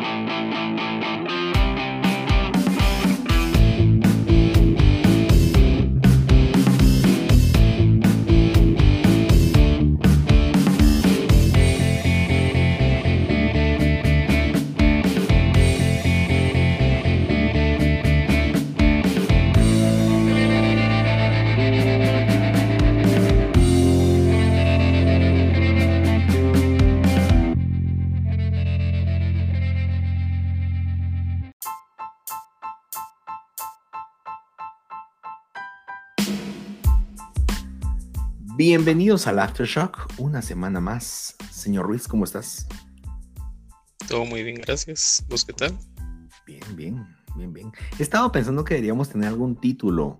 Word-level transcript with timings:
Música 0.00 1.47
Bienvenidos 38.58 39.28
al 39.28 39.38
Aftershock, 39.38 40.14
una 40.18 40.42
semana 40.42 40.80
más. 40.80 41.36
Señor 41.48 41.86
Ruiz, 41.86 42.08
¿cómo 42.08 42.24
estás? 42.24 42.66
Todo 44.08 44.24
muy 44.24 44.42
bien, 44.42 44.56
gracias. 44.56 45.24
¿Vos 45.28 45.44
qué 45.44 45.52
tal? 45.52 45.78
Bien, 46.44 46.64
bien, 46.74 47.06
bien, 47.36 47.52
bien. 47.52 47.72
He 48.00 48.02
estado 48.02 48.32
pensando 48.32 48.64
que 48.64 48.74
deberíamos 48.74 49.10
tener 49.10 49.28
algún 49.28 49.54
título 49.54 50.18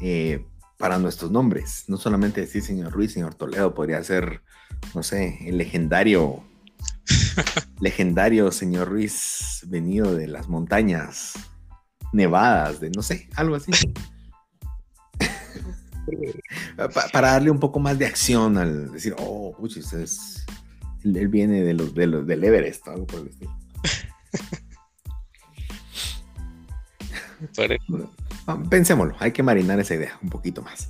eh, 0.00 0.46
para 0.78 1.00
nuestros 1.00 1.32
nombres. 1.32 1.86
No 1.88 1.96
solamente 1.96 2.40
decir 2.40 2.62
señor 2.62 2.92
Ruiz, 2.92 3.12
señor 3.14 3.34
Toledo, 3.34 3.74
podría 3.74 4.00
ser, 4.04 4.42
no 4.94 5.02
sé, 5.02 5.36
el 5.48 5.58
legendario, 5.58 6.44
legendario 7.80 8.52
señor 8.52 8.90
Ruiz 8.90 9.62
venido 9.66 10.14
de 10.14 10.28
las 10.28 10.48
montañas 10.48 11.32
nevadas, 12.12 12.78
de 12.78 12.90
no 12.90 13.02
sé, 13.02 13.28
algo 13.34 13.56
así. 13.56 13.72
para 17.12 17.32
darle 17.32 17.50
un 17.50 17.58
poco 17.58 17.78
más 17.78 17.98
de 17.98 18.06
acción 18.06 18.56
al 18.58 18.92
decir, 18.92 19.14
oh, 19.18 19.54
puchis, 19.56 19.92
es, 19.92 20.46
él, 21.04 21.28
viene 21.28 21.62
de 21.62 21.74
los, 21.74 21.94
de 21.94 22.06
los, 22.06 22.26
del 22.26 22.42
Everest, 22.44 22.88
algo 22.88 23.06
por 23.06 23.20
el 23.20 23.28
estilo. 23.28 23.56
Pensémoslo, 28.70 29.14
hay 29.18 29.32
que 29.32 29.42
marinar 29.42 29.80
esa 29.80 29.94
idea 29.94 30.18
un 30.22 30.30
poquito 30.30 30.62
más. 30.62 30.88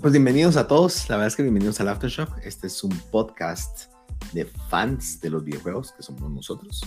pues 0.00 0.12
bienvenidos 0.12 0.56
a 0.56 0.66
todos, 0.66 1.08
la 1.08 1.16
verdad 1.16 1.28
es 1.28 1.36
que 1.36 1.42
bienvenidos 1.42 1.80
al 1.80 1.88
Aftershock. 1.88 2.38
Este 2.44 2.68
es 2.68 2.82
un 2.84 2.96
podcast 3.10 3.92
de 4.32 4.46
fans 4.68 5.20
de 5.20 5.30
los 5.30 5.44
videojuegos, 5.44 5.92
que 5.92 6.02
somos 6.02 6.30
nosotros, 6.30 6.82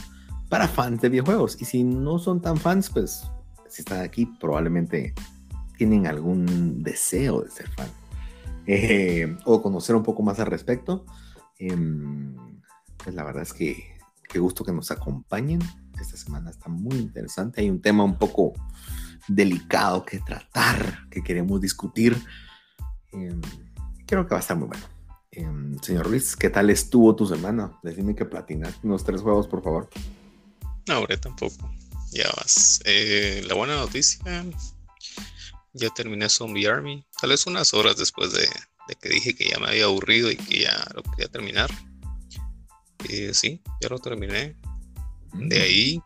para 0.49 0.67
fans 0.67 1.01
de 1.01 1.09
videojuegos. 1.09 1.61
Y 1.61 1.65
si 1.65 1.83
no 1.83 2.19
son 2.19 2.41
tan 2.41 2.57
fans, 2.57 2.89
pues 2.89 3.29
si 3.69 3.81
están 3.81 4.01
aquí, 4.01 4.25
probablemente 4.39 5.13
tienen 5.77 6.07
algún 6.07 6.83
deseo 6.83 7.41
de 7.41 7.51
ser 7.51 7.69
fan 7.69 7.89
eh, 8.65 9.37
o 9.45 9.61
conocer 9.61 9.95
un 9.95 10.03
poco 10.03 10.21
más 10.23 10.39
al 10.39 10.47
respecto, 10.47 11.05
em, 11.57 12.35
pues 13.01 13.15
la 13.15 13.23
verdad 13.23 13.43
es 13.43 13.53
que 13.53 13.95
qué 14.27 14.39
gusto 14.39 14.65
que 14.65 14.73
nos 14.73 14.91
acompañen. 14.91 15.61
Esta 15.99 16.17
semana 16.17 16.49
está 16.49 16.69
muy 16.69 16.97
interesante. 16.97 17.61
Hay 17.61 17.69
un 17.69 17.81
tema 17.81 18.03
un 18.03 18.17
poco 18.17 18.53
delicado 19.27 20.05
que 20.05 20.19
tratar, 20.19 21.07
que 21.09 21.23
queremos 21.23 21.61
discutir. 21.61 22.21
Em, 23.13 23.41
creo 24.05 24.25
que 24.27 24.31
va 24.31 24.37
a 24.37 24.41
estar 24.41 24.57
muy 24.57 24.67
bueno. 24.67 24.85
Em, 25.31 25.79
señor 25.81 26.07
Ruiz, 26.07 26.35
¿qué 26.35 26.49
tal 26.49 26.69
estuvo 26.69 27.15
tu 27.15 27.25
semana? 27.25 27.71
Decime 27.83 28.15
que 28.15 28.25
platinaste 28.25 28.85
unos 28.85 29.03
tres 29.03 29.21
juegos, 29.21 29.47
por 29.47 29.63
favor. 29.63 29.89
No, 30.87 30.95
ahora 30.95 31.19
tampoco. 31.19 31.71
Ya 32.11 32.27
vas. 32.35 32.81
Eh, 32.85 33.43
la 33.47 33.53
buena 33.53 33.75
noticia 33.75 34.45
ya 35.77 35.89
terminé 35.89 36.29
Zombie 36.29 36.67
Army, 36.67 37.05
tal 37.21 37.29
vez 37.29 37.45
unas 37.47 37.73
horas 37.73 37.97
después 37.97 38.31
de, 38.33 38.49
que 38.99 39.09
dije 39.09 39.35
que 39.35 39.49
ya 39.49 39.59
me 39.59 39.67
había 39.67 39.85
aburrido 39.85 40.31
y 40.31 40.37
que 40.37 40.61
ya 40.61 40.85
lo 40.93 41.03
quería 41.03 41.27
terminar. 41.27 41.69
Y 43.07 43.33
sí, 43.33 43.61
ya 43.81 43.89
lo 43.89 43.99
terminé. 43.99 44.55
De 45.33 45.59
mm. 45.59 45.61
ahí 45.61 46.01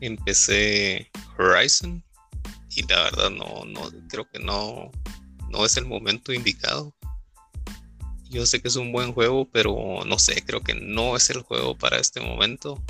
empecé 0.00 1.10
Horizon 1.38 2.02
y 2.70 2.82
la 2.86 3.02
verdad 3.02 3.30
no, 3.30 3.64
no 3.64 3.90
creo 4.08 4.28
que 4.30 4.38
no, 4.38 4.90
no 5.48 5.64
es 5.64 5.76
el 5.76 5.86
momento 5.86 6.32
indicado. 6.32 6.94
Yo 8.30 8.46
sé 8.46 8.62
que 8.62 8.68
es 8.68 8.76
un 8.76 8.92
buen 8.92 9.12
juego, 9.12 9.50
pero 9.50 10.04
no 10.06 10.18
sé, 10.18 10.44
creo 10.44 10.60
que 10.60 10.74
no 10.74 11.16
es 11.16 11.30
el 11.30 11.42
juego 11.42 11.76
para 11.76 11.98
este 11.98 12.20
momento. 12.20 12.80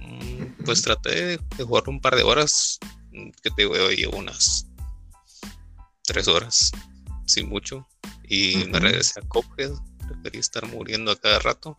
Mm, 0.00 0.64
pues 0.64 0.80
traté 0.80 1.36
de 1.36 1.64
jugar 1.64 1.84
un 1.88 2.00
par 2.00 2.16
de 2.16 2.22
horas 2.22 2.78
que 3.12 3.50
te 3.50 3.62
digo, 3.62 3.74
llevo 3.90 4.18
unas 4.18 4.66
tres 6.04 6.28
horas, 6.28 6.72
sin 7.26 7.48
mucho, 7.48 7.86
y 8.28 8.64
me 8.70 8.80
regresé 8.80 9.20
a 9.20 9.28
Cophead, 9.28 9.72
preferí 10.06 10.38
estar 10.38 10.66
muriendo 10.68 11.12
a 11.12 11.16
cada 11.16 11.38
rato, 11.38 11.76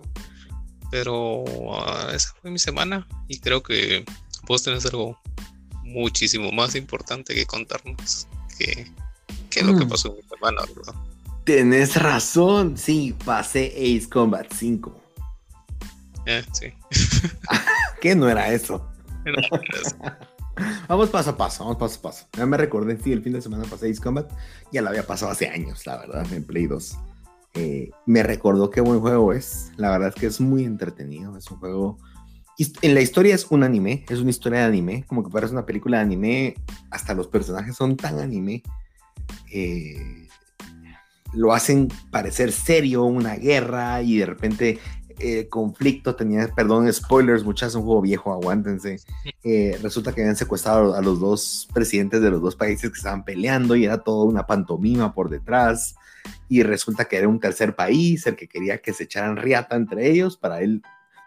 pero 0.92 1.44
ah, 1.74 2.12
esa 2.14 2.34
fue 2.42 2.52
mi 2.52 2.60
semana 2.60 3.08
y 3.28 3.40
creo 3.40 3.64
que 3.64 4.06
vos 4.48 4.64
tenés 4.64 4.86
algo 4.86 5.20
muchísimo 5.84 6.52
más 6.52 6.76
importante 6.76 7.34
que 7.34 7.46
contarnos 7.46 8.28
que, 8.58 8.92
que 9.50 9.64
lo 9.64 9.78
que 9.78 9.86
mm. 9.86 9.90
pasó 9.90 10.10
en 10.10 10.16
mi 10.16 10.22
semana, 10.24 10.62
¿verdad? 10.76 10.96
Tenés 11.44 11.96
razón, 11.96 12.78
sí, 12.78 13.16
pasé 13.26 13.74
Ace 13.76 14.08
Combat 14.10 14.48
5. 14.52 15.02
Eh, 16.26 16.44
sí. 16.54 16.74
¿Qué 18.02 18.16
no 18.16 18.30
era 18.30 18.52
eso? 18.54 18.90
No 19.26 19.32
era 19.32 19.82
eso. 19.82 19.96
Vamos 20.88 21.10
paso 21.10 21.32
a 21.32 21.38
paso, 21.38 21.64
vamos 21.64 21.78
paso 21.78 22.00
a 22.00 22.02
paso. 22.02 22.26
Ya 22.38 22.46
me 22.46 22.58
recordé, 22.58 22.98
sí, 23.02 23.12
el 23.12 23.24
fin 23.24 23.34
de 23.34 23.42
semana 23.42 23.64
pasé 23.64 23.90
Ace 23.90 24.02
Combat. 24.02 24.32
Ya 24.72 24.82
lo 24.82 24.90
había 24.90 25.06
pasado 25.06 25.32
hace 25.32 25.48
años, 25.48 25.86
la 25.86 25.98
verdad, 25.98 26.32
en 26.32 26.44
Play 26.44 26.68
2. 26.68 26.98
Eh, 27.56 27.92
me 28.06 28.24
recordó 28.24 28.70
qué 28.70 28.82
buen 28.82 29.00
juego 29.00 29.34
es. 29.34 29.72
La 29.78 29.90
verdad 29.90 30.10
es 30.10 30.16
que 30.16 30.28
es 30.28 30.42
muy 30.42 30.64
entretenido. 30.64 31.38
Es 31.38 31.50
un 31.50 31.60
juego. 31.60 31.98
En 32.82 32.94
la 32.94 33.02
historia 33.02 33.34
es 33.34 33.48
un 33.50 33.64
anime, 33.64 34.06
es 34.08 34.20
una 34.20 34.30
historia 34.30 34.60
de 34.60 34.66
anime, 34.66 35.06
como 35.08 35.24
que 35.24 35.32
parece 35.32 35.54
una 35.54 35.66
película 35.66 35.98
de 35.98 36.04
anime. 36.04 36.56
Hasta 36.92 37.14
los 37.14 37.28
personajes 37.28 37.76
son 37.76 37.98
tan 37.98 38.20
anime. 38.20 38.62
Eh, 39.52 40.28
lo 41.34 41.54
hacen 41.54 41.90
parecer 42.12 42.52
serio, 42.52 43.04
una 43.04 43.36
guerra, 43.36 44.02
y 44.04 44.18
de 44.18 44.26
repente 44.26 44.80
eh, 45.24 45.48
conflicto, 45.48 46.16
tenía, 46.16 46.50
perdón, 46.54 46.92
spoilers, 46.92 47.46
muchachos, 47.46 47.76
un 47.76 47.84
juego 47.84 48.02
viejo, 48.02 48.34
aguántense. 48.34 49.00
Eh, 49.44 49.80
resulta 49.82 50.12
que 50.12 50.22
habían 50.22 50.36
secuestrado 50.36 50.96
a 50.96 51.02
los 51.02 51.22
dos 51.22 51.70
presidentes 51.74 52.22
de 52.22 52.30
los 52.30 52.42
dos 52.42 52.58
países 52.58 52.90
que 52.90 52.98
estaban 52.98 53.24
peleando 53.24 53.78
y 53.78 53.86
era 53.86 54.00
toda 54.00 54.26
una 54.26 54.46
pantomima 54.46 55.14
por 55.14 55.30
detrás. 55.30 55.96
Y 56.50 56.64
resulta 56.64 57.06
que 57.06 57.16
era 57.16 57.30
un 57.30 57.40
tercer 57.40 57.74
país 57.74 58.28
el 58.28 58.36
que 58.36 58.50
quería 58.50 58.80
que 58.80 58.92
se 58.92 59.06
echaran 59.06 59.38
riata 59.38 59.78
entre 59.78 60.12
ellos 60.12 60.36
para 60.36 60.62
él. 60.62 60.82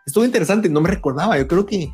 Estuvo 0.05 0.27
interesante, 0.27 0.69
no 0.69 0.83
me 0.83 0.91
recordaba, 0.91 1.39
yo 1.39 1.49
creo 1.49 1.65
que 1.65 1.91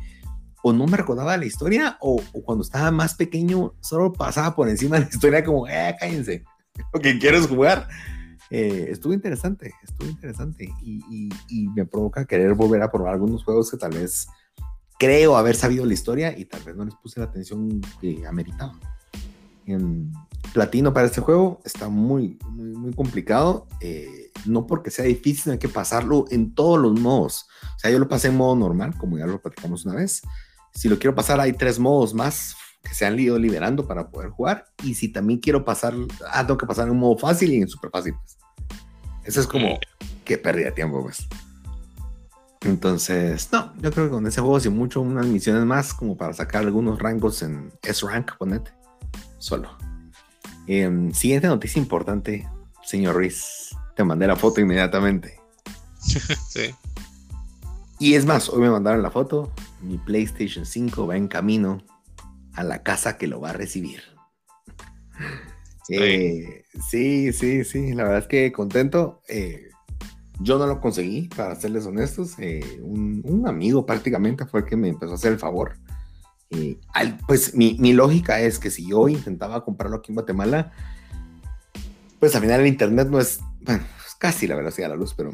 o 0.61 0.73
no 0.73 0.87
me 0.87 0.97
recordaba 0.97 1.37
la 1.37 1.45
historia 1.45 1.97
o, 2.01 2.21
cuando 2.43 2.63
estaba 2.63 2.91
más 2.91 3.15
pequeño 3.15 3.75
solo 3.79 4.11
pasaba 4.11 4.55
por 4.55 4.67
encima 4.67 4.97
de 4.97 5.05
la 5.05 5.09
historia 5.09 5.43
como, 5.43 5.67
eh, 5.69 5.95
cállense, 5.97 6.43
lo 6.93 6.99
que 6.99 7.17
quieres 7.17 7.47
jugar. 7.47 7.87
Eh, 8.55 8.91
estuvo 8.91 9.13
interesante, 9.13 9.73
estuvo 9.81 10.07
interesante 10.07 10.71
y, 10.83 11.27
me 11.75 11.87
provoca 11.87 12.23
querer 12.25 12.53
volver 12.53 12.83
a 12.83 12.91
probar 12.91 13.15
algunos 13.15 13.43
juegos 13.43 13.71
que 13.71 13.77
tal 13.77 13.95
vez 13.95 14.27
creo 14.99 15.37
haber 15.37 15.55
sabido 15.55 15.87
la 15.87 15.93
historia 15.93 16.37
y 16.37 16.45
tal 16.45 16.61
vez 16.61 16.75
no 16.75 16.85
les 16.85 16.93
puse 16.93 17.19
la 17.19 17.25
atención 17.25 17.81
que 17.99 18.27
ameritaba. 18.27 18.79
En 19.65 20.13
platino 20.53 20.93
para 20.93 21.07
este 21.07 21.19
juego 21.19 21.61
está 21.65 21.89
muy, 21.89 22.37
muy, 22.51 22.93
complicado. 22.93 23.65
Eh, 23.81 24.31
no 24.45 24.67
porque 24.67 24.91
sea 24.91 25.05
difícil, 25.05 25.53
hay 25.53 25.57
que 25.57 25.67
pasarlo 25.67 26.25
en 26.29 26.53
todos 26.53 26.79
los 26.79 26.99
modos. 26.99 27.47
O 27.75 27.79
sea, 27.79 27.89
yo 27.89 27.97
lo 27.97 28.07
pasé 28.07 28.27
en 28.27 28.37
modo 28.37 28.55
normal, 28.55 28.95
como 28.99 29.17
ya 29.17 29.25
lo 29.25 29.41
platicamos 29.41 29.83
una 29.87 29.95
vez. 29.95 30.21
Si 30.75 30.89
lo 30.89 30.99
quiero 30.99 31.15
pasar, 31.15 31.39
hay 31.39 31.53
tres 31.53 31.79
modos 31.79 32.13
más 32.13 32.55
que 32.83 32.93
se 32.93 33.07
han 33.07 33.19
ido 33.19 33.39
liberando 33.39 33.87
para 33.87 34.11
poder 34.11 34.29
jugar. 34.29 34.65
Y 34.83 34.93
si 34.93 35.11
también 35.11 35.39
quiero 35.39 35.65
pasar, 35.65 35.95
ah, 36.31 36.45
tengo 36.45 36.59
que 36.59 36.67
pasar 36.67 36.87
en 36.87 36.97
modo 36.97 37.17
fácil 37.17 37.51
y 37.51 37.55
en 37.55 37.67
super 37.67 37.89
fácil. 37.89 38.13
Pues. 38.13 38.42
Eso 39.23 39.39
es 39.41 39.47
como 39.47 39.79
que 40.25 40.37
pérdida 40.37 40.65
de 40.65 40.71
tiempo, 40.73 41.01
pues. 41.01 41.27
Entonces, 42.61 43.49
no, 43.51 43.73
yo 43.81 43.91
creo 43.91 44.05
que 44.05 44.11
con 44.11 44.25
ese 44.25 44.39
juego, 44.39 44.59
si 44.59 44.69
mucho, 44.69 45.01
unas 45.01 45.25
misiones 45.25 45.65
más, 45.65 45.93
como 45.93 46.15
para 46.15 46.33
sacar 46.33 46.63
algunos 46.63 46.99
rangos 46.99 47.41
en 47.41 47.71
S-Rank, 47.83 48.37
ponete. 48.37 48.71
Solo. 49.37 49.77
Em, 50.67 51.11
siguiente 51.11 51.47
noticia 51.47 51.81
importante, 51.81 52.47
señor 52.83 53.15
Ruiz. 53.15 53.75
Te 53.95 54.03
mandé 54.03 54.27
la 54.27 54.37
foto 54.37 54.61
inmediatamente. 54.61 55.39
sí. 55.99 56.73
Y 57.99 58.15
es 58.15 58.25
más, 58.25 58.49
hoy 58.49 58.61
me 58.61 58.69
mandaron 58.69 59.01
la 59.01 59.11
foto. 59.11 59.51
Mi 59.81 59.97
PlayStation 59.97 60.65
5 60.65 61.07
va 61.07 61.17
en 61.17 61.27
camino 61.27 61.83
a 62.53 62.63
la 62.63 62.81
casa 62.81 63.17
que 63.17 63.27
lo 63.27 63.41
va 63.41 63.49
a 63.49 63.53
recibir. 63.53 64.01
Eh, 65.89 66.63
sí, 66.89 67.33
sí, 67.33 67.63
sí, 67.63 67.93
la 67.93 68.03
verdad 68.03 68.19
es 68.19 68.27
que 68.27 68.51
contento. 68.51 69.21
Eh, 69.27 69.69
Yo 70.39 70.57
no 70.57 70.65
lo 70.65 70.81
conseguí, 70.81 71.27
para 71.29 71.55
serles 71.55 71.85
honestos. 71.85 72.35
Eh, 72.39 72.79
un, 72.81 73.43
amigo 73.47 73.85
prácticamente 73.85 74.45
fue 74.45 74.61
el 74.61 74.65
que 74.65 74.75
me 74.75 74.89
empezó 74.89 75.13
a 75.13 75.15
hacer 75.15 75.33
el 75.33 75.39
favor. 75.39 75.77
Pues 77.27 77.55
mi, 77.55 77.77
mi, 77.79 77.93
lógica 77.93 78.39
es 78.39 78.59
que 78.59 78.69
si 78.69 78.87
yo 78.87 79.07
intentaba 79.09 79.63
comprarlo 79.63 79.97
aquí 79.97 80.11
en 80.11 80.15
Guatemala, 80.15 80.71
pues 82.19 82.35
al 82.35 82.41
final 82.41 82.61
el 82.61 82.67
internet 82.67 83.07
no 83.09 83.19
es, 83.19 83.39
bueno, 83.61 83.83
casi 84.19 84.45
la 84.45 84.55
velocidad 84.55 84.85
de 84.85 84.89
la 84.89 84.95
luz, 84.95 85.15
pero 85.15 85.31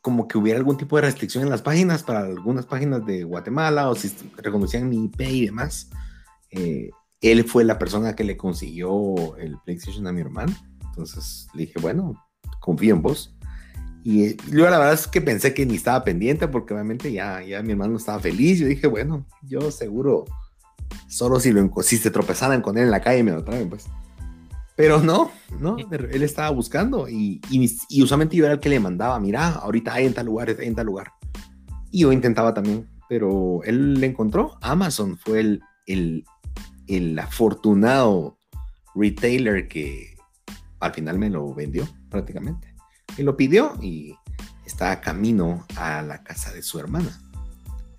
como 0.00 0.26
que 0.28 0.38
hubiera 0.38 0.58
algún 0.58 0.76
tipo 0.76 0.96
de 0.96 1.02
restricción 1.02 1.44
en 1.44 1.50
las 1.50 1.62
páginas 1.62 2.02
para 2.02 2.20
algunas 2.20 2.66
páginas 2.66 3.04
de 3.04 3.24
Guatemala 3.24 3.90
o 3.90 3.94
si 3.94 4.14
reconocían 4.36 4.88
mi 4.88 5.04
IP 5.04 5.20
y 5.20 5.46
demás. 5.46 5.90
Eh, 6.50 6.90
él 7.20 7.44
fue 7.44 7.64
la 7.64 7.78
persona 7.78 8.16
que 8.16 8.24
le 8.24 8.36
consiguió 8.36 9.36
el 9.36 9.58
PlayStation 9.64 10.06
a 10.06 10.12
mi 10.12 10.20
hermano. 10.20 10.54
Entonces 10.86 11.48
le 11.54 11.66
dije, 11.66 11.78
bueno, 11.80 12.14
confío 12.60 12.94
en 12.94 13.02
vos. 13.02 13.36
Y 14.02 14.36
yo 14.50 14.64
la 14.70 14.78
verdad 14.78 14.94
es 14.94 15.06
que 15.06 15.20
pensé 15.20 15.52
que 15.52 15.66
ni 15.66 15.76
estaba 15.76 16.02
pendiente 16.04 16.48
porque 16.48 16.72
obviamente 16.72 17.12
ya, 17.12 17.42
ya 17.42 17.62
mi 17.62 17.72
hermano 17.72 17.96
estaba 17.96 18.18
feliz. 18.18 18.58
Yo 18.58 18.66
dije, 18.66 18.86
bueno, 18.86 19.26
yo 19.42 19.70
seguro, 19.70 20.24
solo 21.06 21.38
si, 21.38 21.52
lo, 21.52 21.70
si 21.82 21.98
se 21.98 22.10
tropezaran 22.10 22.62
con 22.62 22.78
él 22.78 22.84
en 22.84 22.90
la 22.90 23.02
calle 23.02 23.22
me 23.22 23.32
lo 23.32 23.44
traen, 23.44 23.68
pues. 23.68 23.86
Pero 24.76 24.98
no, 25.00 25.30
no, 25.58 25.76
él 25.76 26.22
estaba 26.22 26.48
buscando 26.48 27.06
y, 27.06 27.42
y, 27.50 28.02
usualmente 28.02 28.34
yo 28.34 28.46
era 28.46 28.54
el 28.54 28.60
que 28.60 28.70
le 28.70 28.80
mandaba, 28.80 29.20
mira, 29.20 29.50
ahorita 29.56 29.92
hay 29.92 30.06
en 30.06 30.14
tal 30.14 30.24
lugar, 30.24 30.56
en 30.58 30.74
tal 30.74 30.86
lugar. 30.86 31.12
Y 31.90 32.00
yo 32.00 32.12
intentaba 32.12 32.54
también, 32.54 32.88
pero 33.06 33.60
él 33.64 34.00
le 34.00 34.06
encontró. 34.06 34.56
Amazon 34.62 35.18
fue 35.18 35.40
el, 35.40 35.60
el, 35.84 36.24
el 36.90 37.18
afortunado 37.18 38.36
retailer 38.94 39.68
que 39.68 40.16
al 40.80 40.92
final 40.92 41.18
me 41.18 41.30
lo 41.30 41.54
vendió 41.54 41.88
prácticamente. 42.08 42.74
Y 43.16 43.22
lo 43.22 43.36
pidió 43.36 43.76
y 43.80 44.14
está 44.64 44.92
a 44.92 45.00
camino 45.00 45.66
a 45.76 46.02
la 46.02 46.22
casa 46.22 46.52
de 46.52 46.62
su 46.62 46.78
hermana. 46.78 47.20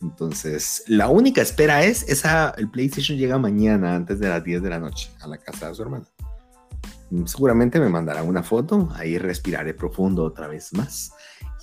Entonces, 0.01 0.83
la 0.87 1.09
única 1.09 1.41
espera 1.41 1.83
es, 1.83 2.03
esa, 2.09 2.53
el 2.57 2.69
PlayStation 2.69 3.17
llega 3.17 3.37
mañana 3.37 3.95
antes 3.95 4.19
de 4.19 4.29
las 4.29 4.43
10 4.43 4.63
de 4.63 4.69
la 4.69 4.79
noche 4.79 5.11
a 5.21 5.27
la 5.27 5.37
casa 5.37 5.69
de 5.69 5.75
su 5.75 5.83
hermana. 5.83 6.05
Seguramente 7.25 7.79
me 7.79 7.89
mandará 7.89 8.23
una 8.23 8.41
foto, 8.41 8.89
ahí 8.95 9.17
respiraré 9.17 9.73
profundo 9.73 10.23
otra 10.23 10.47
vez 10.47 10.73
más. 10.73 11.11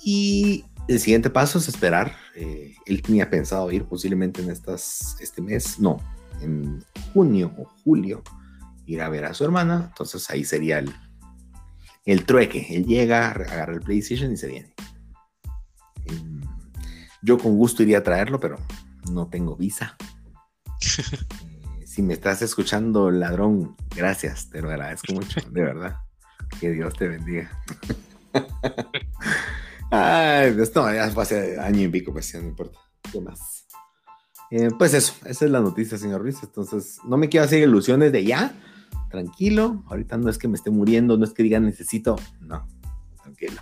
Y 0.03 0.63
el 0.87 0.99
siguiente 0.99 1.29
paso 1.29 1.57
es 1.57 1.67
esperar. 1.67 2.15
Eh, 2.35 2.75
él 2.85 3.01
tenía 3.01 3.29
pensado 3.29 3.71
ir 3.71 3.83
posiblemente 3.85 4.41
en 4.41 4.51
estas, 4.51 5.17
este 5.19 5.41
mes, 5.41 5.79
no, 5.79 5.97
en 6.41 6.83
junio 7.13 7.53
o 7.57 7.65
julio, 7.83 8.23
ir 8.85 9.01
a 9.01 9.09
ver 9.09 9.25
a 9.25 9.33
su 9.33 9.43
hermana. 9.43 9.85
Entonces 9.89 10.29
ahí 10.29 10.43
sería 10.43 10.79
el, 10.79 10.93
el 12.05 12.25
trueque. 12.25 12.67
Él 12.69 12.85
llega, 12.85 13.31
agarra 13.31 13.73
el 13.73 13.81
PlayStation 13.81 14.31
y 14.31 14.37
se 14.37 14.47
viene. 14.47 14.73
Em, 16.05 16.41
yo 17.21 17.37
con 17.37 17.57
gusto 17.57 17.83
iría 17.83 17.99
a 17.99 18.03
traerlo, 18.03 18.39
pero 18.39 18.57
no 19.11 19.27
tengo 19.27 19.55
visa. 19.55 19.97
si 21.85 22.01
me 22.01 22.13
estás 22.13 22.41
escuchando, 22.41 23.11
ladrón, 23.11 23.75
gracias, 23.95 24.49
te 24.49 24.61
lo 24.61 24.69
agradezco 24.69 25.13
mucho, 25.13 25.41
de 25.49 25.61
verdad. 25.61 25.97
Que 26.59 26.71
Dios 26.71 26.93
te 26.95 27.07
bendiga. 27.07 27.51
Ay, 29.91 30.55
esto 30.59 30.91
ya 30.93 31.09
fue 31.09 31.23
hace 31.23 31.59
año 31.59 31.81
y 31.81 31.87
pico, 31.87 32.13
pues 32.13 32.31
ya 32.31 32.39
no 32.39 32.47
importa. 32.47 32.79
¿Qué 33.11 33.19
más? 33.19 33.58
Eh, 34.51 34.69
pues 34.77 34.93
eso, 34.93 35.13
esa 35.25 35.45
es 35.45 35.51
la 35.51 35.59
noticia, 35.59 35.97
señor 35.97 36.21
Ruiz. 36.21 36.37
Entonces, 36.41 36.99
no 37.05 37.17
me 37.17 37.29
quiero 37.29 37.45
hacer 37.45 37.61
ilusiones 37.61 38.11
de 38.11 38.25
ya. 38.25 38.53
Tranquilo, 39.09 39.83
ahorita 39.87 40.17
no 40.17 40.29
es 40.29 40.37
que 40.37 40.47
me 40.47 40.55
esté 40.55 40.69
muriendo, 40.69 41.17
no 41.17 41.25
es 41.25 41.33
que 41.33 41.43
diga 41.43 41.59
necesito. 41.59 42.15
No, 42.41 42.67
tranquilo. 43.21 43.61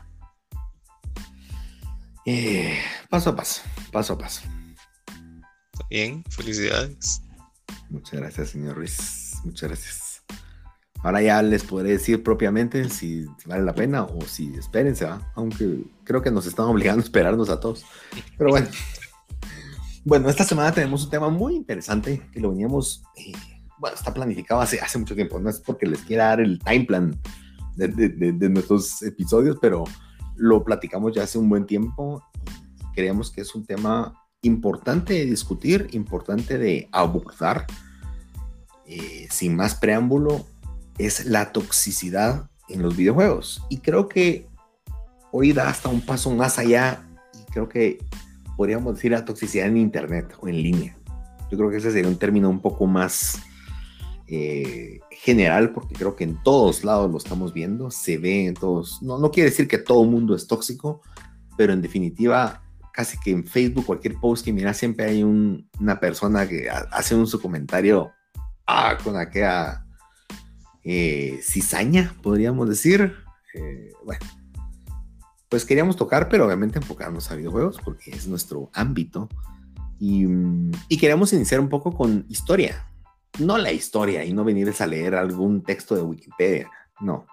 Eh, 2.25 2.77
paso 3.09 3.29
a 3.29 3.35
paso, 3.35 3.61
paso 3.91 4.13
a 4.13 4.17
paso. 4.17 4.41
Bien, 5.89 6.23
felicidades. 6.29 7.21
Muchas 7.89 8.19
gracias, 8.19 8.49
señor 8.49 8.75
Ruiz. 8.75 9.35
Muchas 9.45 9.69
gracias. 9.69 10.23
Ahora 11.03 11.21
ya 11.21 11.41
les 11.41 11.63
podré 11.63 11.91
decir 11.91 12.23
propiamente 12.23 12.89
si 12.89 13.25
vale 13.45 13.63
la 13.63 13.73
pena 13.73 14.03
o 14.03 14.21
si 14.23 14.53
espérense, 14.55 15.05
¿va? 15.05 15.31
aunque 15.35 15.83
creo 16.03 16.21
que 16.21 16.31
nos 16.31 16.47
están 16.47 16.65
obligando 16.65 17.01
a 17.01 17.03
esperarnos 17.03 17.49
a 17.49 17.59
todos. 17.59 17.85
Pero 18.37 18.49
bueno. 18.49 18.67
Bueno, 20.07 20.29
esta 20.29 20.45
semana 20.45 20.71
tenemos 20.71 21.03
un 21.03 21.09
tema 21.09 21.27
muy 21.27 21.53
interesante 21.53 22.21
que 22.31 22.39
lo 22.39 22.51
veníamos, 22.51 23.03
eh, 23.17 23.33
bueno, 23.77 23.93
está 23.93 24.13
planificado 24.13 24.61
hace, 24.61 24.79
hace 24.79 24.97
mucho 24.97 25.15
tiempo. 25.15 25.37
No 25.37 25.49
es 25.49 25.59
porque 25.59 25.85
les 25.85 25.99
quiera 25.99 26.27
dar 26.27 26.39
el 26.39 26.59
time 26.59 26.85
plan 26.85 27.19
de, 27.75 27.89
de 27.89 28.49
nuestros 28.49 29.01
episodios, 29.01 29.57
pero 29.61 29.83
lo 30.37 30.63
platicamos 30.63 31.13
ya 31.13 31.23
hace 31.23 31.37
un 31.37 31.49
buen 31.49 31.65
tiempo 31.65 32.23
y 32.79 32.95
creemos 32.95 33.29
que 33.29 33.41
es 33.41 33.53
un 33.53 33.65
tema 33.65 34.17
importante 34.43 35.11
de 35.11 35.25
discutir, 35.25 35.89
importante 35.91 36.57
de 36.57 36.87
abordar, 36.93 37.65
eh, 38.85 39.27
sin 39.29 39.57
más 39.57 39.75
preámbulo, 39.75 40.47
es 40.97 41.25
la 41.25 41.51
toxicidad 41.51 42.49
en 42.69 42.81
los 42.81 42.95
videojuegos. 42.95 43.61
Y 43.69 43.79
creo 43.79 44.07
que 44.07 44.47
hoy 45.33 45.51
da 45.51 45.67
hasta 45.67 45.89
un 45.89 45.99
paso 45.99 46.31
más 46.31 46.59
allá 46.59 47.03
y 47.33 47.51
creo 47.51 47.67
que 47.67 47.99
podríamos 48.57 48.95
decir 48.95 49.11
la 49.11 49.23
toxicidad 49.23 49.67
en 49.67 49.77
Internet 49.77 50.33
o 50.41 50.47
en 50.49 50.61
línea. 50.61 50.97
Yo 51.49 51.57
creo 51.57 51.69
que 51.69 51.77
ese 51.77 51.91
sería 51.91 52.09
un 52.09 52.17
término 52.17 52.49
un 52.49 52.59
poco 52.59 52.85
más 52.87 53.39
eh, 54.27 54.99
general 55.11 55.71
porque 55.71 55.95
creo 55.95 56.15
que 56.17 56.25
en 56.25 56.41
todos 56.43 56.83
lados 56.83 57.09
lo 57.09 57.17
estamos 57.17 57.53
viendo, 57.53 57.89
se 57.89 58.17
ve 58.17 58.47
en 58.47 58.55
todos, 58.55 59.01
no, 59.01 59.17
no 59.17 59.31
quiere 59.31 59.51
decir 59.51 59.69
que 59.69 59.77
todo 59.77 60.03
el 60.03 60.09
mundo 60.09 60.35
es 60.35 60.47
tóxico, 60.47 61.01
pero 61.55 61.71
en 61.71 61.81
definitiva 61.81 62.61
casi 62.97 63.19
que 63.19 63.29
en 63.29 63.45
Facebook, 63.45 63.85
cualquier 63.85 64.15
post 64.15 64.43
que 64.43 64.51
mira, 64.51 64.73
siempre 64.73 65.05
hay 65.05 65.21
una 65.21 65.99
persona 65.99 66.47
que 66.47 66.67
hace 66.67 67.13
un 67.13 67.27
su 67.27 67.39
comentario 67.39 68.11
ah, 68.65 68.97
con 69.03 69.15
aquella 69.15 69.85
eh, 70.83 71.39
cizaña, 71.43 72.15
podríamos 72.23 72.67
decir. 72.67 73.13
Eh, 73.53 73.91
bueno, 74.03 74.25
pues 75.49 75.65
queríamos 75.65 75.95
tocar, 75.95 76.29
pero 76.29 76.45
obviamente 76.45 76.79
enfocarnos 76.79 77.31
a 77.31 77.35
videojuegos 77.35 77.79
porque 77.83 78.11
es 78.11 78.27
nuestro 78.27 78.69
ámbito. 78.73 79.29
Y, 79.99 80.27
queríamos 80.97 81.33
iniciar 81.33 81.59
un 81.59 81.69
poco 81.69 81.93
con 81.93 82.25
historia. 82.29 82.85
No 83.39 83.57
la 83.57 83.71
historia 83.71 84.25
y 84.25 84.33
no 84.33 84.43
venirles 84.43 84.81
a 84.81 84.87
leer 84.87 85.15
algún 85.15 85.63
texto 85.63 85.95
de 85.95 86.01
Wikipedia, 86.01 86.69
no. 86.99 87.25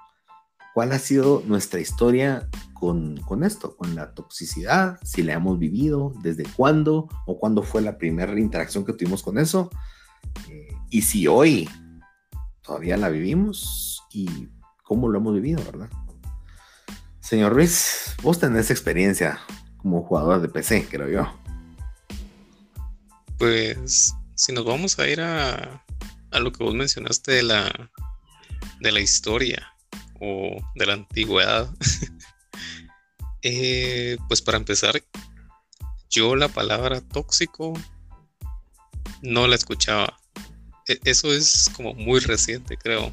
¿Cuál 0.75 0.93
ha 0.93 0.99
sido 0.99 1.43
nuestra 1.46 1.81
historia 1.81 2.49
con, 2.75 3.44
esto, 3.44 3.76
con 3.76 3.94
la 3.94 4.12
toxicidad, 4.12 4.99
si 5.02 5.22
la 5.22 5.34
hemos 5.34 5.58
vivido, 5.58 6.12
desde 6.20 6.44
cuándo 6.56 7.08
o 7.27 7.39
cuándo 7.39 7.62
fue 7.62 7.81
la 7.81 7.96
primera 7.96 8.39
interacción 8.39 8.84
que 8.84 8.93
tuvimos 8.93 9.22
con 9.22 9.39
eso, 9.39 9.70
eh, 10.50 10.69
y 10.91 11.03
si 11.03 11.27
hoy 11.27 11.69
todavía 12.60 12.96
la 12.96 13.08
vivimos 13.08 14.03
y 14.12 14.48
cómo 14.82 15.08
lo 15.08 15.19
hemos 15.19 15.34
vivido, 15.34 15.62
¿verdad? 15.65 15.89
Señor 17.24 17.54
Ruiz, 17.54 18.14
vos 18.22 18.38
tenés 18.38 18.70
experiencia 18.70 19.40
como 19.78 20.02
jugador 20.02 20.40
de 20.40 20.48
PC, 20.48 20.86
creo 20.90 21.08
yo. 21.08 21.40
Pues 23.38 24.14
si 24.34 24.52
nos 24.52 24.64
vamos 24.64 24.98
a 24.98 25.08
ir 25.08 25.20
a, 25.20 25.82
a 26.31 26.38
lo 26.38 26.52
que 26.52 26.62
vos 26.62 26.74
mencionaste 26.74 27.32
de 27.32 27.43
la, 27.43 27.90
de 28.81 28.93
la 28.93 29.00
historia 29.00 29.74
o 30.20 30.56
de 30.76 30.86
la 30.86 30.93
antigüedad, 30.93 31.69
Eh, 33.46 34.16
pues 34.26 34.40
para 34.40 34.56
empezar, 34.56 35.02
yo 36.08 36.34
la 36.34 36.48
palabra 36.48 37.02
tóxico 37.02 37.74
no 39.20 39.46
la 39.46 39.54
escuchaba. 39.54 40.19
E, 40.88 40.98
eso 41.04 41.31
es 41.31 41.70
como 41.76 41.93
muy 41.93 42.20
reciente, 42.20 42.78
creo. 42.78 43.12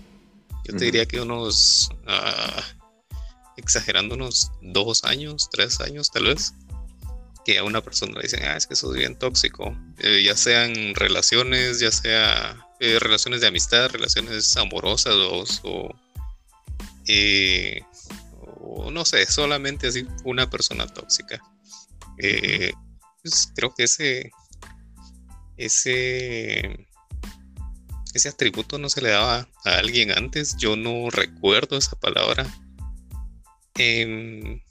Yo 0.63 0.77
te 0.77 0.85
diría 0.85 1.05
que 1.05 1.19
unos, 1.19 1.89
uh, 2.07 2.80
exagerando 3.57 4.15
unos 4.15 4.51
dos 4.61 5.03
años, 5.03 5.49
tres 5.51 5.79
años 5.81 6.11
tal 6.11 6.25
vez, 6.25 6.53
que 7.45 7.57
a 7.57 7.63
una 7.63 7.81
persona 7.81 8.13
le 8.15 8.23
dicen, 8.23 8.43
ah, 8.43 8.55
es 8.55 8.67
que 8.67 8.75
sos 8.75 8.95
bien 8.95 9.17
tóxico, 9.17 9.75
eh, 9.99 10.23
ya 10.23 10.35
sean 10.35 10.95
relaciones, 10.95 11.79
ya 11.79 11.91
sea 11.91 12.67
eh, 12.79 12.99
relaciones 12.99 13.41
de 13.41 13.47
amistad, 13.47 13.89
relaciones 13.89 14.55
amorosas 14.57 15.15
o, 15.63 15.95
o 18.61 18.91
no 18.91 19.05
sé, 19.05 19.25
solamente 19.25 19.87
así 19.87 20.07
una 20.23 20.49
persona 20.49 20.87
tóxica. 20.87 21.41
Eh, 22.17 22.73
pues, 23.21 23.51
creo 23.55 23.73
que 23.73 23.83
ese, 23.83 24.31
ese, 25.57 26.87
ese 28.13 28.29
atributo 28.29 28.77
no 28.77 28.89
se 28.89 29.01
le 29.01 29.09
daba 29.09 29.47
a 29.65 29.77
alguien 29.77 30.11
antes. 30.11 30.55
Yo 30.57 30.75
no 30.75 31.09
recuerdo 31.09 31.77
esa 31.77 31.99
palabra. 31.99 32.45
Em, 33.81 34.61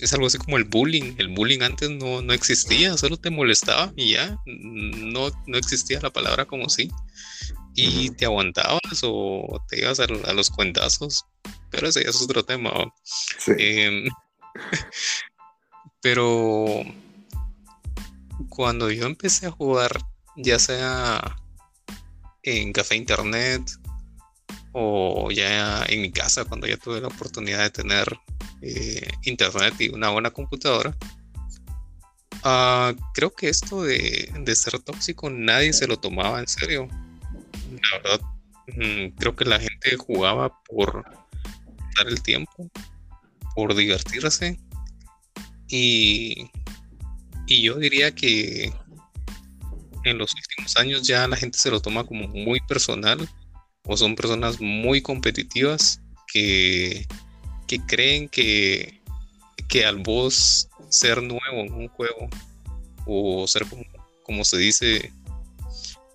es 0.00 0.12
algo 0.12 0.26
así 0.26 0.38
como 0.38 0.56
el 0.56 0.64
bullying. 0.64 1.14
El 1.18 1.28
bullying 1.28 1.62
antes 1.62 1.90
no, 1.90 2.22
no, 2.22 2.32
existía, 2.32 2.96
solo 2.96 3.16
te 3.16 3.30
molestaba 3.30 3.92
y 3.96 4.12
ya 4.12 4.38
no, 4.46 5.30
no 5.46 5.58
existía 5.58 6.00
la 6.00 6.10
palabra 6.10 6.44
como 6.44 6.68
sí. 6.68 6.90
y 7.74 8.10
te 8.10 8.24
aguantabas 8.26 9.00
o 9.02 9.64
te 9.68 9.80
ibas 9.80 10.00
a, 10.00 10.06
los 10.06 10.50
cuentazos, 10.50 11.24
pero 11.70 11.88
ese 11.88 12.04
ya 12.04 12.10
es 12.10 12.22
otro 12.22 12.44
tema. 12.44 12.70
Em, 13.58 14.08
pero 16.00 16.84
cuando 18.48 18.90
yo 18.90 19.06
empecé 19.06 19.46
a 19.46 19.50
jugar, 19.50 19.98
ya 20.36 20.58
sea 20.58 21.36
en 22.42 22.72
café 22.72 22.94
internet 22.96 23.62
o 24.72 25.30
ya 25.30 25.84
en 25.88 26.02
mi 26.02 26.12
casa, 26.12 26.44
cuando 26.44 26.66
ya 26.66 26.76
tuve 26.76 27.00
la 27.00 27.08
oportunidad 27.08 27.62
de 27.62 27.70
tener 27.70 28.18
eh, 28.62 29.08
internet 29.24 29.74
y 29.78 29.88
una 29.88 30.10
buena 30.10 30.30
computadora, 30.30 30.96
ah, 32.42 32.94
creo 33.14 33.34
que 33.34 33.48
esto 33.48 33.82
de, 33.82 34.30
ser 34.54 34.78
tóxico 34.80 35.30
nadie 35.30 35.72
se 35.72 35.86
lo 35.86 35.98
tomaba 35.98 36.40
en 36.40 36.48
serio. 36.48 36.88
La 37.70 37.98
verdad, 37.98 38.20
mm, 38.68 39.16
creo 39.18 39.36
que 39.36 39.44
la 39.44 39.60
gente 39.60 39.96
jugaba 39.96 40.52
por 40.64 41.04
dar 41.96 42.08
el 42.08 42.22
tiempo, 42.22 42.70
por 43.54 43.74
divertirse 43.74 44.58
y, 45.68 46.50
y 47.46 47.62
yo 47.62 47.76
diría 47.76 48.14
que 48.14 48.72
en 50.04 50.18
los 50.18 50.32
últimos 50.34 50.76
años 50.76 51.06
ya 51.06 51.26
la 51.26 51.36
gente 51.36 51.58
se 51.58 51.70
lo 51.70 51.80
toma 51.80 52.04
como 52.04 52.28
muy 52.28 52.60
personal 52.60 53.28
o 53.84 53.96
son 53.96 54.14
personas 54.14 54.60
muy 54.60 55.00
competitivas 55.00 56.00
que, 56.32 57.06
que 57.66 57.84
creen 57.84 58.28
que, 58.28 59.00
que 59.68 59.84
al 59.84 59.98
vos 59.98 60.68
ser 60.88 61.22
nuevo 61.22 61.60
en 61.60 61.72
un 61.72 61.88
juego 61.88 62.28
o 63.06 63.46
ser 63.46 63.66
como, 63.66 63.84
como 64.22 64.44
se 64.44 64.56
dice 64.58 65.12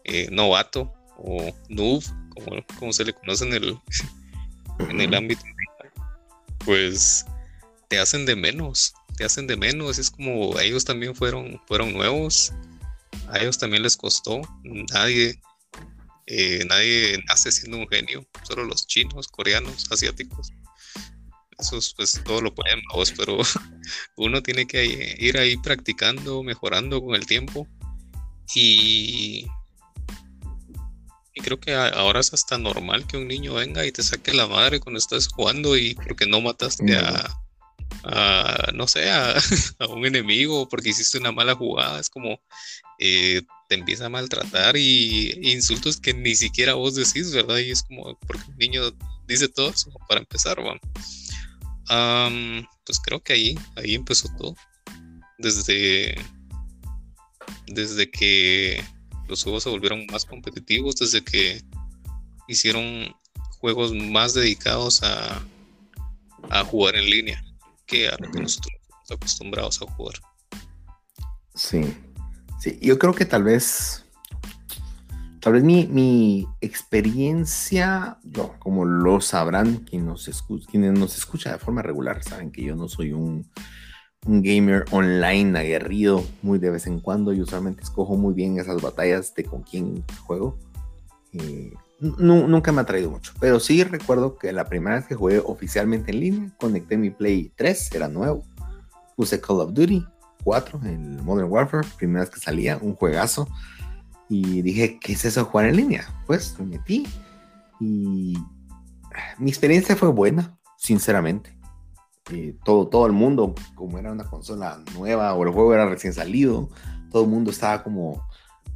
eh, 0.06 0.28
novato 0.32 0.94
o 1.18 1.54
noob 1.70 2.04
como, 2.30 2.66
como, 2.80 2.94
se 2.94 3.06
le 3.06 3.14
conoce 3.14 3.46
en 3.46 3.54
el, 3.54 3.78
en 4.90 5.02
el 5.02 5.14
ámbito 5.14 5.42
pues 6.66 7.26
te 7.90 8.00
hacen 8.00 8.26
de 8.26 8.36
menos 8.36 8.94
te 9.18 9.26
hacen 9.26 9.48
de 9.48 9.58
menos 9.58 10.00
es 10.00 10.10
como 10.10 10.58
ellos 10.60 10.86
también 10.86 11.16
fueron 11.16 11.62
fueron 11.68 11.94
nuevos 11.94 12.54
a 13.32 13.40
ellos 13.40 13.58
también 13.58 13.84
les 13.84 13.98
costó. 13.98 14.42
Nadie, 14.64 15.42
eh, 16.28 16.66
nadie 16.68 17.24
nace 17.28 17.52
siendo 17.52 17.78
un 17.78 17.88
genio, 17.88 18.26
solo 18.44 18.64
los 18.66 18.88
chinos, 18.88 19.28
coreanos, 19.28 19.88
asiáticos. 19.92 20.52
Esos 21.62 21.94
pues 21.96 22.20
todo 22.26 22.42
lo 22.42 22.54
pueden 22.54 22.82
vos, 22.92 23.14
pero 23.16 23.38
uno 24.18 24.42
tiene 24.42 24.66
que 24.66 25.16
ir 25.20 25.38
ahí 25.38 25.58
practicando, 25.58 26.44
mejorando 26.44 27.02
con 27.02 27.16
el 27.16 27.26
tiempo. 27.26 27.68
Y, 28.56 29.48
y 31.34 31.42
creo 31.42 31.60
que 31.60 31.74
ahora 31.74 32.20
es 32.20 32.34
hasta 32.34 32.58
normal 32.58 33.08
que 33.08 33.18
un 33.18 33.28
niño 33.28 33.54
venga 33.54 33.86
y 33.86 33.92
te 33.92 34.04
saque 34.04 34.34
la 34.34 34.48
madre 34.48 34.80
cuando 34.80 34.98
estás 34.98 35.28
jugando 35.28 35.78
y 35.78 35.96
porque 35.96 36.26
no 36.26 36.42
mataste 36.42 36.98
a, 38.04 38.72
no 38.74 38.88
sé, 38.88 39.10
a, 39.10 39.36
un 39.90 40.06
enemigo 40.06 40.68
porque 40.68 40.90
hiciste 40.90 41.18
una 41.20 41.32
mala 41.32 41.56
jugada. 41.56 42.00
Es 42.00 42.10
como 42.10 42.42
eh, 43.00 43.42
te 43.70 43.76
empieza 43.76 44.08
a 44.08 44.10
maltratar 44.10 44.76
y 44.76 45.32
insultos 45.54 45.98
que 45.98 46.14
ni 46.14 46.36
siquiera 46.36 46.74
vos 46.74 46.96
decís, 46.96 47.32
¿verdad? 47.32 47.60
Y 47.60 47.72
es 47.72 47.84
como 47.84 48.18
porque 48.28 48.44
un 48.50 48.58
niño 48.58 48.82
dice 49.28 49.48
todo 49.48 49.70
eso 49.70 49.92
para 50.10 50.20
empezar, 50.20 50.58
pues 52.86 53.00
creo 53.00 53.22
que 53.22 53.34
ahí, 53.34 53.56
ahí 53.76 53.96
empezó 53.96 54.30
todo. 54.38 54.56
Desde, 55.38 56.16
desde 57.68 58.10
que 58.10 58.84
los 59.28 59.44
juegos 59.44 59.64
se 59.64 59.70
volvieron 59.70 60.06
más 60.12 60.26
competitivos, 60.26 60.96
desde 60.96 61.24
que 61.24 61.62
hicieron 62.48 63.16
juegos 63.60 63.94
más 63.94 64.34
dedicados 64.34 65.02
a, 65.04 65.42
a 66.50 66.64
jugar 66.66 66.96
en 66.96 67.10
línea 67.10 67.44
que 67.86 68.08
a 68.08 68.18
lo 68.20 68.32
que 68.32 68.42
nosotros 68.42 68.74
estamos 68.82 69.12
acostumbrados 69.12 69.82
a 69.82 69.92
jugar. 69.92 70.16
Sí, 71.56 71.96
sí, 72.60 72.80
yo 72.82 72.98
creo 72.98 73.14
que 73.14 73.26
tal 73.26 73.44
vez, 73.44 74.01
tal 75.42 75.54
vez 75.54 75.64
mi, 75.64 76.48
experiencia, 76.62 78.18
yo, 78.24 78.54
como 78.60 78.86
lo 78.86 79.20
sabrán 79.22 79.78
quienes 79.78 80.08
nos, 80.08 80.44
quienes 80.70 80.98
nos 80.98 81.18
escuchan 81.18 81.54
de 81.54 81.60
forma 81.60 81.82
regular, 81.82 82.24
saben 82.24 82.52
que 82.52 82.64
yo 82.64 82.76
no 82.76 82.88
soy 82.88 83.12
un, 83.12 83.50
un 84.28 84.42
gamer 84.44 84.86
online 84.92 85.58
aguerrido 85.58 86.24
muy 86.44 86.60
de 86.60 86.70
vez 86.70 86.88
en 86.88 87.00
cuando. 87.00 87.34
Y 87.34 87.42
usualmente 87.42 87.82
escojo 87.82 88.16
muy 88.16 88.34
bien 88.34 88.60
esas 88.60 88.82
batallas 88.82 89.34
de 89.34 89.44
con 89.44 89.64
quién 89.64 90.04
juego. 90.26 90.58
Eh, 91.34 91.74
nunca 92.00 92.72
me 92.72 92.82
ha 92.82 92.86
traído 92.86 93.10
mucho, 93.10 93.34
pero 93.40 93.60
sí 93.60 93.84
recuerdo 93.84 94.36
que 94.36 94.52
la 94.52 94.66
primera 94.66 94.98
vez 94.98 95.06
que 95.06 95.16
jugué 95.16 95.40
oficialmente 95.40 96.12
en 96.12 96.20
línea, 96.20 96.52
conecté 96.58 96.98
mi 96.98 97.12
Play 97.12 97.52
3, 97.56 97.94
era 97.94 98.08
nuevo, 98.08 98.44
puse 99.16 99.40
Call 99.40 99.62
of 99.62 99.74
Duty 99.74 100.06
4, 100.44 100.82
el 100.86 101.24
Modern 101.24 101.50
Warfare, 101.50 101.88
primera 101.98 102.22
vez 102.22 102.32
que 102.32 102.40
salía, 102.40 102.80
un 102.82 102.96
juegazo, 102.96 103.48
y 104.34 104.62
dije, 104.62 104.98
¿qué 104.98 105.12
es 105.12 105.26
eso 105.26 105.44
jugar 105.44 105.68
en 105.68 105.76
línea? 105.76 106.24
Pues 106.26 106.58
me 106.58 106.66
metí 106.66 107.06
y 107.82 108.34
mi 109.38 109.50
experiencia 109.50 109.98
fue 109.98 110.08
buena, 110.08 110.58
sinceramente. 110.78 111.60
Eh, 112.32 112.56
todo, 112.64 112.88
todo 112.88 113.06
el 113.08 113.12
mundo, 113.12 113.54
como 113.76 113.98
era 113.98 114.10
una 114.10 114.24
consola 114.24 114.82
nueva 114.96 115.34
o 115.34 115.44
el 115.44 115.52
juego 115.52 115.74
era 115.74 115.86
recién 115.86 116.14
salido, 116.14 116.70
todo 117.12 117.26
el 117.26 117.30
mundo 117.30 117.52
estaba 117.52 117.84
como, 117.84 118.26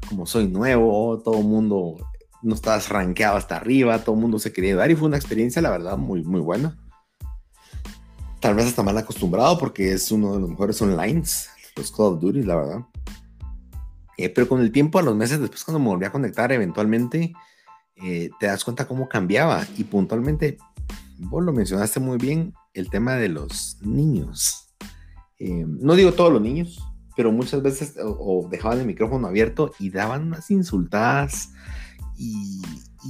como 0.09 0.25
soy 0.25 0.50
nuevo, 0.50 1.21
todo 1.24 1.38
el 1.38 1.45
mundo 1.45 1.95
no 2.41 2.53
estabas 2.53 2.89
rankeado 2.89 3.38
hasta 3.38 3.55
arriba, 3.55 4.03
todo 4.03 4.15
el 4.15 4.21
mundo 4.21 4.39
se 4.39 4.51
quería 4.51 4.75
dar 4.75 4.91
y 4.91 4.95
fue 4.97 5.07
una 5.07 5.15
experiencia, 5.15 5.62
la 5.62 5.69
verdad, 5.69 5.97
muy, 5.97 6.21
muy 6.21 6.41
buena. 6.41 6.77
Tal 8.41 8.55
vez 8.55 8.65
hasta 8.65 8.83
mal 8.83 8.97
acostumbrado 8.97 9.57
porque 9.57 9.93
es 9.93 10.12
uno 10.12 10.33
de 10.33 10.41
los 10.41 10.50
mejores 10.50 10.81
online, 10.81 11.24
los 11.77 11.91
Call 11.93 12.07
of 12.07 12.19
Duty, 12.19 12.43
la 12.43 12.55
verdad. 12.57 12.85
Eh, 14.17 14.29
pero 14.29 14.48
con 14.48 14.62
el 14.62 14.72
tiempo, 14.72 15.00
a 15.00 15.03
los 15.03 15.15
meses 15.15 15.39
después, 15.39 15.63
cuando 15.63 15.79
me 15.79 15.88
volví 15.88 16.05
a 16.05 16.12
conectar, 16.12 16.51
eventualmente 16.51 17.34
eh, 17.95 18.29
te 18.39 18.48
das 18.48 18.63
cuenta 18.63 18.88
cómo 18.88 19.10
cambiaba. 19.10 19.65
Y 19.77 19.84
puntualmente, 19.86 20.57
vos 21.17 21.43
lo 21.43 21.53
mencionaste 21.53 22.00
muy 22.00 22.17
bien, 22.17 22.53
el 22.74 22.89
tema 22.89 23.15
de 23.15 23.29
los 23.29 23.77
niños. 23.81 24.74
Eh, 25.39 25.65
no 25.67 25.95
digo 25.95 26.13
todos 26.13 26.31
los 26.31 26.41
niños, 26.41 26.81
pero 27.15 27.31
muchas 27.31 27.62
veces 27.62 27.95
o 28.01 28.48
dejaban 28.50 28.79
el 28.79 28.86
micrófono 28.86 29.27
abierto 29.27 29.72
y 29.79 29.89
daban 29.89 30.27
unas 30.27 30.51
insultadas 30.51 31.51
y, 32.17 32.62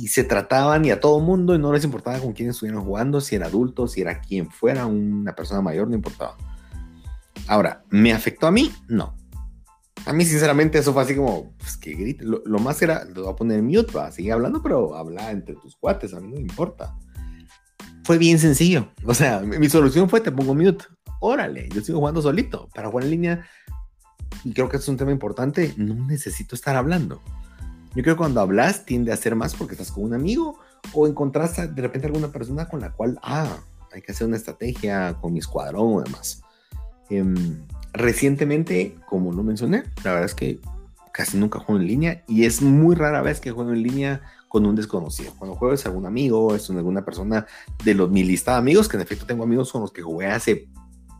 se 0.09 0.25
trataban 0.25 0.83
y 0.83 0.91
a 0.91 0.99
todo 0.99 1.19
mundo 1.21 1.55
y 1.55 1.59
no 1.59 1.71
les 1.71 1.85
importaba 1.85 2.19
con 2.19 2.33
quién 2.33 2.49
estuvieran 2.49 2.83
jugando, 2.83 3.21
si 3.21 3.35
era 3.35 3.47
adulto, 3.47 3.87
si 3.87 4.01
era 4.01 4.19
quien 4.19 4.51
fuera, 4.51 4.85
una 4.85 5.33
persona 5.33 5.61
mayor, 5.61 5.87
no 5.87 5.95
importaba. 5.95 6.35
Ahora, 7.47 7.83
¿me 7.89 8.11
afectó 8.11 8.45
a 8.45 8.51
mí? 8.51 8.73
No. 8.89 9.15
A 10.05 10.13
mí, 10.13 10.25
sinceramente, 10.25 10.77
eso 10.77 10.93
fue 10.93 11.03
así 11.03 11.15
como, 11.15 11.53
pues 11.57 11.77
que 11.77 11.93
grite. 11.93 12.23
Lo, 12.23 12.59
más 12.59 12.81
era, 12.81 13.05
lo 13.05 13.23
voy 13.23 13.33
a 13.33 13.35
poner 13.35 13.63
mute, 13.63 13.91
va, 13.91 14.11
seguir 14.11 14.33
hablando, 14.33 14.61
pero 14.61 14.95
habla 14.95 15.31
entre 15.31 15.55
tus 15.55 15.75
cuates, 15.75 16.13
a 16.13 16.19
mí 16.19 16.27
no 16.27 16.35
me 16.35 16.41
importa. 16.41 16.95
Fue 18.03 18.17
bien 18.17 18.37
sencillo. 18.37 18.89
O 19.03 19.13
sea, 19.13 19.39
mi, 19.39 19.67
solución 19.69 20.09
fue, 20.09 20.21
te 20.21 20.31
pongo 20.31 20.53
mute. 20.53 20.85
Órale, 21.21 21.69
yo 21.69 21.81
sigo 21.81 21.99
jugando 21.99 22.21
solito. 22.21 22.69
Para 22.75 22.89
jugar 22.89 23.05
en 23.05 23.11
línea, 23.11 23.45
y 24.43 24.53
creo 24.53 24.69
que 24.69 24.77
es 24.77 24.87
un 24.87 24.97
tema 24.97 25.11
importante, 25.11 25.73
no 25.77 26.05
necesito 26.05 26.55
estar 26.55 26.75
hablando. 26.75 27.21
Yo 27.95 28.03
creo 28.03 28.15
que 28.15 28.19
cuando 28.19 28.41
hablas 28.41 28.85
tiende 28.85 29.11
a 29.11 29.17
ser 29.17 29.35
más 29.35 29.55
porque 29.55 29.73
estás 29.73 29.91
con 29.91 30.03
un 30.03 30.13
amigo 30.13 30.59
o 30.93 31.07
encontrás 31.07 31.55
de 31.55 31.81
repente 31.81 32.07
alguna 32.07 32.31
persona 32.31 32.67
con 32.67 32.81
la 32.81 32.91
cual, 32.91 33.17
ah, 33.23 33.57
hay 33.93 34.01
que 34.01 34.11
hacer 34.11 34.27
una 34.27 34.35
estrategia 34.35 35.15
con 35.19 35.33
mi 35.33 35.39
escuadrón 35.39 35.95
o 35.95 36.01
demás. 36.01 36.43
Em, 37.09 37.63
recientemente, 37.93 38.95
como 39.07 39.31
lo 39.31 39.43
mencioné, 39.43 39.83
la 40.03 40.11
verdad 40.11 40.25
es 40.25 40.35
que 40.35 40.59
casi 41.13 41.37
nunca 41.37 41.59
juego 41.59 41.79
en 41.79 41.87
línea 41.87 42.23
y 42.27 42.45
es 42.45 42.61
muy 42.61 42.95
rara 42.95 43.21
vez 43.21 43.39
que 43.39 43.51
juego 43.51 43.71
en 43.71 43.83
línea 43.83 44.21
con 44.49 44.65
un 44.65 44.75
desconocido. 44.75 45.33
Cuando 45.37 45.55
juego 45.55 45.73
es 45.73 45.85
algún 45.85 46.05
amigo, 46.05 46.55
es 46.55 46.69
alguna 46.69 47.05
persona 47.05 47.45
de 47.83 47.93
los, 47.93 48.09
mi 48.09 48.23
lista 48.23 48.51
de 48.51 48.57
amigos, 48.57 48.89
que 48.89 48.97
en 48.97 49.03
efecto 49.03 49.25
tengo 49.25 49.43
amigos 49.43 49.71
con 49.71 49.81
los 49.81 49.91
que 49.91 50.01
jugué 50.01 50.27
hace 50.27 50.67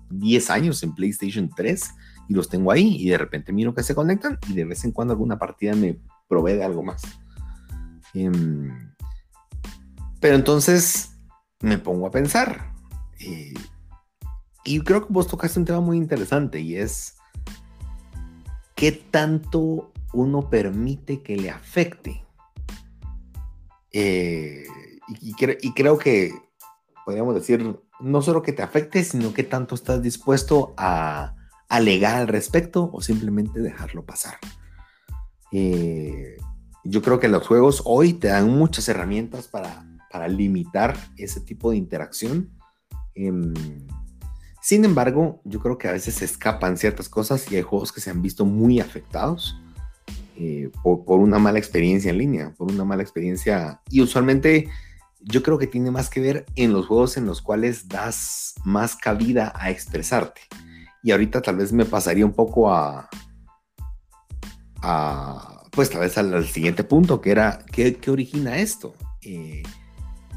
10 0.10 0.50
años 0.50 0.84
en 0.84 0.94
PlayStation 0.94 1.50
3 1.56 1.92
y 2.28 2.34
los 2.34 2.50
tengo 2.50 2.72
ahí 2.72 2.98
y 3.00 3.10
de 3.10 3.18
repente 3.18 3.54
miro 3.54 3.74
que 3.74 3.84
se 3.84 3.96
conectan 3.96 4.40
y 4.50 4.54
de 4.54 4.66
vez 4.66 4.84
en 4.84 4.92
cuando 4.92 5.14
alguna 5.14 5.38
partida 5.38 5.76
me 5.76 6.00
provee 6.28 6.54
de 6.54 6.64
algo 6.64 6.84
más. 6.84 7.02
Em, 8.14 8.94
pero 10.20 10.36
entonces 10.36 11.12
me 11.62 11.78
pongo 11.78 12.08
a 12.08 12.12
pensar. 12.12 12.74
Eh, 13.20 13.54
y 14.66 14.82
creo 14.82 15.06
que 15.06 15.14
vos 15.14 15.28
tocaste 15.28 15.60
un 15.60 15.66
tema 15.66 15.80
muy 15.80 15.96
interesante 15.96 16.60
y 16.60 16.76
es 16.76 17.16
qué 18.76 18.92
tanto 18.92 19.94
uno 20.12 20.50
permite 20.50 21.22
que 21.22 21.38
le 21.38 21.52
afecte. 21.52 22.26
Eh, 23.92 24.66
y, 25.22 25.34
creo 25.74 25.98
que 25.98 26.34
podríamos 27.06 27.36
decir, 27.36 27.80
no 28.00 28.22
solo 28.22 28.42
que 28.42 28.54
te 28.54 28.64
afecte, 28.64 29.04
sino 29.04 29.34
que 29.34 29.44
tanto 29.44 29.76
estás 29.76 30.02
dispuesto 30.02 30.74
a 30.78 31.36
alegar 31.70 32.16
al 32.16 32.28
respecto 32.28 32.90
o 32.92 33.02
simplemente 33.02 33.60
dejarlo 33.60 34.04
pasar. 34.04 34.38
Eh, 35.52 36.38
yo 36.84 37.02
creo 37.04 37.20
que 37.20 37.28
los 37.28 37.48
juegos 37.48 37.84
hoy 37.86 38.14
te 38.14 38.30
dan 38.30 38.50
muchas 38.50 38.90
herramientas 38.90 39.48
para, 39.48 39.86
para 40.12 40.28
limitar 40.28 40.98
ese 41.18 41.40
tipo 41.40 41.70
de 41.70 41.78
interacción. 41.78 42.52
Em, 43.14 43.54
sin 44.66 44.84
embargo, 44.84 45.42
yo 45.44 45.60
creo 45.60 45.78
que 45.78 45.88
a 45.88 45.92
veces 45.92 46.16
se 46.16 46.26
escapan 46.26 46.76
ciertas 46.76 47.08
cosas 47.08 47.52
y 47.52 47.56
hay 47.56 47.62
juegos 47.62 47.92
que 47.92 48.02
se 48.02 48.10
han 48.10 48.24
visto 48.24 48.46
muy 48.46 48.80
afectados 48.80 49.62
eh, 50.38 50.72
por, 50.82 51.20
una 51.20 51.38
mala 51.38 51.60
experiencia 51.60 52.10
en 52.10 52.18
línea, 52.18 52.52
por 52.58 52.72
una 52.72 52.84
mala 52.84 53.04
experiencia. 53.04 53.80
Y 53.92 54.02
usualmente 54.02 54.68
yo 55.22 55.44
creo 55.44 55.60
que 55.60 55.68
tiene 55.68 55.92
más 55.92 56.10
que 56.10 56.20
ver 56.20 56.48
en 56.56 56.74
los 56.74 56.88
juegos 56.88 57.16
en 57.16 57.28
los 57.28 57.44
cuales 57.44 57.88
das 57.88 58.56
más 58.64 58.96
cabida 58.96 59.54
a 59.56 59.70
expresarte. 59.70 60.42
Y 61.04 61.12
ahorita 61.12 61.44
tal 61.44 61.58
vez 61.58 61.72
me 61.72 61.86
pasaría 61.86 62.26
un 62.26 62.34
poco 62.34 62.74
a, 62.74 63.08
pues 65.70 65.92
tal 65.92 66.02
vez 66.02 66.18
al, 66.18 66.44
siguiente 66.48 66.84
punto, 66.84 67.22
que 67.22 67.30
era, 67.30 67.64
¿qué, 67.72 68.00
origina 68.08 68.58
esto? 68.58 68.96
Eh, 69.22 69.62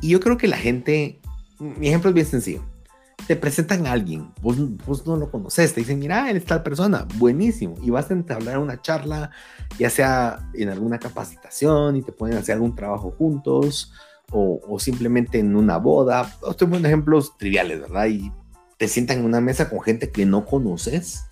y 0.02 0.10
yo 0.10 0.20
creo 0.20 0.36
que 0.36 0.48
la 0.48 0.58
gente, 0.58 1.18
mi 1.58 1.88
ejemplo 1.88 2.10
es 2.10 2.14
bien 2.14 2.26
sencillo. 2.26 2.62
Te 3.28 3.36
presentan 3.36 3.86
a 3.86 3.92
alguien, 3.92 4.32
vos, 4.40 4.56
vos 4.86 5.06
no 5.06 5.16
lo 5.16 5.30
conoces, 5.30 5.72
te 5.74 5.80
dicen, 5.80 6.00
mira, 6.00 6.28
él 6.30 6.38
es 6.38 6.44
tal 6.44 6.64
persona, 6.64 7.06
buenísimo, 7.16 7.76
y 7.82 7.90
vas 7.90 8.10
a 8.10 8.14
entablar 8.14 8.58
una 8.58 8.80
charla, 8.82 9.30
ya 9.78 9.90
sea 9.90 10.50
en 10.54 10.70
alguna 10.70 10.98
capacitación 10.98 11.96
y 11.96 12.02
te 12.02 12.10
pueden 12.10 12.38
hacer 12.38 12.54
algún 12.54 12.74
trabajo 12.74 13.14
juntos, 13.16 13.92
o, 14.30 14.78
simplemente 14.78 15.38
en 15.38 15.56
una 15.56 15.78
boda. 15.78 16.30
Estoy 16.48 16.66
poniendo 16.66 16.88
ejemplos 16.88 17.36
triviales, 17.38 17.80
¿verdad? 17.80 18.06
Y 18.06 18.32
te 18.76 18.88
sientan 18.88 19.18
en 19.18 19.24
una 19.24 19.40
mesa 19.40 19.68
con 19.68 19.80
gente 19.80 20.10
que 20.10 20.26
no 20.26 20.44
conoces 20.44 21.24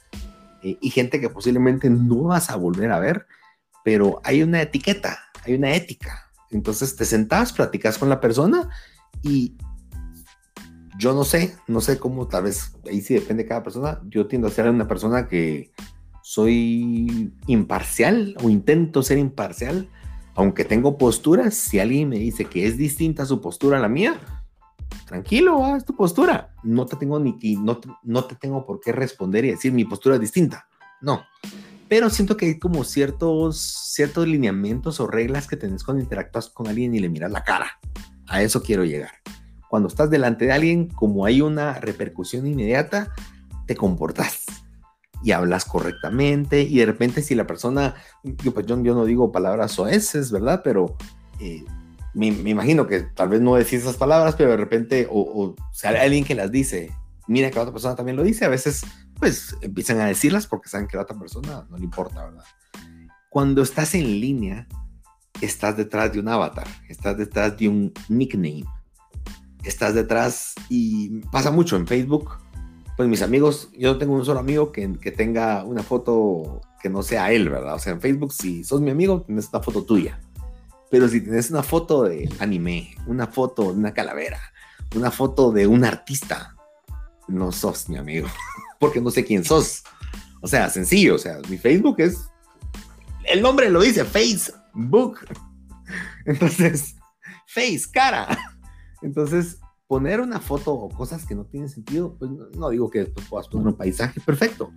eh, 0.62 0.78
y 0.80 0.90
gente 0.90 1.20
que 1.20 1.28
posiblemente 1.28 1.90
no 1.90 2.24
vas 2.24 2.50
a 2.50 2.56
volver 2.56 2.90
a 2.92 2.98
ver, 2.98 3.26
pero 3.84 4.20
hay 4.24 4.42
una 4.42 4.62
etiqueta, 4.62 5.18
hay 5.44 5.54
una 5.54 5.74
ética. 5.74 6.30
Entonces 6.50 6.96
te 6.96 7.04
sentás, 7.04 7.52
platicas 7.52 7.98
con 7.98 8.08
la 8.08 8.20
persona 8.20 8.70
y 9.22 9.56
yo 10.98 11.14
no 11.14 11.24
sé, 11.24 11.56
no 11.66 11.80
sé 11.80 11.98
cómo, 11.98 12.26
tal 12.26 12.44
vez 12.44 12.72
ahí 12.88 13.00
sí 13.00 13.14
depende 13.14 13.42
de 13.42 13.48
cada 13.48 13.62
persona. 13.62 14.00
Yo 14.08 14.26
tiendo 14.26 14.48
a 14.48 14.50
ser 14.50 14.68
una 14.68 14.88
persona 14.88 15.28
que 15.28 15.70
soy 16.22 17.32
imparcial 17.46 18.36
o 18.42 18.50
intento 18.50 19.02
ser 19.02 19.18
imparcial, 19.18 19.88
aunque 20.34 20.64
tengo 20.64 20.98
posturas. 20.98 21.54
Si 21.54 21.78
alguien 21.78 22.08
me 22.08 22.18
dice 22.18 22.46
que 22.46 22.66
es 22.66 22.76
distinta 22.76 23.26
su 23.26 23.40
postura 23.40 23.78
a 23.78 23.80
la 23.80 23.88
mía, 23.88 24.20
tranquilo, 25.06 25.76
es 25.76 25.84
tu 25.84 25.94
postura. 25.94 26.54
No 26.62 26.86
te 26.86 26.96
tengo 26.96 27.18
ni 27.18 27.36
no, 27.56 27.80
no 28.02 28.24
te 28.24 28.34
tengo 28.34 28.66
por 28.66 28.80
qué 28.80 28.92
responder 28.92 29.44
y 29.44 29.50
decir 29.50 29.72
mi 29.72 29.84
postura 29.84 30.16
es 30.16 30.20
distinta. 30.20 30.68
No, 31.00 31.22
pero 31.88 32.10
siento 32.10 32.36
que 32.36 32.46
hay 32.46 32.58
como 32.58 32.84
ciertos, 32.84 33.60
ciertos 33.92 34.26
lineamientos 34.26 34.98
o 34.98 35.06
reglas 35.06 35.46
que 35.46 35.56
tenés 35.56 35.84
cuando 35.84 36.02
interactúas 36.02 36.48
con 36.48 36.66
alguien 36.66 36.94
y 36.94 36.98
le 36.98 37.08
miras 37.08 37.30
la 37.30 37.44
cara. 37.44 37.78
A 38.26 38.42
eso 38.42 38.62
quiero 38.62 38.84
llegar. 38.84 39.12
Cuando 39.68 39.88
estás 39.88 40.10
delante 40.10 40.46
de 40.46 40.52
alguien, 40.52 40.88
como 40.88 41.24
hay 41.24 41.40
una 41.40 41.74
repercusión 41.74 42.46
inmediata, 42.46 43.12
te 43.66 43.74
comportas 43.74 44.44
y 45.22 45.32
hablas 45.32 45.64
correctamente 45.64 46.62
y 46.62 46.78
de 46.78 46.86
repente 46.86 47.22
si 47.22 47.34
la 47.34 47.46
persona, 47.46 47.94
yo 48.22 48.54
pues 48.54 48.66
yo, 48.66 48.76
no 48.76 49.04
digo 49.04 49.32
palabras 49.32 49.72
soeces, 49.72 50.30
¿verdad? 50.30 50.60
Pero 50.62 50.96
eh, 51.40 51.64
me, 52.14 52.28
imagino 52.28 52.86
que 52.86 53.00
tal 53.00 53.30
vez 53.30 53.40
no 53.40 53.56
decís 53.56 53.80
esas 53.80 53.96
palabras, 53.96 54.36
pero 54.36 54.50
de 54.50 54.56
repente, 54.56 55.08
o, 55.10 55.20
o 55.20 55.56
sea, 55.72 55.90
alguien 56.00 56.24
que 56.24 56.34
las 56.34 56.52
dice, 56.52 56.92
mira 57.26 57.50
que 57.50 57.56
la 57.56 57.62
otra 57.62 57.72
persona 57.72 57.96
también 57.96 58.16
lo 58.16 58.22
dice, 58.22 58.44
a 58.44 58.48
veces 58.48 58.84
pues 59.18 59.56
empiezan 59.62 59.98
a 60.00 60.06
decirlas 60.06 60.46
porque 60.46 60.68
saben 60.68 60.86
que 60.86 60.96
la 60.96 61.04
otra 61.04 61.18
persona 61.18 61.66
no 61.70 61.78
le 61.78 61.84
importa, 61.84 62.24
¿verdad? 62.24 62.44
Cuando 63.30 63.62
estás 63.62 63.94
en 63.94 64.20
línea, 64.20 64.68
estás 65.40 65.76
detrás 65.76 66.12
de 66.12 66.20
un 66.20 66.28
avatar, 66.28 66.66
estás 66.88 67.16
detrás 67.16 67.56
de 67.56 67.68
un 67.68 67.92
nickname, 68.08 68.64
estás 69.68 69.94
detrás 69.94 70.54
y 70.68 71.20
pasa 71.32 71.50
mucho 71.50 71.76
en 71.76 71.86
Facebook. 71.86 72.30
Pues 72.96 73.08
mis 73.08 73.22
amigos, 73.22 73.70
yo 73.76 73.92
no 73.92 73.98
tengo 73.98 74.14
un 74.14 74.24
solo 74.24 74.40
amigo 74.40 74.72
que, 74.72 74.98
que 74.98 75.12
tenga 75.12 75.64
una 75.64 75.82
foto 75.82 76.62
que 76.80 76.88
no 76.88 77.02
sea 77.02 77.30
él, 77.32 77.50
¿verdad? 77.50 77.74
O 77.74 77.78
sea, 77.78 77.92
en 77.92 78.00
Facebook, 78.00 78.32
si 78.32 78.64
sos 78.64 78.80
mi 78.80 78.90
amigo, 78.90 79.22
tienes 79.22 79.48
una 79.52 79.62
foto 79.62 79.84
tuya. 79.84 80.18
Pero 80.90 81.08
si 81.08 81.20
tienes 81.20 81.50
una 81.50 81.62
foto 81.62 82.04
de 82.04 82.28
anime, 82.38 82.94
una 83.06 83.26
foto 83.26 83.64
de 83.64 83.78
una 83.78 83.92
calavera, 83.92 84.40
una 84.94 85.10
foto 85.10 85.52
de 85.52 85.66
un 85.66 85.84
artista, 85.84 86.56
no 87.28 87.52
sos 87.52 87.88
mi 87.88 87.96
amigo. 87.96 88.28
porque 88.78 89.00
no 89.00 89.10
sé 89.10 89.24
quién 89.24 89.44
sos. 89.44 89.84
O 90.40 90.48
sea, 90.48 90.70
sencillo, 90.70 91.16
o 91.16 91.18
sea, 91.18 91.38
mi 91.48 91.58
Facebook 91.58 91.96
es, 91.98 92.28
el 93.24 93.42
nombre 93.42 93.70
lo 93.70 93.80
dice, 93.80 94.04
Facebook. 94.04 95.20
Entonces, 96.24 96.96
face, 97.46 97.82
cara. 97.92 98.38
Entonces, 99.02 99.58
poner 99.86 100.20
una 100.20 100.40
foto 100.40 100.72
o 100.72 100.88
cosas 100.88 101.26
que 101.26 101.34
no 101.34 101.44
tienen 101.44 101.68
sentido, 101.68 102.16
pues 102.18 102.30
no, 102.30 102.70
digo 102.70 102.90
que 102.90 103.00
después 103.00 103.26
puedas 103.28 103.48
poner 103.48 103.68
un 103.68 103.76
paisaje 103.76 104.20
perfecto, 104.20 104.72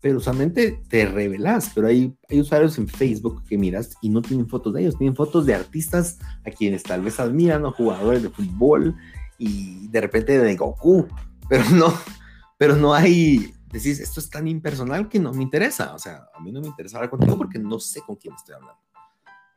pero 0.00 0.18
usualmente 0.18 0.82
te 0.88 1.04
revelas, 1.04 1.70
pero 1.74 1.88
hay, 1.88 2.16
hay 2.28 2.40
usuarios 2.40 2.78
en 2.78 2.88
Facebook 2.88 3.42
que 3.44 3.58
miras 3.58 3.94
y 4.00 4.08
no 4.08 4.22
tienen 4.22 4.48
fotos 4.48 4.72
de 4.72 4.82
ellos, 4.82 4.96
tienen 4.96 5.14
fotos 5.14 5.44
de 5.44 5.54
artistas 5.54 6.18
a 6.46 6.50
quienes 6.50 6.82
tal 6.82 7.02
vez 7.02 7.20
admiran 7.20 7.64
o 7.66 7.72
jugadores 7.72 8.22
de 8.22 8.30
fútbol 8.30 8.96
y 9.38 9.88
de 9.88 10.00
repente 10.00 10.38
de 10.38 10.56
Goku, 10.56 11.06
pero 11.48 11.64
no, 11.70 11.92
pero 12.56 12.76
no 12.76 12.94
hay, 12.94 13.52
decís, 13.70 14.00
esto 14.00 14.20
es 14.20 14.30
tan 14.30 14.48
impersonal 14.48 15.08
que 15.08 15.18
no 15.18 15.34
me 15.34 15.42
interesa, 15.42 15.94
o 15.94 15.98
sea, 15.98 16.28
a 16.34 16.40
mí 16.40 16.50
no 16.50 16.62
me 16.62 16.68
interesa 16.68 16.96
hablar 16.96 17.10
contigo 17.10 17.36
porque 17.36 17.58
no 17.58 17.78
sé 17.78 18.00
con 18.00 18.16
quién 18.16 18.34
estoy 18.34 18.54
hablando. 18.54 18.80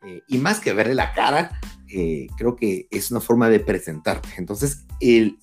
Eh, 0.06 0.22
y 0.28 0.38
más 0.38 0.60
que 0.60 0.74
verle 0.74 0.96
la 0.96 1.14
cara, 1.14 1.60
eh, 1.88 2.28
creo 2.38 2.56
que 2.56 2.88
es 2.92 3.12
una 3.12 3.20
forma 3.20 3.50
de 3.50 3.60
presentarte. 3.60 4.30
Entonces, 4.38 4.86
el, 5.00 5.40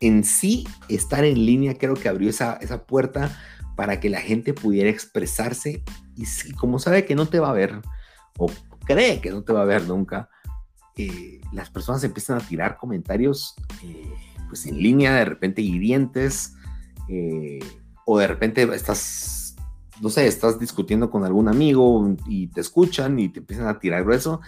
en 0.00 0.24
sí, 0.24 0.66
estar 0.88 1.24
en 1.24 1.44
línea 1.44 1.76
creo 1.78 1.94
que 1.94 2.08
abrió 2.08 2.30
esa, 2.30 2.54
esa 2.54 2.86
puerta 2.86 3.36
para 3.76 4.00
que 4.00 4.08
la 4.08 4.20
gente 4.20 4.54
pudiera 4.54 4.88
expresarse 4.88 5.82
y 6.16 6.26
si, 6.26 6.52
como 6.52 6.78
sabe 6.78 7.04
que 7.04 7.14
no 7.14 7.26
te 7.26 7.40
va 7.40 7.50
a 7.50 7.54
ver 7.54 7.80
o 8.38 8.46
cree 8.86 9.20
que 9.20 9.30
no 9.30 9.42
te 9.42 9.52
va 9.52 9.62
a 9.62 9.66
ver 9.66 9.86
nunca, 9.86 10.28
eh, 10.96 11.40
las 11.52 11.70
personas 11.70 12.04
empiezan 12.04 12.38
a 12.38 12.46
tirar 12.46 12.76
comentarios 12.76 13.56
pues 14.48 14.66
en 14.66 14.78
línea, 14.78 15.14
de 15.14 15.24
repente 15.24 15.62
hirientes, 15.62 16.54
eh, 17.08 17.58
o 18.06 18.18
de 18.18 18.26
repente 18.28 18.62
estás, 18.74 19.43
no 20.04 20.10
sé, 20.10 20.26
estás 20.26 20.60
discutiendo 20.60 21.10
con 21.10 21.24
algún 21.24 21.48
amigo 21.48 22.14
y 22.26 22.48
te 22.48 22.60
escuchan 22.60 23.18
y 23.18 23.30
te 23.30 23.38
empiezan 23.38 23.68
a 23.68 23.78
tirar 23.78 24.04
grueso 24.04 24.42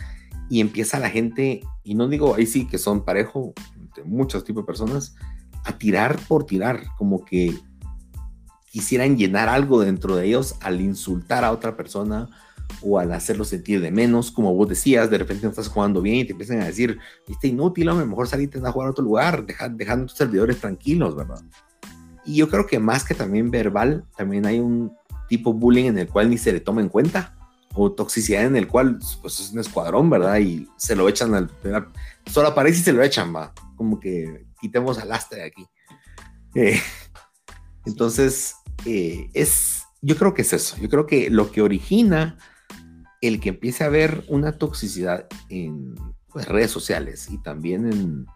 y 0.51 0.61
empieza 0.61 0.99
la 0.99 1.09
gente, 1.09 1.63
y 1.83 1.95
no 1.95 2.09
digo 2.09 2.35
ahí 2.35 2.45
sí 2.45 2.67
que 2.67 2.77
son 2.77 3.07
parejo, 3.07 3.55
de 3.97 4.05
muchos 4.05 4.45
tipos 4.45 4.65
de 4.65 4.67
personas, 4.67 5.15
a 5.65 5.79
tirar 5.79 6.19
por 6.29 6.45
tirar, 6.45 6.85
como 6.99 7.25
que 7.25 7.59
quisieran 8.71 9.17
llenar 9.17 9.49
algo 9.49 9.81
dentro 9.81 10.15
de 10.15 10.27
ellos 10.27 10.57
al 10.61 10.83
insultar 10.83 11.43
a 11.43 11.53
otra 11.53 11.75
persona 11.75 12.29
o 12.83 12.99
al 12.99 13.15
hacerlo 13.15 13.47
sentir 13.47 13.81
de 13.81 13.91
menos, 13.91 14.31
como 14.31 14.55
vos 14.55 14.69
decías, 14.69 15.09
de 15.09 15.17
repente 15.17 15.45
no 15.45 15.51
estás 15.51 15.69
jugando 15.69 16.03
bien 16.03 16.17
y 16.17 16.25
te 16.27 16.33
empiezan 16.33 16.61
a 16.61 16.67
decir, 16.67 16.99
viste 17.27 17.49
inútil, 17.49 17.89
hombre, 17.89 18.05
mejor 18.05 18.29
salirte 18.29 18.59
a 18.63 18.73
jugar 18.73 18.89
a 18.89 18.91
otro 18.91 19.05
lugar, 19.07 19.47
dejando 19.71 20.05
tus 20.05 20.19
servidores 20.19 20.61
tranquilos, 20.61 21.17
¿verdad? 21.17 21.41
Y 22.27 22.37
yo 22.37 22.51
creo 22.51 22.67
que 22.67 22.79
más 22.79 23.05
que 23.05 23.15
también 23.15 23.51
verbal, 23.51 24.05
también 24.19 24.45
hay 24.45 24.59
un 24.59 24.93
tipo 25.29 25.53
bullying 25.53 25.87
en 25.87 25.99
el 25.99 26.09
cual 26.09 26.31
ni 26.31 26.39
se 26.39 26.53
le 26.53 26.61
toma 26.61 26.81
en 26.81 26.89
cuenta, 26.89 27.37
o 27.75 27.93
toxicidad 27.93 28.45
en 28.45 28.57
el 28.57 28.69
cual 28.69 28.99
pues 29.21 29.39
es 29.39 29.53
un 29.53 29.61
escuadrón, 29.61 30.09
¿verdad? 30.09 30.39
Y 30.39 30.67
se 30.77 30.97
lo 30.97 31.09
echan 31.09 31.35
al... 31.35 31.51
Solo 32.27 32.49
aparece 32.49 32.81
y 32.81 32.83
se 32.83 32.93
lo 32.93 33.03
echan, 33.03 33.35
va. 33.35 33.53
Como 33.77 34.01
que 34.01 34.47
quitemos 34.61 34.99
al 34.99 35.11
lastre 35.11 35.41
de 35.41 35.45
aquí. 35.45 35.67
Eh, 36.55 36.81
entonces, 37.85 38.55
eh, 38.87 39.29
es... 39.35 39.83
Yo 40.01 40.17
creo 40.17 40.33
que 40.33 40.43
es 40.43 40.53
eso. 40.53 40.77
Yo 40.79 40.89
creo 40.89 41.07
que 41.07 41.29
lo 41.29 41.51
que 41.51 41.61
origina 41.61 42.39
el 43.21 43.41
que 43.41 43.51
empiece 43.51 43.85
a 43.85 43.89
haber 43.89 44.25
una 44.29 44.53
toxicidad 44.53 45.27
en 45.49 45.95
pues, 46.29 46.49
redes 46.49 46.71
sociales 46.71 47.29
y 47.31 47.39
también 47.43 47.93
en... 47.93 48.27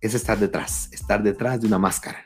es 0.00 0.14
estar 0.14 0.38
detrás, 0.38 0.88
estar 0.92 1.22
detrás 1.22 1.60
de 1.60 1.66
una 1.66 1.78
máscara 1.78 2.24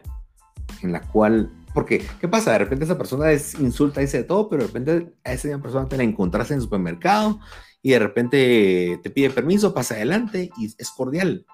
en 0.83 0.93
la 0.93 1.01
cual, 1.01 1.51
porque, 1.75 2.07
¿qué 2.21 2.29
pasa? 2.29 2.53
De 2.53 2.59
repente 2.59 2.85
esa 2.85 2.99
persona 2.99 3.31
es, 3.31 3.55
insulta, 3.55 4.01
dice 4.01 4.19
de 4.19 4.25
todo, 4.25 4.49
pero 4.49 4.63
de 4.63 4.67
repente 4.69 5.15
a 5.25 5.33
esa 5.33 5.59
persona 5.59 5.89
te 5.89 5.97
la 5.97 6.03
encontrás 6.03 6.51
en 6.51 6.57
el 6.57 6.63
supermercado 6.63 7.41
y 7.81 7.91
de 7.91 7.99
repente 7.99 9.01
te 9.03 9.11
pide 9.11 9.31
permiso, 9.31 9.75
pasa 9.75 9.95
adelante 9.95 10.51
y 10.57 10.67
es 10.67 10.91
cordial. 10.91 11.47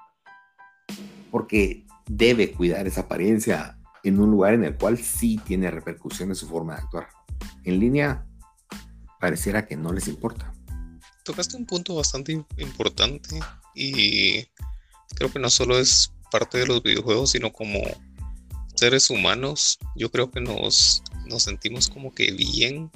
Porque 1.30 1.86
debe 2.08 2.52
cuidar 2.52 2.86
esa 2.86 3.02
apariencia 3.02 3.78
en 4.02 4.18
un 4.18 4.30
lugar 4.30 4.54
en 4.54 4.64
el 4.64 4.76
cual 4.76 4.98
sí 4.98 5.40
tiene 5.44 5.70
repercusión 5.70 6.30
en 6.30 6.36
su 6.36 6.48
forma 6.48 6.74
de 6.74 6.82
actuar. 6.82 7.08
En 7.64 7.78
línea, 7.78 8.26
pareciera 9.20 9.66
que 9.66 9.76
no 9.76 9.92
les 9.92 10.08
importa. 10.08 10.52
Tocaste 11.24 11.56
un 11.56 11.66
punto 11.66 11.94
bastante 11.94 12.32
importante 12.56 13.38
y 13.74 14.46
creo 15.14 15.30
que 15.30 15.38
no 15.38 15.50
solo 15.50 15.78
es 15.78 16.12
parte 16.30 16.58
de 16.58 16.66
los 16.66 16.82
videojuegos, 16.82 17.30
sino 17.30 17.52
como 17.52 17.80
seres 18.78 19.10
humanos, 19.10 19.78
yo 19.96 20.10
creo 20.10 20.30
que 20.30 20.40
nos, 20.40 21.02
nos 21.26 21.42
sentimos 21.42 21.88
como 21.88 22.14
que 22.14 22.32
bien, 22.32 22.90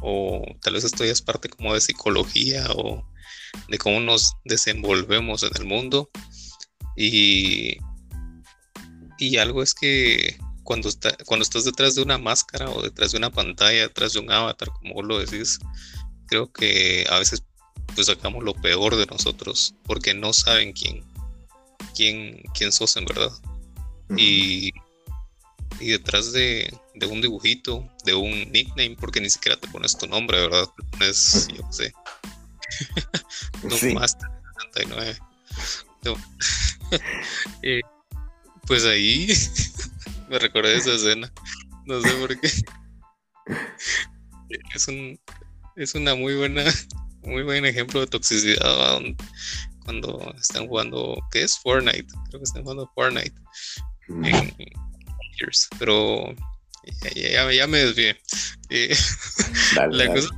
o 0.00 0.44
tal 0.60 0.74
vez 0.74 0.84
esto 0.84 1.04
ya 1.04 1.12
es 1.12 1.22
parte 1.22 1.48
como 1.48 1.74
de 1.74 1.80
psicología, 1.80 2.66
o 2.74 3.04
de 3.68 3.78
cómo 3.78 4.00
nos 4.00 4.34
desenvolvemos 4.44 5.42
en 5.42 5.50
el 5.56 5.64
mundo. 5.66 6.10
Y, 6.96 7.78
y 9.18 9.36
algo 9.38 9.62
es 9.62 9.74
que 9.74 10.38
cuando, 10.62 10.88
está, 10.88 11.16
cuando 11.26 11.42
estás 11.42 11.64
detrás 11.64 11.94
de 11.94 12.02
una 12.02 12.18
máscara 12.18 12.70
o 12.70 12.82
detrás 12.82 13.12
de 13.12 13.18
una 13.18 13.30
pantalla, 13.30 13.82
detrás 13.82 14.12
de 14.12 14.20
un 14.20 14.30
avatar, 14.30 14.68
como 14.70 14.94
vos 14.94 15.04
lo 15.04 15.18
decís, 15.18 15.58
creo 16.26 16.52
que 16.52 17.06
a 17.10 17.18
veces 17.18 17.44
pues 17.94 18.06
sacamos 18.06 18.42
lo 18.42 18.54
peor 18.54 18.96
de 18.96 19.06
nosotros 19.06 19.74
porque 19.84 20.14
no 20.14 20.32
saben 20.32 20.72
quién, 20.72 21.04
quién, 21.94 22.42
quién 22.54 22.72
sos 22.72 22.96
en 22.96 23.04
verdad. 23.04 23.32
Y, 24.16 24.72
y 25.80 25.90
detrás 25.90 26.32
de, 26.32 26.72
de, 26.94 27.06
un 27.06 27.20
dibujito, 27.20 27.88
de 28.04 28.14
un 28.14 28.50
nickname, 28.52 28.96
porque 28.98 29.20
ni 29.20 29.30
siquiera 29.30 29.58
te 29.58 29.68
pones 29.68 29.96
tu 29.96 30.06
nombre, 30.06 30.40
¿verdad? 30.40 30.66
Te 30.76 30.84
pones, 30.84 31.48
yo 31.48 31.66
qué 31.68 31.72
sé, 31.72 31.94
sí. 33.78 33.94
Master 33.94 34.28
79. 34.72 35.18
eh, 37.62 37.80
pues 38.66 38.84
ahí 38.84 39.28
me 40.28 40.38
recordé 40.38 40.76
esa 40.76 40.92
escena. 40.92 41.32
No 41.86 42.00
sé 42.00 42.12
por 42.14 42.38
qué. 42.38 42.50
Es 44.74 44.88
un 44.88 45.18
es 45.76 45.94
una 45.94 46.14
muy 46.14 46.36
buena 46.36 46.64
muy 47.22 47.42
buen 47.42 47.64
ejemplo 47.66 48.00
de 48.00 48.06
toxicidad 48.06 49.00
cuando 49.84 50.34
están 50.38 50.66
jugando 50.66 51.16
¿qué 51.30 51.42
es? 51.42 51.58
Fortnite. 51.58 52.06
Creo 52.28 52.40
que 52.40 52.44
están 52.44 52.62
jugando 52.62 52.90
Fortnite. 52.94 53.34
En, 54.08 54.54
pero 55.78 56.34
ya, 57.14 57.50
ya, 57.52 57.66
me 57.66 57.78
desvié. 57.78 58.20
Eh, 58.70 58.96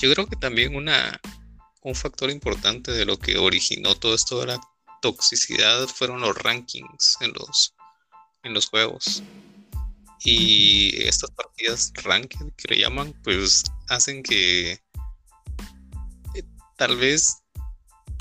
yo 0.00 0.12
creo 0.12 0.26
que 0.26 0.36
también 0.36 0.74
una, 0.76 1.20
un 1.82 1.94
factor 1.94 2.30
importante 2.30 2.92
de 2.92 3.04
lo 3.04 3.18
que 3.18 3.38
originó 3.38 3.94
todo 3.94 4.14
esto 4.14 4.40
de 4.40 4.46
la 4.46 4.60
toxicidad 5.00 5.86
fueron 5.86 6.20
los 6.20 6.36
rankings 6.36 7.16
en 7.20 7.32
los, 7.32 7.74
en 8.42 8.54
los 8.54 8.66
juegos. 8.66 9.22
Y 10.24 11.02
estas 11.02 11.30
partidas 11.32 11.92
ranked 12.02 12.52
que 12.56 12.74
le 12.74 12.80
llaman, 12.80 13.12
pues 13.22 13.62
hacen 13.88 14.22
que 14.22 14.72
eh, 14.72 16.42
tal 16.78 16.96
vez 16.96 17.42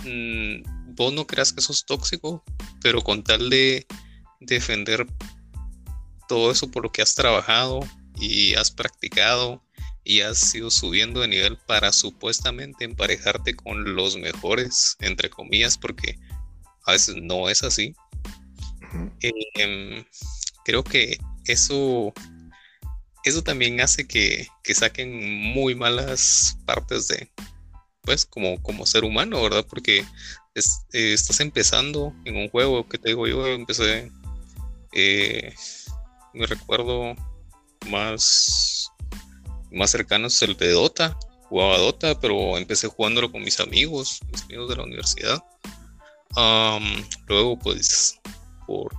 mm, 0.03 0.95
vos 0.95 1.13
no 1.13 1.25
creas 1.25 1.53
que 1.53 1.61
sos 1.61 1.85
tóxico, 1.85 2.43
pero 2.81 3.01
con 3.01 3.23
tal 3.23 3.49
de 3.49 3.87
defender 4.45 5.05
todo 6.27 6.51
eso 6.51 6.69
por 6.69 6.83
lo 6.83 6.91
que 6.91 7.01
has 7.01 7.15
trabajado 7.15 7.79
y 8.19 8.53
has 8.55 8.71
practicado 8.71 9.63
y 10.03 10.21
has 10.21 10.53
ido 10.53 10.69
subiendo 10.69 11.21
de 11.21 11.27
nivel 11.27 11.57
para 11.65 11.91
supuestamente 11.93 12.85
emparejarte 12.85 13.55
con 13.55 13.95
los 13.95 14.17
mejores, 14.17 14.97
entre 14.99 15.29
comillas, 15.29 15.77
porque 15.77 16.17
a 16.85 16.91
veces 16.91 17.15
no 17.21 17.49
es 17.49 17.63
así. 17.63 17.95
Em, 19.55 20.03
creo 20.65 20.83
que 20.83 21.17
eso, 21.45 22.13
eso 23.23 23.43
también 23.43 23.81
hace 23.81 24.05
que, 24.07 24.47
saquen 24.73 25.53
muy 25.53 25.75
malas 25.75 26.57
partes 26.65 27.07
de, 27.07 27.31
pues, 28.01 28.25
como, 28.25 28.61
como 28.61 28.85
ser 28.85 29.03
humano, 29.05 29.41
¿verdad? 29.41 29.65
Porque 29.67 29.99
eh, 29.99 31.13
estás 31.13 31.39
empezando 31.39 32.13
en 32.25 32.35
un 32.35 32.49
juego 32.49 32.87
que 32.87 32.97
te 32.97 33.09
digo 33.09 33.25
yo, 33.25 33.47
empecé, 33.47 34.11
eh, 34.93 35.53
me 36.33 36.45
recuerdo 36.45 37.15
más, 37.89 38.91
más 39.71 39.91
cercanos 39.91 40.41
el 40.41 40.55
de 40.55 40.71
Dota, 40.71 41.17
jugaba 41.49 41.77
Dota, 41.77 42.19
pero 42.19 42.57
empecé 42.57 42.87
jugándolo 42.87 43.31
con 43.31 43.43
mis 43.43 43.59
amigos, 43.59 44.19
mis 44.31 44.43
amigos 44.43 44.69
de 44.69 44.75
la 44.75 44.83
universidad 44.83 45.43
luego, 47.27 47.57
pues, 47.57 48.19
por, 48.65 48.93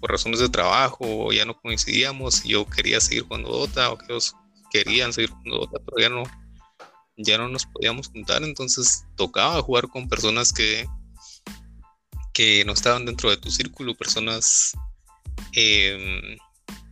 por, 0.00 0.10
razones 0.10 0.40
de 0.40 0.48
trabajo, 0.48 1.32
ya 1.32 1.44
no 1.44 1.58
coincidíamos. 1.60 2.42
Yo 2.44 2.66
quería 2.66 3.00
seguir 3.00 3.24
jugando 3.24 3.50
Dota, 3.50 3.90
o 3.90 3.98
que 3.98 4.06
ellos 4.08 4.34
querían 4.70 5.12
seguir 5.12 5.30
jugando 5.30 5.58
Dota, 5.58 5.78
pero 5.84 5.98
ya 5.98 6.08
no, 6.08 6.22
ya 7.16 7.38
no 7.38 7.48
nos 7.48 7.66
podíamos 7.66 8.08
juntar. 8.08 8.42
Entonces, 8.42 9.04
tocaba 9.16 9.62
jugar 9.62 9.88
con 9.88 10.08
personas 10.08 10.52
que, 10.52 10.86
que 12.32 12.64
no 12.64 12.72
estaban 12.72 13.04
dentro 13.04 13.30
de 13.30 13.36
tu 13.36 13.50
círculo, 13.50 13.94
personas 13.94 14.72
em, 15.54 16.36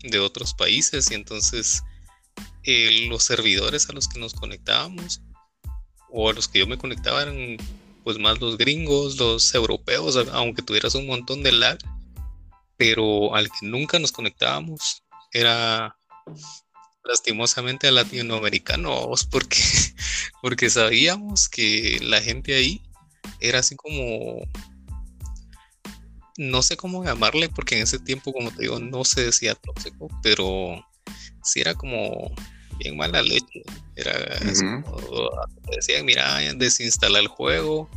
de 0.03 0.19
otros 0.19 0.55
países. 0.55 1.11
Y 1.11 1.15
entonces, 1.15 1.83
eh, 2.65 3.07
los 3.09 3.25
servidores 3.25 3.89
a 3.89 3.93
los 3.93 4.09
que 4.09 4.21
nos 4.21 4.35
conectábamos, 4.35 5.21
o 6.11 6.31
a 6.31 6.33
los 6.33 6.49
que 6.49 6.61
yo 6.61 6.67
me 6.67 6.79
conectaba, 6.79 7.23
eran 7.23 7.57
pues 8.05 8.19
más 8.19 8.41
los 8.41 8.57
gringos, 8.57 9.19
los 9.19 9.55
europeos, 9.55 10.17
aunque 10.33 10.63
tuvieras 10.63 10.95
un 10.95 11.07
montón 11.07 11.43
de 11.43 11.53
lag, 11.53 11.79
pero 12.77 13.35
al 13.35 13.51
que 13.51 13.67
nunca 13.67 13.99
nos 13.99 14.13
conectábamos 14.13 15.03
era 15.33 15.95
lastimosamente 17.05 17.89
a 17.89 17.93
latinoamericanos, 17.93 19.27
porque, 19.27 19.59
porque 20.43 20.71
sabíamos 20.71 21.49
que 21.49 21.99
la 22.03 22.23
gente 22.23 22.55
ahí 22.55 22.83
era 23.41 23.59
así 23.59 23.77
como, 23.77 24.41
no 26.39 26.63
sé 26.63 26.77
cómo 26.77 27.05
llamarle, 27.05 27.49
porque 27.49 27.77
en 27.77 27.83
ese 27.83 27.99
tiempo, 27.99 28.33
como 28.33 28.51
te 28.53 28.63
digo, 28.63 28.79
no 28.79 29.05
se 29.05 29.25
decía 29.25 29.57
tóxico, 29.57 30.09
pero 30.23 30.83
sí 31.43 31.61
era 31.61 31.75
como 31.75 32.33
bien 32.79 32.97
mala 32.97 33.21
leche. 33.21 33.65
Era 33.97 34.13
decían, 35.75 36.07
mira, 36.07 36.39
desinstala 36.55 37.19
el 37.19 37.27
juego. 37.27 37.91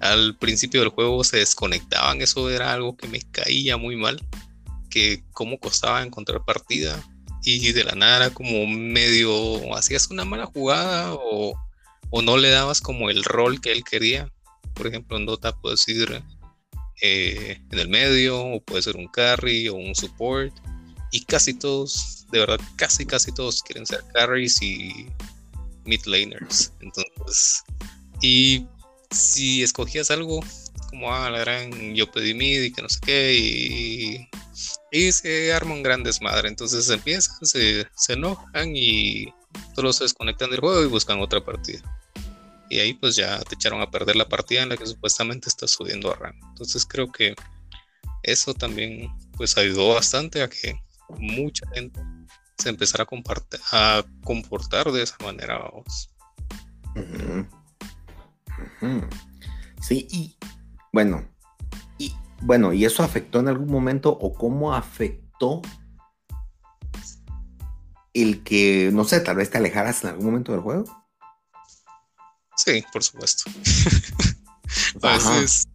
Al 0.00 0.38
principio 0.38 0.80
del 0.80 0.90
juego 0.90 1.24
se 1.24 1.38
desconectaban, 1.38 2.22
eso 2.22 2.48
era 2.48 2.72
algo 2.72 2.96
que 2.96 3.08
me 3.08 3.20
caía 3.20 3.76
muy 3.76 3.96
mal, 3.96 4.24
que 4.88 5.22
cómo 5.32 5.58
costaba 5.58 6.02
encontrar 6.02 6.44
partida 6.44 7.02
y 7.42 7.72
de 7.72 7.84
la 7.84 7.94
nada 7.94 8.16
era 8.16 8.30
como 8.30 8.66
medio 8.66 9.74
hacías 9.74 10.10
una 10.10 10.24
mala 10.24 10.46
jugada 10.46 11.14
o, 11.14 11.54
no 12.22 12.36
le 12.36 12.50
dabas 12.50 12.80
como 12.80 13.10
el 13.10 13.24
rol 13.24 13.60
que 13.60 13.72
él 13.72 13.84
quería. 13.84 14.30
Por 14.74 14.86
ejemplo, 14.86 15.16
en 15.16 15.26
Dota 15.26 15.52
puedes 15.56 15.86
ir 15.88 16.22
eh, 17.02 17.60
en 17.70 17.78
el 17.78 17.88
medio 17.88 18.40
o 18.40 18.60
puede 18.60 18.82
ser 18.82 18.96
un 18.96 19.08
carry 19.08 19.68
o 19.68 19.74
un 19.74 19.94
support 19.94 20.54
y 21.10 21.24
casi 21.24 21.54
todos 21.54 22.26
de 22.30 22.38
verdad 22.38 22.60
casi 22.76 23.04
casi 23.04 23.32
todos 23.32 23.62
quieren 23.62 23.86
ser 23.86 24.04
carries 24.12 24.60
y 24.62 25.06
mid 25.84 26.04
laners. 26.06 26.72
Entonces, 26.80 27.64
y 28.20 28.66
si 29.10 29.62
escogías 29.62 30.10
algo 30.10 30.40
como 30.90 31.12
ah, 31.12 31.30
la 31.30 31.38
gran 31.40 31.94
yo 31.94 32.10
pedí 32.10 32.34
mid 32.34 32.62
y 32.62 32.72
que 32.72 32.82
no 32.82 32.88
sé 32.88 33.00
qué 33.04 34.28
y, 34.92 35.12
se 35.12 35.52
arma 35.52 35.74
un 35.74 35.82
gran 35.82 36.02
desmadre. 36.02 36.48
Entonces 36.48 36.88
empiezan, 36.90 37.36
se, 37.42 37.86
se 37.94 38.12
enojan 38.12 38.76
y 38.76 39.32
todos 39.74 39.96
se 39.96 40.04
desconectan 40.04 40.50
del 40.50 40.60
juego 40.60 40.82
y 40.82 40.88
buscan 40.88 41.20
otra 41.20 41.44
partida. 41.44 41.80
Y 42.70 42.78
ahí 42.78 42.94
pues 42.94 43.16
ya 43.16 43.40
te 43.40 43.56
echaron 43.56 43.82
a 43.82 43.90
perder 43.90 44.16
la 44.16 44.28
partida 44.28 44.62
en 44.62 44.68
la 44.68 44.76
que 44.76 44.86
supuestamente 44.86 45.48
estás 45.48 45.72
subiendo 45.72 46.10
a 46.12 46.16
rank. 46.16 46.36
Entonces 46.50 46.86
creo 46.86 47.10
que 47.10 47.34
eso 48.22 48.54
también 48.54 49.10
pues 49.36 49.58
ayudó 49.58 49.94
bastante 49.94 50.42
a 50.42 50.48
que 50.48 50.80
mucha 51.18 51.66
gente 51.74 52.00
se 52.58 52.68
empezara 52.68 53.04
a, 53.04 53.98
a 53.98 54.04
comportar 54.24 54.92
de 54.92 55.02
esa 55.02 55.16
manera. 55.22 55.58
Vamos. 55.58 56.14
Sí, 59.80 60.06
y 60.10 60.36
bueno, 60.92 61.26
y 61.98 62.14
bueno, 62.42 62.72
¿y 62.72 62.84
eso 62.84 63.02
afectó 63.02 63.40
en 63.40 63.48
algún 63.48 63.68
momento 63.68 64.10
o 64.10 64.32
cómo 64.32 64.74
afectó 64.74 65.62
el 68.12 68.42
que, 68.44 68.90
no 68.92 69.04
sé, 69.04 69.20
tal 69.20 69.36
vez 69.36 69.50
te 69.50 69.58
alejaras 69.58 70.04
en 70.04 70.10
algún 70.10 70.26
momento 70.26 70.52
del 70.52 70.60
juego? 70.60 70.99
Sí, 72.64 72.84
por 72.92 73.02
supuesto. 73.02 73.50
a 75.02 75.12
veces, 75.12 75.68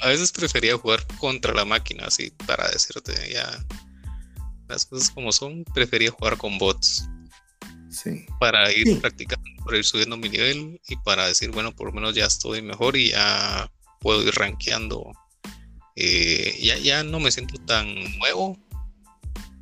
a 0.00 0.08
veces 0.08 0.32
prefería 0.32 0.78
jugar 0.78 1.06
contra 1.18 1.52
la 1.52 1.64
máquina, 1.64 2.06
así 2.06 2.32
para 2.46 2.70
decirte 2.70 3.12
ya 3.30 3.64
las 4.68 4.86
cosas 4.86 5.10
como 5.10 5.30
son, 5.32 5.64
prefería 5.74 6.10
jugar 6.10 6.38
con 6.38 6.56
bots. 6.58 7.06
Sí. 7.90 8.24
Para 8.40 8.72
ir 8.72 9.00
practicando, 9.00 9.46
para 9.64 9.76
ir 9.76 9.84
subiendo 9.84 10.16
mi 10.16 10.30
nivel 10.30 10.80
y 10.88 10.96
para 10.96 11.26
decir, 11.26 11.50
bueno, 11.50 11.76
por 11.76 11.88
lo 11.88 11.92
menos 11.92 12.14
ya 12.14 12.24
estoy 12.24 12.62
mejor 12.62 12.96
y 12.96 13.10
ya 13.10 13.70
puedo 14.00 14.22
ir 14.22 14.34
rankeando. 14.34 15.12
Eh, 15.96 16.58
ya, 16.62 16.78
ya 16.78 17.04
no 17.04 17.20
me 17.20 17.30
siento 17.30 17.62
tan 17.66 17.86
nuevo 18.18 18.58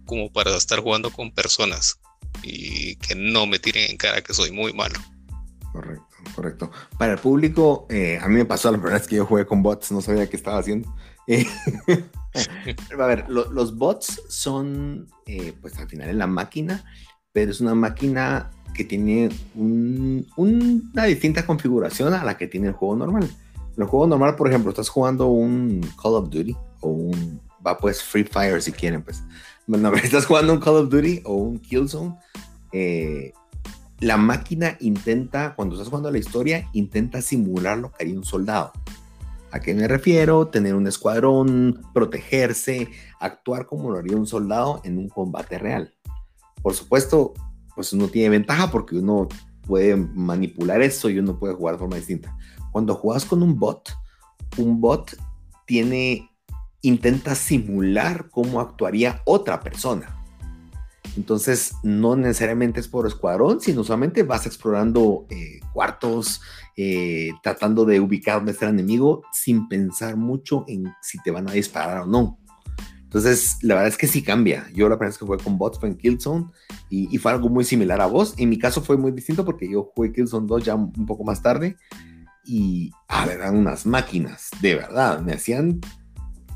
como 0.07 0.33
para 0.33 0.57
estar 0.57 0.79
jugando 0.79 1.11
con 1.11 1.33
personas 1.33 1.99
y 2.45 2.95
que 2.97 3.17
no 3.17 3.47
me 3.47 3.59
tiren 3.59 3.91
en 3.91 3.97
cara 3.97 4.23
que 4.23 4.33
soy 4.33 4.53
muy 4.53 4.73
malo. 4.73 5.01
Correcto, 5.73 6.10
correcto. 6.41 6.71
Para 6.99 7.13
el 7.13 7.19
público, 7.19 7.87
eh, 7.91 8.19
a 8.21 8.27
mí 8.29 8.37
me 8.37 8.47
pasó 8.47 8.71
la 8.71 8.79
primera 8.79 8.99
vez 8.99 9.07
que 9.07 9.17
yo 9.17 9.27
jugué 9.27 9.45
con 9.45 9.63
bots, 9.63 9.93
no 9.93 10.01
sabía 10.01 10.29
qué 10.29 10.37
estaba 10.37 10.59
haciendo. 10.59 10.95
a 12.99 13.07
ver, 13.07 13.29
los 13.29 13.77
bots 13.77 14.23
son, 14.29 15.07
eh, 15.27 15.53
pues 15.61 15.79
al 15.79 15.87
final 15.87 16.09
en 16.09 16.19
la 16.19 16.27
máquina, 16.27 16.83
pero 17.33 17.51
es 17.51 17.61
una 17.61 17.75
máquina 17.75 18.51
que 18.75 18.85
tiene 18.85 19.29
una 19.55 21.05
distinta 21.05 21.45
configuración 21.45 22.15
a 22.15 22.25
la 22.25 22.39
que 22.39 22.47
tiene 22.47 22.69
el 22.69 22.73
juego 22.73 22.97
normal. 22.97 23.29
En 23.77 23.83
el 23.83 23.89
juego 23.89 24.07
normal, 24.07 24.35
por 24.35 24.49
ejemplo, 24.49 24.71
estás 24.71 24.89
jugando 24.89 25.27
un 25.27 25.87
Call 26.03 26.15
of 26.15 26.31
Duty 26.31 26.57
o 26.81 26.89
un, 26.89 27.41
va 27.65 27.77
pues 27.77 28.03
Free 28.03 28.25
Fire 28.25 28.63
si 28.63 28.73
quieren, 28.73 29.03
pues. 29.03 29.23
Bueno, 29.67 29.93
estás 30.03 30.25
jugando 30.25 30.55
un 30.55 30.61
Call 30.61 30.77
of 30.77 30.89
Duty 30.89 31.21
o 31.25 31.35
un 31.35 31.59
Killzone. 31.59 32.17
Eh, 32.73 33.35
la 34.01 34.17
máquina 34.17 34.77
intenta, 34.81 35.55
cuando 35.55 35.75
estás 35.75 35.89
jugando 35.89 36.11
la 36.11 36.19
historia, 36.19 36.69
intenta 36.73 37.21
simular 37.21 37.79
lo 37.79 37.93
que 37.93 38.05
haría 38.05 38.17
un 38.17 38.25
soldado. 38.25 38.73
¿A 39.53 39.61
qué 39.61 39.75
me 39.75 39.87
refiero? 39.87 40.49
Tener 40.49 40.75
un 40.75 40.87
escuadrón, 40.87 41.83
protegerse, 41.93 42.89
actuar 43.19 43.67
como 43.67 43.91
lo 43.91 43.99
haría 43.99 44.17
un 44.17 44.27
soldado 44.27 44.81
en 44.85 44.97
un 44.97 45.09
combate 45.09 45.59
real. 45.59 45.93
Por 46.63 46.75
supuesto, 46.75 47.35
pues 47.75 47.93
uno 47.93 48.09
tiene 48.09 48.31
ventaja 48.31 48.71
porque 48.71 48.97
uno 48.97 49.29
puede 49.67 49.97
manipular 49.97 50.81
eso 50.81 51.11
y 51.11 51.19
uno 51.19 51.39
puede 51.39 51.55
jugar 51.55 51.75
de 51.75 51.81
forma 51.81 51.97
distinta. 51.97 52.37
Cuando 52.73 52.95
juegas 52.95 53.25
con 53.25 53.43
un 53.43 53.59
bot, 53.59 53.91
un 54.57 54.81
bot 54.81 55.17
tiene, 55.67 56.31
intenta 56.81 57.35
simular 57.35 58.31
cómo 58.31 58.61
actuaría 58.61 59.21
otra 59.27 59.61
persona. 59.61 60.20
Entonces, 61.17 61.75
no 61.83 62.17
necesariamente 62.17 62.81
es 62.81 62.89
por 62.89 63.07
escuadrón, 63.07 63.61
sino 63.61 63.85
solamente 63.85 64.23
vas 64.23 64.47
explorando 64.47 65.27
eh, 65.31 65.61
cuartos, 65.73 66.41
eh, 66.77 67.31
tratando 67.43 67.85
de 67.85 68.01
ubicar 68.01 68.37
dónde 68.37 68.53
está 68.53 68.67
el 68.67 68.75
enemigo 68.75 69.23
sin 69.33 69.69
pensar 69.69 70.17
mucho 70.17 70.65
en 70.69 70.85
si 71.03 71.21
te 71.23 71.31
van 71.31 71.49
a 71.49 71.53
disparar 71.53 72.03
o 72.03 72.07
no. 72.07 72.39
Entonces, 73.03 73.59
la 73.63 73.75
verdad 73.75 73.89
es 73.89 73.99
que 73.99 74.07
sí 74.07 74.23
cambia. 74.23 74.69
Yo 74.73 74.89
la 74.89 74.97
primera 74.97 75.11
vez 75.11 75.19
que 75.19 75.27
jugué 75.27 75.43
con 75.43 75.59
bots 75.59 75.81
fue 75.81 75.89
en 75.89 75.97
Killzone 75.97 76.47
y, 76.89 77.13
y, 77.13 77.19
fue 77.19 77.33
algo 77.33 77.49
muy 77.49 77.65
similar 77.65 78.01
a 78.01 78.07
vos. 78.07 78.35
En 78.37 78.49
mi 78.49 78.57
caso 78.57 78.83
fue 78.83 78.97
muy 78.97 79.11
distinto 79.11 79.45
porque 79.45 79.69
yo 79.69 79.91
jugué 79.95 80.13
Killzone 80.13 80.47
2 80.47 80.65
ya 80.65 80.77
un 80.77 81.07
poco 81.07 81.25
más 81.25 81.43
tarde 81.43 81.77
y, 82.45 82.93
a 83.09 83.27
ver, 83.27 83.39
eran 83.39 83.57
unas 83.57 83.87
máquinas, 83.87 84.51
de 84.61 84.75
verdad, 84.75 85.21
me 85.21 85.35
hacían, 85.35 85.81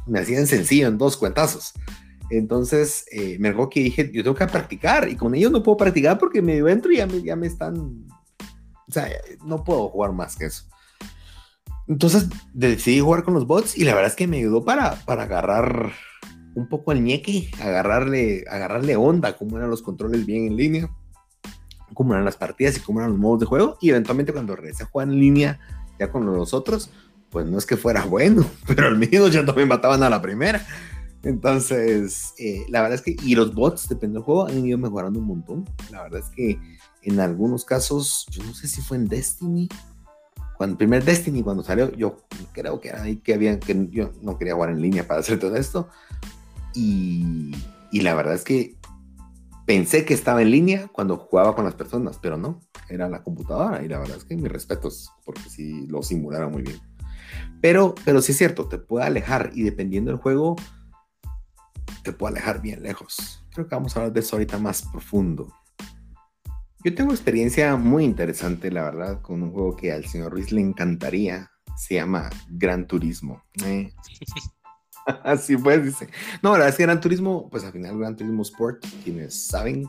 me 0.06 0.20
hacían 0.20 0.46
sencillo 0.46 0.88
en 0.88 0.98
dos 0.98 1.16
cuentazos. 1.16 1.72
Entonces, 2.30 3.06
eh, 3.10 3.36
me 3.38 3.48
acuerdo 3.48 3.70
que 3.70 3.80
dije, 3.80 4.10
yo 4.12 4.22
tengo 4.22 4.36
que 4.36 4.46
practicar 4.46 5.08
y 5.08 5.16
con 5.16 5.34
ellos 5.34 5.52
no 5.52 5.62
puedo 5.62 5.76
practicar 5.76 6.18
porque 6.18 6.42
me 6.42 6.58
entro 6.58 6.90
y 6.90 6.96
ya 6.96 7.06
me, 7.06 7.22
ya 7.22 7.36
me 7.36 7.46
están, 7.46 8.06
o 8.88 8.92
sea, 8.92 9.08
no 9.44 9.62
puedo 9.62 9.88
jugar 9.88 10.12
más 10.12 10.36
que 10.36 10.46
eso. 10.46 10.64
Entonces 11.86 12.28
decidí 12.54 13.00
jugar 13.00 13.24
con 13.24 13.34
los 13.34 13.46
bots 13.46 13.76
y 13.76 13.84
la 13.84 13.94
verdad 13.94 14.10
es 14.10 14.16
que 14.16 14.26
me 14.26 14.38
ayudó 14.38 14.64
para, 14.64 14.94
para 15.04 15.24
agarrar 15.24 15.92
un 16.54 16.68
poco 16.68 16.92
el 16.92 17.02
ñeque, 17.02 17.50
agarrarle, 17.60 18.44
agarrarle 18.48 18.96
onda, 18.96 19.36
cómo 19.36 19.58
eran 19.58 19.70
los 19.70 19.82
controles 19.82 20.24
bien 20.24 20.46
en 20.46 20.56
línea, 20.56 20.90
cómo 21.92 22.14
eran 22.14 22.24
las 22.24 22.36
partidas 22.36 22.76
y 22.76 22.80
cómo 22.80 23.00
eran 23.00 23.10
los 23.10 23.18
modos 23.18 23.40
de 23.40 23.46
juego. 23.46 23.76
Y 23.80 23.90
eventualmente 23.90 24.32
cuando 24.32 24.56
regresé 24.56 24.84
a 24.84 24.86
jugar 24.86 25.08
en 25.08 25.18
línea 25.18 25.60
ya 25.98 26.10
con 26.10 26.24
los 26.24 26.54
otros, 26.54 26.90
pues 27.30 27.46
no 27.46 27.58
es 27.58 27.66
que 27.66 27.76
fuera 27.76 28.04
bueno, 28.06 28.46
pero 28.66 28.86
al 28.86 28.96
menos 28.96 29.32
ya 29.32 29.44
también 29.44 29.68
mataban 29.68 30.02
a 30.02 30.10
la 30.10 30.22
primera. 30.22 30.64
Entonces, 31.24 32.34
eh, 32.38 32.66
la 32.68 32.82
verdad 32.82 32.96
es 32.96 33.02
que, 33.02 33.16
y 33.22 33.34
los 33.34 33.54
bots, 33.54 33.88
depende 33.88 34.14
del 34.14 34.24
juego, 34.24 34.46
han 34.46 34.64
ido 34.64 34.76
mejorando 34.78 35.18
un 35.18 35.26
montón. 35.26 35.64
La 35.90 36.02
verdad 36.02 36.20
es 36.20 36.28
que 36.28 36.58
en 37.02 37.20
algunos 37.20 37.64
casos, 37.64 38.26
yo 38.30 38.42
no 38.44 38.54
sé 38.54 38.68
si 38.68 38.82
fue 38.82 38.98
en 38.98 39.08
Destiny, 39.08 39.68
cuando 40.56 40.74
el 40.74 40.78
primer 40.78 41.04
Destiny, 41.04 41.42
cuando 41.42 41.62
salió, 41.64 41.90
yo 41.92 42.18
creo 42.52 42.80
que 42.80 42.90
era 42.90 43.02
ahí 43.02 43.16
que 43.16 43.34
había, 43.34 43.58
que 43.58 43.88
yo 43.90 44.12
no 44.22 44.38
quería 44.38 44.54
jugar 44.54 44.70
en 44.70 44.80
línea 44.80 45.06
para 45.06 45.20
hacer 45.20 45.38
todo 45.40 45.56
esto. 45.56 45.88
Y, 46.74 47.52
y 47.90 48.00
la 48.02 48.14
verdad 48.14 48.34
es 48.34 48.44
que 48.44 48.76
pensé 49.66 50.04
que 50.04 50.14
estaba 50.14 50.42
en 50.42 50.50
línea 50.50 50.88
cuando 50.92 51.16
jugaba 51.16 51.56
con 51.56 51.64
las 51.64 51.74
personas, 51.74 52.18
pero 52.20 52.36
no, 52.36 52.60
era 52.88 53.08
la 53.08 53.22
computadora. 53.22 53.82
Y 53.82 53.88
la 53.88 53.98
verdad 53.98 54.18
es 54.18 54.24
que 54.24 54.36
mis 54.36 54.52
respetos, 54.52 55.10
porque 55.24 55.48
sí 55.48 55.86
lo 55.88 56.02
simularon 56.02 56.52
muy 56.52 56.62
bien. 56.62 56.78
Pero, 57.60 57.94
pero 58.04 58.20
sí 58.20 58.32
es 58.32 58.38
cierto, 58.38 58.68
te 58.68 58.78
puede 58.78 59.06
alejar 59.06 59.50
y 59.54 59.62
dependiendo 59.62 60.10
del 60.10 60.20
juego, 60.20 60.56
te 62.04 62.12
puede 62.12 62.34
alejar 62.34 62.60
bien 62.60 62.82
lejos. 62.82 63.44
Creo 63.52 63.66
que 63.66 63.74
vamos 63.74 63.96
a 63.96 64.00
hablar 64.00 64.12
de 64.12 64.20
eso 64.20 64.36
ahorita 64.36 64.58
más 64.58 64.82
profundo. 64.82 65.52
Yo 66.84 66.94
tengo 66.94 67.12
experiencia 67.12 67.76
muy 67.76 68.04
interesante, 68.04 68.70
la 68.70 68.84
verdad, 68.84 69.22
con 69.22 69.42
un 69.42 69.52
juego 69.52 69.74
que 69.74 69.90
al 69.90 70.04
señor 70.04 70.32
Ruiz 70.32 70.52
le 70.52 70.60
encantaría. 70.60 71.50
Se 71.76 71.94
llama 71.94 72.30
Gran 72.50 72.86
Turismo. 72.86 73.42
¿eh? 73.64 73.90
Así 75.24 75.56
pues, 75.56 75.82
dice. 75.82 76.08
No, 76.42 76.50
la 76.50 76.58
verdad 76.58 76.68
es 76.68 76.76
que 76.76 76.82
Gran 76.84 77.00
Turismo, 77.00 77.48
pues 77.50 77.64
al 77.64 77.72
final 77.72 77.98
Gran 77.98 78.16
Turismo 78.16 78.42
Sport, 78.42 78.84
quienes 79.02 79.46
saben, 79.46 79.88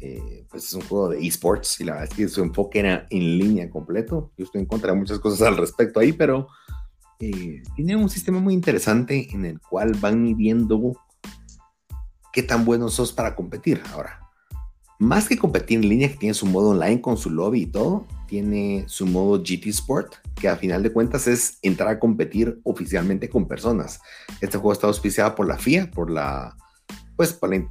eh, 0.00 0.46
pues 0.50 0.64
es 0.64 0.74
un 0.74 0.82
juego 0.82 1.08
de 1.08 1.26
esports 1.26 1.80
y 1.80 1.84
la 1.84 1.92
verdad 1.92 2.08
es 2.10 2.16
que 2.16 2.28
su 2.28 2.42
enfoque 2.42 2.80
era 2.80 3.06
en 3.08 3.38
línea 3.38 3.70
completo. 3.70 4.32
Yo 4.36 4.44
estoy 4.44 4.60
en 4.60 4.66
contra 4.66 4.92
de 4.92 4.98
muchas 4.98 5.18
cosas 5.20 5.48
al 5.48 5.56
respecto 5.56 6.00
ahí, 6.00 6.12
pero 6.12 6.48
eh, 7.18 7.62
tiene 7.76 7.96
un 7.96 8.08
sistema 8.08 8.40
muy 8.40 8.54
interesante 8.54 9.28
en 9.32 9.44
el 9.44 9.60
cual 9.60 9.94
van 9.94 10.22
midiendo 10.22 10.78
qué 12.32 12.42
tan 12.42 12.64
buenos 12.64 12.94
sos 12.94 13.12
para 13.12 13.34
competir. 13.34 13.82
Ahora, 13.92 14.20
más 15.00 15.28
que 15.28 15.38
competir 15.38 15.78
en 15.78 15.88
línea, 15.88 16.10
que 16.10 16.18
tiene 16.18 16.34
su 16.34 16.46
modo 16.46 16.70
online 16.70 17.00
con 17.00 17.16
su 17.16 17.30
lobby 17.30 17.62
y 17.62 17.66
todo, 17.66 18.06
tiene 18.26 18.84
su 18.86 19.06
modo 19.06 19.38
GT 19.38 19.66
Sport, 19.68 20.14
que 20.36 20.48
a 20.48 20.56
final 20.56 20.82
de 20.82 20.92
cuentas 20.92 21.26
es 21.26 21.58
entrar 21.62 21.88
a 21.88 21.98
competir 21.98 22.60
oficialmente 22.64 23.30
con 23.30 23.48
personas. 23.48 24.00
Este 24.42 24.58
juego 24.58 24.72
está 24.72 24.86
auspiciado 24.86 25.34
por 25.34 25.48
la 25.48 25.56
FIA, 25.56 25.90
por 25.90 26.10
la, 26.10 26.54
pues, 27.16 27.32
por 27.32 27.50
la, 27.50 27.66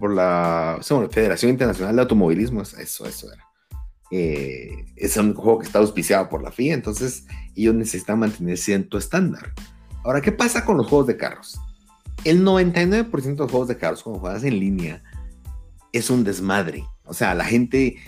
por 0.00 0.12
la 0.12 0.80
Federación 1.10 1.52
Internacional 1.52 1.94
de 1.94 2.02
Automovilismo, 2.02 2.62
eso, 2.62 3.06
eso 3.06 3.32
era. 3.32 3.44
Eh, 4.10 4.84
es 4.96 5.16
un 5.16 5.32
juego 5.32 5.60
que 5.60 5.66
está 5.66 5.78
auspiciado 5.78 6.28
por 6.28 6.42
la 6.42 6.52
FIA, 6.52 6.74
entonces 6.74 7.24
ellos 7.54 7.74
necesitan 7.74 8.18
mantener 8.18 8.58
cierto 8.58 8.98
estándar. 8.98 9.52
Ahora, 10.04 10.20
¿qué 10.20 10.32
pasa 10.32 10.64
con 10.64 10.76
los 10.76 10.88
juegos 10.88 11.06
de 11.06 11.16
carros? 11.16 11.58
El 12.24 12.44
99% 12.44 13.10
de 13.22 13.34
los 13.36 13.50
juegos 13.50 13.68
de 13.68 13.76
carros, 13.76 14.02
cuando 14.02 14.20
juegas 14.20 14.44
en 14.44 14.58
línea, 14.58 15.02
es 15.92 16.10
un 16.10 16.24
desmadre. 16.24 16.84
O 17.04 17.14
sea, 17.14 17.34
la 17.34 17.44
gente 17.44 17.98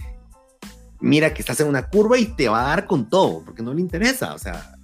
mira 1.01 1.35
que 1.35 1.43
estás 1.43 1.61
en 1.61 1.69
una 1.69 1.89
curva 1.89 2.19
y 2.19 2.27
te 2.27 2.49
va 2.49 2.65
a 2.65 2.69
dar 2.69 2.87
con 2.87 3.09
todo, 3.09 3.43
porque 3.45 3.63
no 3.63 3.75
le 3.75 3.81
interesa. 3.81 4.35
O 4.35 4.39
sea, 4.39 4.75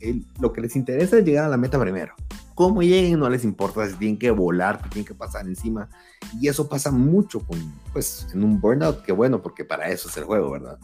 lo 0.40 0.52
que 0.52 0.60
les 0.60 0.76
interesa 0.76 1.18
es 1.18 1.24
llegar 1.24 1.46
a 1.46 1.48
la 1.48 1.56
meta 1.56 1.80
primero. 1.80 2.14
Cómo 2.54 2.82
lleguen 2.82 3.18
no 3.18 3.30
les 3.30 3.44
importa 3.44 3.88
si 3.88 3.96
tienen 3.96 4.18
que 4.18 4.30
volar, 4.30 4.80
si 4.82 4.90
tienen 4.90 5.06
que 5.06 5.14
pasar 5.14 5.46
encima. 5.46 5.88
Y 6.40 6.48
eso 6.48 6.68
pasa 6.68 6.90
mucho 6.90 7.40
con, 7.40 7.58
pues, 7.92 8.26
en 8.34 8.44
un 8.44 8.60
burnout, 8.60 9.02
que 9.02 9.12
bueno, 9.12 9.40
porque 9.40 9.64
para 9.64 9.88
eso 9.88 10.08
es 10.08 10.16
el 10.18 10.24
juego, 10.24 10.50
¿verdad? 10.50 10.78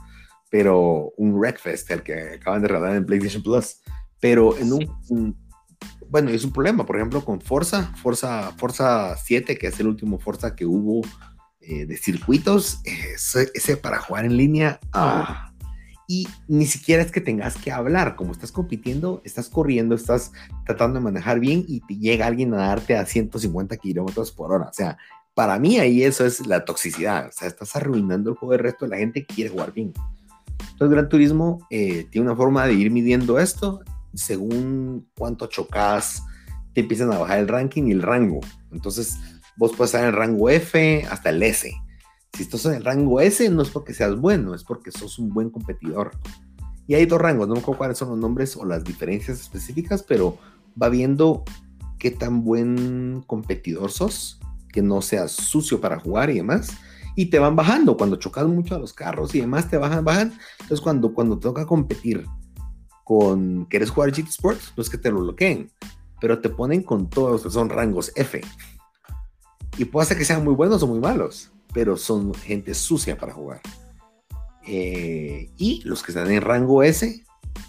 Pero 0.50 1.12
un 1.18 1.34
Wreckfest, 1.34 1.90
el 1.90 2.02
que 2.02 2.36
acaban 2.40 2.62
de 2.62 2.68
regalar 2.68 2.96
en 2.96 3.04
PlayStation 3.04 3.42
Plus. 3.42 3.82
Pero 4.20 4.56
en 4.56 4.72
un 4.72 5.36
bueno, 6.10 6.30
es 6.30 6.44
un 6.44 6.52
problema, 6.52 6.86
por 6.86 6.96
ejemplo, 6.96 7.24
con 7.24 7.40
Forza, 7.40 7.92
Forza, 8.02 8.52
Forza 8.56 9.16
7, 9.16 9.56
que 9.58 9.66
es 9.66 9.80
el 9.80 9.88
último 9.88 10.18
Forza 10.18 10.56
que 10.56 10.64
hubo 10.64 11.02
eh, 11.60 11.86
de 11.86 11.96
circuitos, 11.96 12.80
ese, 12.84 13.76
para 13.76 13.98
jugar 13.98 14.24
en 14.24 14.36
línea, 14.36 14.80
ah, 14.92 15.52
y 16.06 16.26
ni 16.46 16.64
siquiera 16.64 17.02
es 17.02 17.12
que 17.12 17.20
tengas 17.20 17.56
que 17.56 17.70
hablar, 17.70 18.16
como 18.16 18.32
estás 18.32 18.50
compitiendo, 18.50 19.20
estás 19.24 19.50
corriendo, 19.50 19.94
estás 19.94 20.32
tratando 20.64 20.98
de 20.98 21.04
manejar 21.04 21.40
bien 21.40 21.64
y 21.68 21.80
te 21.80 21.96
llega 21.96 22.26
alguien 22.26 22.54
a 22.54 22.68
darte 22.68 22.96
a 22.96 23.04
150 23.04 23.76
kilómetros 23.76 24.32
por 24.32 24.52
hora, 24.52 24.68
o 24.70 24.72
sea, 24.72 24.96
para 25.34 25.58
mí 25.58 25.78
ahí 25.78 26.02
eso 26.02 26.24
es 26.24 26.46
la 26.46 26.64
toxicidad, 26.64 27.28
o 27.28 27.32
sea, 27.32 27.48
estás 27.48 27.76
arruinando 27.76 28.30
el 28.30 28.36
juego 28.36 28.52
del 28.52 28.62
resto 28.62 28.86
de 28.86 28.90
la 28.90 28.96
gente 28.96 29.24
que 29.24 29.34
quiere 29.34 29.50
jugar 29.50 29.72
bien. 29.72 29.92
Entonces, 30.72 30.90
Gran 30.90 31.08
Turismo 31.08 31.66
eh, 31.70 32.06
tiene 32.10 32.28
una 32.28 32.36
forma 32.36 32.66
de 32.66 32.74
ir 32.74 32.90
midiendo 32.90 33.38
esto 33.38 33.82
según 34.14 35.08
cuánto 35.16 35.46
chocas, 35.46 36.22
te 36.74 36.82
empiezan 36.82 37.12
a 37.12 37.18
bajar 37.18 37.38
el 37.38 37.48
ranking 37.48 37.84
y 37.84 37.92
el 37.92 38.02
rango. 38.02 38.40
Entonces, 38.72 39.18
vos 39.56 39.72
puedes 39.76 39.90
estar 39.90 40.02
en 40.02 40.08
el 40.08 40.16
rango 40.16 40.48
F 40.50 41.06
hasta 41.10 41.30
el 41.30 41.42
S. 41.42 41.72
Si 42.32 42.42
estás 42.42 42.64
en 42.66 42.74
el 42.74 42.84
rango 42.84 43.20
S, 43.20 43.48
no 43.50 43.62
es 43.62 43.70
porque 43.70 43.94
seas 43.94 44.16
bueno, 44.16 44.54
es 44.54 44.64
porque 44.64 44.92
sos 44.92 45.18
un 45.18 45.30
buen 45.30 45.50
competidor. 45.50 46.12
Y 46.86 46.94
hay 46.94 47.04
dos 47.06 47.20
rangos, 47.20 47.48
no 47.48 47.54
me 47.54 47.60
acuerdo 47.60 47.78
cuáles 47.78 47.98
son 47.98 48.10
los 48.10 48.18
nombres 48.18 48.56
o 48.56 48.64
las 48.64 48.84
diferencias 48.84 49.40
específicas, 49.40 50.02
pero 50.02 50.38
va 50.80 50.88
viendo 50.88 51.44
qué 51.98 52.10
tan 52.10 52.44
buen 52.44 53.22
competidor 53.26 53.90
sos, 53.90 54.40
que 54.72 54.80
no 54.80 55.02
seas 55.02 55.32
sucio 55.32 55.80
para 55.80 55.98
jugar 55.98 56.30
y 56.30 56.34
demás. 56.34 56.70
Y 57.16 57.26
te 57.26 57.38
van 57.40 57.56
bajando 57.56 57.96
cuando 57.96 58.16
chocas 58.16 58.46
mucho 58.46 58.76
a 58.76 58.78
los 58.78 58.92
carros 58.92 59.34
y 59.34 59.40
demás, 59.40 59.68
te 59.68 59.76
bajan, 59.76 60.04
bajan. 60.04 60.38
Entonces, 60.60 60.80
cuando, 60.80 61.12
cuando 61.12 61.38
toca 61.38 61.66
competir 61.66 62.24
con 63.08 63.64
quieres 63.64 63.88
jugar 63.88 64.10
GT 64.10 64.28
Sports, 64.28 64.74
no 64.76 64.82
es 64.82 64.90
que 64.90 64.98
te 64.98 65.10
lo 65.10 65.20
bloqueen, 65.20 65.70
pero 66.20 66.40
te 66.40 66.50
ponen 66.50 66.82
con 66.82 67.08
todos, 67.08 67.50
son 67.50 67.70
rangos 67.70 68.12
F. 68.14 68.42
Y 69.78 69.86
puede 69.86 70.06
ser 70.06 70.18
que 70.18 70.26
sean 70.26 70.44
muy 70.44 70.52
buenos 70.52 70.82
o 70.82 70.86
muy 70.86 71.00
malos, 71.00 71.50
pero 71.72 71.96
son 71.96 72.34
gente 72.34 72.74
sucia 72.74 73.16
para 73.16 73.32
jugar. 73.32 73.62
Eh, 74.66 75.50
y 75.56 75.80
los 75.86 76.02
que 76.02 76.12
están 76.12 76.30
en 76.30 76.42
rango 76.42 76.82
S, 76.82 77.24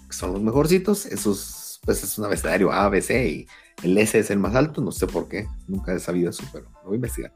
que 0.09 0.13
son 0.13 0.33
los 0.33 0.41
mejorcitos, 0.41 1.05
esos, 1.05 1.79
pues 1.85 2.03
es 2.03 2.17
un 2.17 2.25
abecedario 2.25 2.73
A, 2.73 2.89
B, 2.89 3.01
C, 3.01 3.29
y 3.29 3.47
el 3.81 3.97
S 3.97 4.19
es 4.19 4.31
el 4.31 4.39
más 4.39 4.55
alto, 4.55 4.81
no 4.81 4.91
sé 4.91 5.07
por 5.07 5.29
qué, 5.29 5.47
nunca 5.69 5.93
he 5.93 5.99
sabido 6.01 6.31
eso, 6.31 6.43
pero 6.51 6.65
lo 6.65 6.83
voy 6.83 6.93
a 6.93 6.95
investigar. 6.95 7.33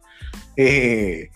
Eh, 0.58 1.32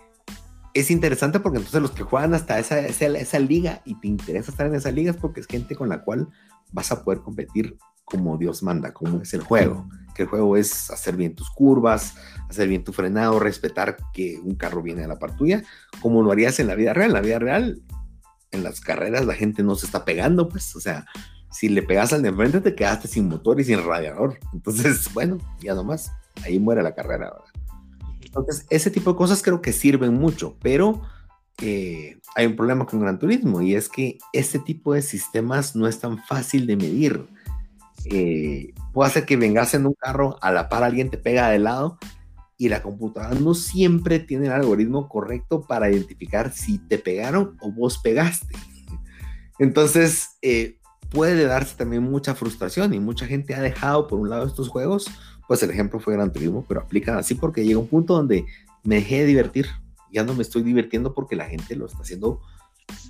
es 0.77 0.91
interesante 0.91 1.39
porque 1.39 1.57
entonces 1.57 1.81
los 1.81 1.91
que 1.91 2.03
juegan 2.03 2.33
hasta 2.33 2.59
esa, 2.59 2.79
esa, 2.79 3.39
liga 3.39 3.81
y 3.85 3.95
te 3.95 4.07
interesa 4.07 4.51
estar 4.51 4.67
en 4.67 4.75
esa 4.75 4.91
liga 4.91 5.11
es 5.11 5.17
porque 5.17 5.39
es 5.39 5.47
gente 5.47 5.75
con 5.75 5.89
la 5.89 6.03
cual 6.03 6.27
vas 6.71 6.91
a 6.91 7.03
poder 7.03 7.21
competir 7.21 7.77
como 8.05 8.37
Dios 8.37 8.63
manda, 8.63 8.93
como 8.93 9.21
es 9.21 9.33
el 9.33 9.41
juego. 9.41 9.87
Que 10.15 10.23
el 10.23 10.29
juego 10.29 10.57
es 10.57 10.89
hacer 10.89 11.15
bien 11.15 11.35
tus 11.35 11.49
curvas, 11.49 12.15
hacer 12.49 12.67
bien 12.67 12.83
tu 12.83 12.93
frenado, 12.93 13.39
respetar 13.39 13.97
que 14.13 14.39
un 14.43 14.55
carro 14.55 14.81
viene 14.81 15.03
a 15.03 15.07
la 15.07 15.19
par 15.19 15.35
tuya, 15.35 15.63
como 16.01 16.23
lo 16.23 16.31
harías 16.31 16.59
en 16.59 16.67
la 16.67 16.75
vida 16.75 16.93
real. 16.93 17.09
En 17.09 17.13
la 17.13 17.21
vida 17.21 17.39
real, 17.39 17.81
en 18.51 18.63
las 18.63 18.79
carreras, 18.79 19.25
la 19.25 19.33
gente 19.33 19.63
no 19.63 19.75
se 19.75 19.85
está 19.85 20.05
pegando, 20.05 20.47
pues, 20.47 20.75
o 20.75 20.79
sea, 20.79 21.05
si 21.51 21.69
le 21.69 21.81
pegas 21.81 22.13
al 22.13 22.21
de 22.21 22.29
enfrente 22.29 22.61
te 22.61 22.75
quedaste 22.75 23.07
sin 23.07 23.27
motor 23.27 23.59
y 23.59 23.63
sin 23.63 23.83
radiador. 23.83 24.39
Entonces, 24.53 25.09
bueno, 25.13 25.37
ya 25.59 25.73
nomás, 25.73 26.11
ahí 26.43 26.59
muere 26.59 26.83
la 26.83 26.95
carrera. 26.95 27.33
Entonces, 28.27 28.65
ese 28.69 28.91
tipo 28.91 29.11
de 29.11 29.17
cosas 29.17 29.41
creo 29.41 29.61
que 29.61 29.73
sirven 29.73 30.13
mucho, 30.13 30.55
pero 30.61 31.01
eh, 31.61 32.19
hay 32.35 32.45
un 32.45 32.55
problema 32.55 32.85
con 32.85 32.99
Gran 32.99 33.17
Turismo 33.17 33.61
y 33.61 33.73
es 33.73 33.89
que 33.89 34.19
este 34.31 34.59
tipo 34.59 34.93
de 34.93 35.01
sistemas 35.01 35.75
no 35.75 35.87
es 35.87 35.99
tan 35.99 36.23
fácil 36.23 36.67
de 36.67 36.75
medir. 36.75 37.27
Eh, 38.05 38.73
puede 38.93 39.09
hacer 39.09 39.25
que 39.25 39.37
vengas 39.37 39.73
en 39.73 39.85
un 39.85 39.93
carro, 39.93 40.37
a 40.41 40.51
la 40.51 40.69
par 40.69 40.83
alguien 40.83 41.09
te 41.09 41.17
pega 41.17 41.49
de 41.49 41.59
lado 41.59 41.97
y 42.57 42.69
la 42.69 42.81
computadora 42.81 43.39
no 43.39 43.53
siempre 43.53 44.19
tiene 44.19 44.47
el 44.47 44.53
algoritmo 44.53 45.09
correcto 45.09 45.61
para 45.61 45.89
identificar 45.89 46.51
si 46.53 46.79
te 46.79 46.97
pegaron 46.97 47.57
o 47.61 47.71
vos 47.71 47.97
pegaste. 47.99 48.55
Entonces, 49.59 50.37
eh, 50.41 50.79
puede 51.09 51.45
darse 51.45 51.75
también 51.75 52.03
mucha 52.03 52.35
frustración 52.35 52.93
y 52.93 52.99
mucha 52.99 53.25
gente 53.25 53.55
ha 53.55 53.61
dejado 53.61 54.07
por 54.07 54.19
un 54.19 54.29
lado 54.29 54.45
estos 54.45 54.69
juegos. 54.69 55.07
Pues 55.47 55.63
el 55.63 55.71
ejemplo 55.71 55.99
fue 55.99 56.13
Gran 56.13 56.31
Turismo, 56.31 56.65
pero 56.67 56.81
aplica 56.81 57.17
así 57.17 57.35
porque 57.35 57.65
llega 57.65 57.79
un 57.79 57.87
punto 57.87 58.13
donde 58.13 58.45
me 58.83 58.95
dejé 58.95 59.19
de 59.19 59.25
divertir. 59.25 59.67
Ya 60.11 60.23
no 60.23 60.33
me 60.33 60.41
estoy 60.41 60.63
divirtiendo 60.63 61.13
porque 61.13 61.35
la 61.35 61.45
gente 61.45 61.75
lo 61.75 61.85
está 61.85 61.99
haciendo 61.99 62.41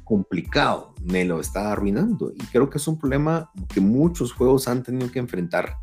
complicado, 0.04 0.94
me 1.04 1.26
lo 1.26 1.40
está 1.40 1.72
arruinando. 1.72 2.32
Y 2.36 2.44
creo 2.48 2.70
que 2.70 2.78
es 2.78 2.88
un 2.88 3.00
problema 3.00 3.52
que 3.74 3.82
muchos 3.82 4.34
juegos 4.34 4.68
han 4.68 4.84
tenido 4.84 5.12
que 5.12 5.20
enfrentar 5.20 5.78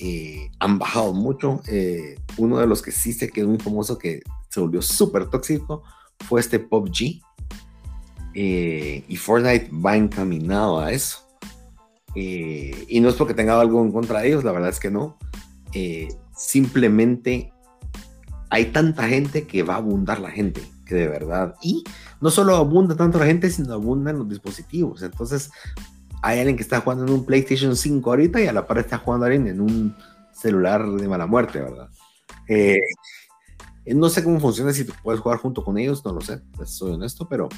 eh, 0.00 0.50
han 0.58 0.78
bajado 0.78 1.12
mucho. 1.12 1.62
Eh, 1.68 2.16
uno 2.36 2.58
de 2.58 2.66
los 2.66 2.82
que 2.82 2.90
sí 2.90 3.12
se 3.12 3.28
quedó 3.28 3.48
muy 3.48 3.58
famoso, 3.58 3.98
que 3.98 4.22
se 4.48 4.60
volvió 4.60 4.82
súper 4.82 5.26
tóxico, 5.26 5.82
fue 6.26 6.40
este 6.40 6.58
PUBG. 6.58 7.20
Eh, 8.34 9.04
y 9.06 9.16
Fortnite 9.16 9.70
va 9.72 9.96
encaminado 9.96 10.80
a 10.80 10.92
eso. 10.92 11.20
y 12.16 13.00
no 13.00 13.08
es 13.08 13.16
porque 13.16 13.34
tenga 13.34 13.60
algo 13.60 13.82
en 13.82 13.90
contra 13.90 14.20
de 14.20 14.28
ellos, 14.28 14.44
la 14.44 14.52
verdad 14.52 14.70
es 14.70 14.78
que 14.78 14.90
no. 14.90 15.18
Simplemente 16.36 17.52
hay 18.50 18.66
tanta 18.66 19.08
gente 19.08 19.46
que 19.46 19.62
va 19.62 19.74
a 19.74 19.78
abundar 19.78 20.20
la 20.20 20.30
gente, 20.30 20.62
que 20.86 20.94
de 20.94 21.08
verdad. 21.08 21.54
Y 21.62 21.84
no 22.20 22.30
solo 22.30 22.56
abunda 22.56 22.96
tanto 22.96 23.18
la 23.18 23.26
gente, 23.26 23.50
sino 23.50 23.74
abundan 23.74 24.18
los 24.18 24.28
dispositivos. 24.28 25.02
Entonces, 25.02 25.50
hay 26.22 26.38
alguien 26.38 26.56
que 26.56 26.62
está 26.62 26.80
jugando 26.80 27.04
en 27.04 27.10
un 27.10 27.26
PlayStation 27.26 27.76
5 27.76 28.10
ahorita 28.10 28.40
y 28.40 28.46
a 28.46 28.52
la 28.52 28.66
par 28.66 28.78
está 28.78 28.98
jugando 28.98 29.26
alguien 29.26 29.46
en 29.46 29.60
un 29.60 29.94
celular 30.32 30.88
de 30.88 31.08
mala 31.08 31.26
muerte, 31.26 31.60
¿verdad? 31.60 31.88
Eh, 32.48 32.80
no 33.86 34.08
sé 34.08 34.24
cómo 34.24 34.40
funciona, 34.40 34.72
si 34.72 34.84
puedes 34.84 35.20
jugar 35.20 35.38
junto 35.38 35.62
con 35.62 35.76
ellos, 35.76 36.04
no 36.04 36.12
lo 36.12 36.20
sé, 36.20 36.40
soy 36.64 36.92
honesto, 36.92 37.28
pero 37.28 37.48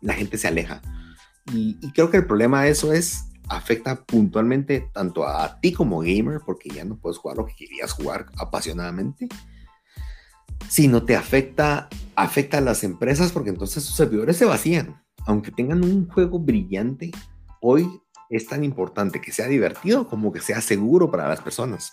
la 0.00 0.14
gente 0.14 0.38
se 0.38 0.48
aleja. 0.48 0.80
Y, 1.52 1.74
creo 1.92 2.10
que 2.10 2.18
el 2.18 2.26
problema 2.26 2.62
de 2.62 2.70
eso 2.70 2.92
es, 2.92 3.24
afecta 3.50 4.04
puntualmente 4.04 4.88
tanto 4.92 5.26
a 5.26 5.60
ti 5.60 5.72
como 5.72 6.00
gamer, 6.00 6.40
porque 6.46 6.70
ya 6.70 6.84
no 6.84 6.96
puedes 6.96 7.18
jugar 7.18 7.36
lo 7.36 7.46
que 7.46 7.56
querías 7.56 7.92
jugar 7.92 8.26
apasionadamente, 8.38 9.28
sino 10.68 11.02
te 11.02 11.16
afecta, 11.16 11.88
afecta 12.14 12.58
a 12.58 12.62
las 12.62 12.84
empresas, 12.84 13.32
porque 13.32 13.50
entonces 13.50 13.82
sus 13.82 13.96
servidores 13.96 14.36
se 14.36 14.44
vacían. 14.44 15.02
Aunque 15.26 15.50
tengan 15.50 15.84
un 15.84 16.08
juego 16.08 16.38
brillante, 16.38 17.10
hoy 17.60 18.00
es 18.30 18.46
tan 18.46 18.62
importante 18.62 19.20
que 19.20 19.32
sea 19.32 19.48
divertido 19.48 20.06
como 20.06 20.32
que 20.32 20.40
sea 20.40 20.60
seguro 20.60 21.10
para 21.10 21.28
las 21.28 21.40
personas. 21.40 21.92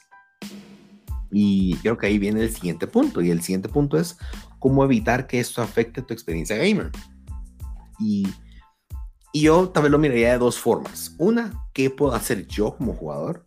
Y 1.32 1.76
creo 1.78 1.98
que 1.98 2.06
ahí 2.06 2.20
viene 2.20 2.42
el 2.42 2.54
siguiente 2.54 2.86
punto. 2.86 3.22
Y 3.22 3.32
el 3.32 3.42
siguiente 3.42 3.68
punto 3.68 3.98
es 3.98 4.18
cómo 4.60 4.84
evitar 4.84 5.26
que 5.26 5.40
esto 5.40 5.62
afecte 5.62 6.04
tu 6.04 6.14
experiencia 6.14 6.56
gamer. 6.56 6.92
Y, 8.00 8.28
y 9.34 9.42
yo 9.42 9.70
también 9.70 9.92
lo 9.92 10.00
miraría 10.00 10.32
de 10.34 10.38
dos 10.38 10.60
formas. 10.60 11.16
Una, 11.18 11.68
¿qué 11.74 11.90
puedo 11.90 12.14
hacer 12.14 12.48
yo 12.48 12.76
como 12.76 12.94
jugador? 12.94 13.44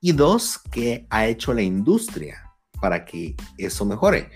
Y 0.00 0.12
dos, 0.12 0.60
¿qué 0.70 1.06
ha 1.10 1.26
hecho 1.26 1.52
la 1.54 1.62
industria 1.62 2.42
para 2.80 3.04
que 3.04 3.36
eso 3.56 3.84
mejore? 3.84 4.30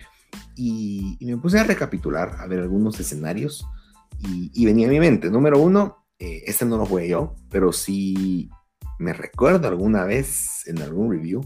Y, 0.57 1.19
me 1.21 1.37
puse 1.39 1.59
a 1.59 1.65
recapitular, 1.65 2.37
a 2.39 2.47
ver 2.47 2.61
algunos 2.61 2.99
escenarios 3.01 3.67
y, 4.19 4.51
y 4.55 4.67
venía 4.67 4.87
a 4.87 4.91
mi 4.91 5.01
mente. 5.01 5.31
Número 5.31 5.59
uno, 5.59 6.05
eh, 6.19 6.45
este 6.47 6.65
no 6.65 6.77
lo 6.77 6.87
jugué 6.87 7.09
yo, 7.09 7.35
pero 7.51 7.73
sí 7.73 8.49
me 8.99 9.13
recuerdo 9.13 9.67
alguna 9.67 10.05
vez 10.05 10.67
en 10.69 10.81
algún 10.81 11.11
review 11.11 11.43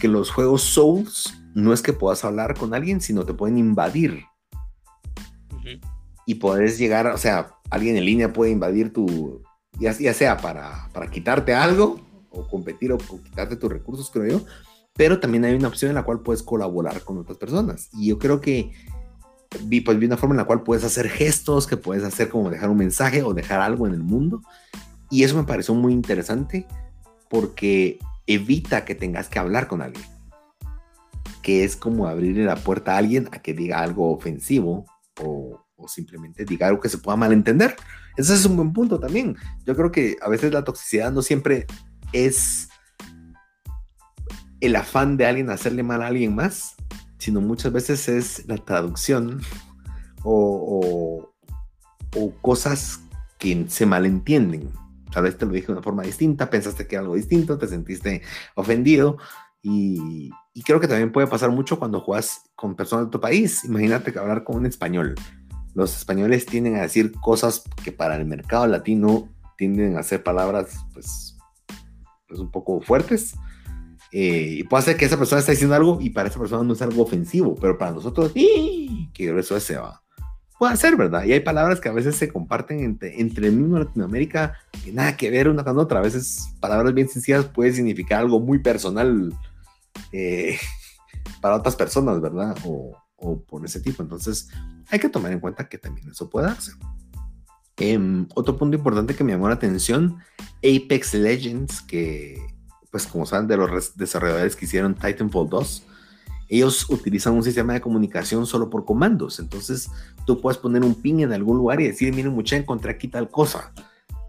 que 0.00 0.08
los 0.08 0.32
juegos 0.32 0.62
Souls 0.62 1.32
no 1.54 1.72
es 1.72 1.80
que 1.82 1.92
puedas 1.92 2.24
hablar 2.24 2.56
con 2.58 2.74
alguien, 2.74 3.00
sino 3.00 3.24
te 3.24 3.34
pueden 3.34 3.58
invadir. 3.58 4.24
Y 6.30 6.36
puedes 6.36 6.78
llegar, 6.78 7.08
o 7.08 7.18
sea, 7.18 7.56
alguien 7.70 7.96
en 7.96 8.04
línea 8.04 8.32
puede 8.32 8.52
invadir 8.52 8.92
tu, 8.92 9.42
ya, 9.80 9.92
sea 10.14 10.36
para, 10.36 10.88
para, 10.92 11.10
quitarte 11.10 11.54
algo 11.54 12.00
o 12.30 12.46
competir 12.46 12.92
o, 12.92 12.98
o, 13.08 13.20
quitarte 13.20 13.56
tus 13.56 13.68
recursos, 13.68 14.12
creo 14.12 14.38
yo, 14.38 14.44
pero 14.94 15.18
también 15.18 15.44
hay 15.44 15.54
una 15.56 15.66
opción 15.66 15.88
en 15.88 15.96
la 15.96 16.04
cual 16.04 16.20
puedes 16.20 16.44
colaborar 16.44 17.02
con 17.02 17.18
otras 17.18 17.36
personas. 17.36 17.88
Y 17.94 18.10
yo 18.10 18.20
creo 18.20 18.40
que 18.40 18.70
vi, 19.64 19.80
pues, 19.80 19.98
vi 19.98 20.06
una 20.06 20.16
forma 20.16 20.34
en 20.34 20.38
la 20.38 20.44
cual 20.44 20.62
puedes 20.62 20.84
hacer 20.84 21.08
gestos, 21.08 21.66
que 21.66 21.76
puedes 21.76 22.04
hacer 22.04 22.28
como 22.28 22.48
dejar 22.48 22.70
un 22.70 22.76
mensaje 22.76 23.24
o 23.24 23.34
dejar 23.34 23.60
algo 23.60 23.88
en 23.88 23.94
el 23.94 24.04
mundo. 24.04 24.40
Y 25.10 25.24
eso 25.24 25.36
me 25.36 25.42
pareció 25.42 25.74
muy 25.74 25.92
interesante 25.92 26.64
porque 27.28 27.98
evita 28.28 28.84
que 28.84 28.94
tengas 28.94 29.28
que 29.28 29.40
hablar 29.40 29.66
con 29.66 29.82
alguien. 29.82 30.06
Que 31.42 31.64
es 31.64 31.74
como 31.74 32.06
abrirle 32.06 32.44
la 32.44 32.54
puerta 32.54 32.94
a 32.94 32.98
alguien 32.98 33.28
a 33.32 33.42
que 33.42 33.52
diga 33.52 33.80
algo 33.80 34.12
ofensivo 34.12 34.84
o, 35.20 35.59
o 35.80 35.88
simplemente 35.88 36.44
diga 36.44 36.66
algo 36.66 36.80
que 36.80 36.88
se 36.88 36.98
pueda 36.98 37.16
malentender. 37.16 37.76
Ese 38.16 38.34
es 38.34 38.44
un 38.44 38.56
buen 38.56 38.72
punto 38.72 38.98
también. 38.98 39.36
Yo 39.64 39.74
creo 39.74 39.90
que 39.90 40.16
a 40.20 40.28
veces 40.28 40.52
la 40.52 40.64
toxicidad 40.64 41.12
no 41.12 41.22
siempre 41.22 41.66
es 42.12 42.68
el 44.60 44.76
afán 44.76 45.16
de 45.16 45.26
alguien 45.26 45.50
hacerle 45.50 45.82
mal 45.82 46.02
a 46.02 46.08
alguien 46.08 46.34
más, 46.34 46.74
sino 47.18 47.40
muchas 47.40 47.72
veces 47.72 48.08
es 48.08 48.46
la 48.46 48.56
traducción 48.56 49.40
o, 50.22 51.26
cosas 52.42 53.00
que 53.38 53.66
se 53.68 53.86
malentienden. 53.86 54.70
Tal 55.12 55.24
vez 55.24 55.36
te 55.36 55.46
lo 55.46 55.52
dije 55.52 55.68
de 55.68 55.72
una 55.72 55.82
forma 55.82 56.02
distinta, 56.02 56.50
pensaste 56.50 56.86
que 56.86 56.96
era 56.96 57.02
algo 57.02 57.14
distinto, 57.14 57.58
te 57.58 57.66
sentiste 57.66 58.22
ofendido 58.54 59.16
y, 59.62 60.30
creo 60.64 60.80
que 60.80 60.88
también 60.88 61.12
puede 61.12 61.26
pasar 61.26 61.50
mucho 61.50 61.78
cuando 61.78 62.00
juegas 62.00 62.42
con 62.54 62.76
personas 62.76 63.06
de 63.06 63.10
tu 63.10 63.20
país. 63.20 63.64
Imagínate 63.64 64.12
que 64.12 64.18
hablar 64.18 64.44
con 64.44 64.56
un 64.56 64.66
español. 64.66 65.14
Los 65.74 65.96
españoles 65.96 66.46
tienden 66.46 66.76
a 66.76 66.82
decir 66.82 67.12
cosas 67.12 67.62
que 67.84 67.92
para 67.92 68.16
el 68.16 68.24
mercado 68.24 68.66
latino 68.66 69.28
tienden 69.56 69.96
a 69.96 70.02
ser 70.02 70.22
palabras 70.22 70.84
pues, 70.92 71.36
pues 72.26 72.40
un 72.40 72.50
poco 72.50 72.80
fuertes 72.80 73.34
eh, 74.12 74.56
y 74.58 74.64
puede 74.64 74.82
ser 74.82 74.96
que 74.96 75.04
esa 75.04 75.16
persona 75.16 75.40
está 75.40 75.52
diciendo 75.52 75.76
algo 75.76 75.98
y 76.00 76.10
para 76.10 76.28
esa 76.28 76.38
persona 76.38 76.64
no 76.64 76.72
es 76.72 76.82
algo 76.82 77.02
ofensivo, 77.02 77.54
pero 77.54 77.78
para 77.78 77.92
nosotros, 77.92 78.32
¡y! 78.34 79.08
que 79.14 79.38
eso 79.38 79.58
se 79.60 79.76
va. 79.76 80.02
Puede 80.58 80.76
ser, 80.76 80.96
¿verdad? 80.96 81.24
Y 81.24 81.32
hay 81.32 81.40
palabras 81.40 81.80
que 81.80 81.88
a 81.88 81.92
veces 81.92 82.16
se 82.16 82.28
comparten 82.28 82.80
entre, 82.80 83.20
entre 83.20 83.46
el 83.46 83.54
mismo 83.54 83.78
Latinoamérica 83.78 84.58
que 84.84 84.92
nada 84.92 85.16
que 85.16 85.30
ver 85.30 85.48
una 85.48 85.64
con 85.64 85.78
otra. 85.78 86.00
A 86.00 86.02
veces 86.02 86.54
palabras 86.60 86.92
bien 86.92 87.08
sencillas 87.08 87.46
pueden 87.46 87.74
significar 87.74 88.20
algo 88.20 88.40
muy 88.40 88.58
personal 88.58 89.32
eh, 90.12 90.58
para 91.40 91.56
otras 91.56 91.76
personas, 91.76 92.20
¿verdad? 92.20 92.56
O, 92.64 92.94
o, 93.20 93.40
por 93.40 93.64
ese 93.64 93.80
tipo. 93.80 94.02
Entonces, 94.02 94.48
hay 94.88 94.98
que 94.98 95.08
tomar 95.08 95.32
en 95.32 95.40
cuenta 95.40 95.68
que 95.68 95.78
también 95.78 96.10
eso 96.10 96.28
puede 96.28 96.46
darse. 96.46 96.72
Em, 97.76 98.26
otro 98.34 98.56
punto 98.56 98.76
importante 98.76 99.14
que 99.14 99.24
me 99.24 99.32
llamó 99.32 99.48
la 99.48 99.54
atención, 99.54 100.18
Apex 100.58 101.14
Legends, 101.14 101.80
que 101.80 102.38
pues 102.90 103.06
como 103.06 103.26
saben, 103.26 103.46
de 103.46 103.56
los 103.56 103.96
desarrolladores 103.96 104.56
que 104.56 104.64
hicieron 104.64 104.94
Titanfall 104.94 105.48
2, 105.48 105.84
ellos 106.48 106.90
utilizan 106.90 107.34
un 107.34 107.44
sistema 107.44 107.74
de 107.74 107.80
comunicación 107.80 108.44
solo 108.46 108.68
por 108.68 108.84
comandos. 108.84 109.38
Entonces, 109.38 109.88
tú 110.26 110.40
puedes 110.40 110.58
poner 110.58 110.82
un 110.82 110.96
ping 110.96 111.20
en 111.20 111.32
algún 111.32 111.58
lugar 111.58 111.80
y 111.80 111.86
decir, 111.86 112.12
miren, 112.12 112.32
mucha, 112.32 112.56
encontré 112.56 112.90
aquí 112.90 113.06
tal 113.06 113.30
cosa. 113.30 113.72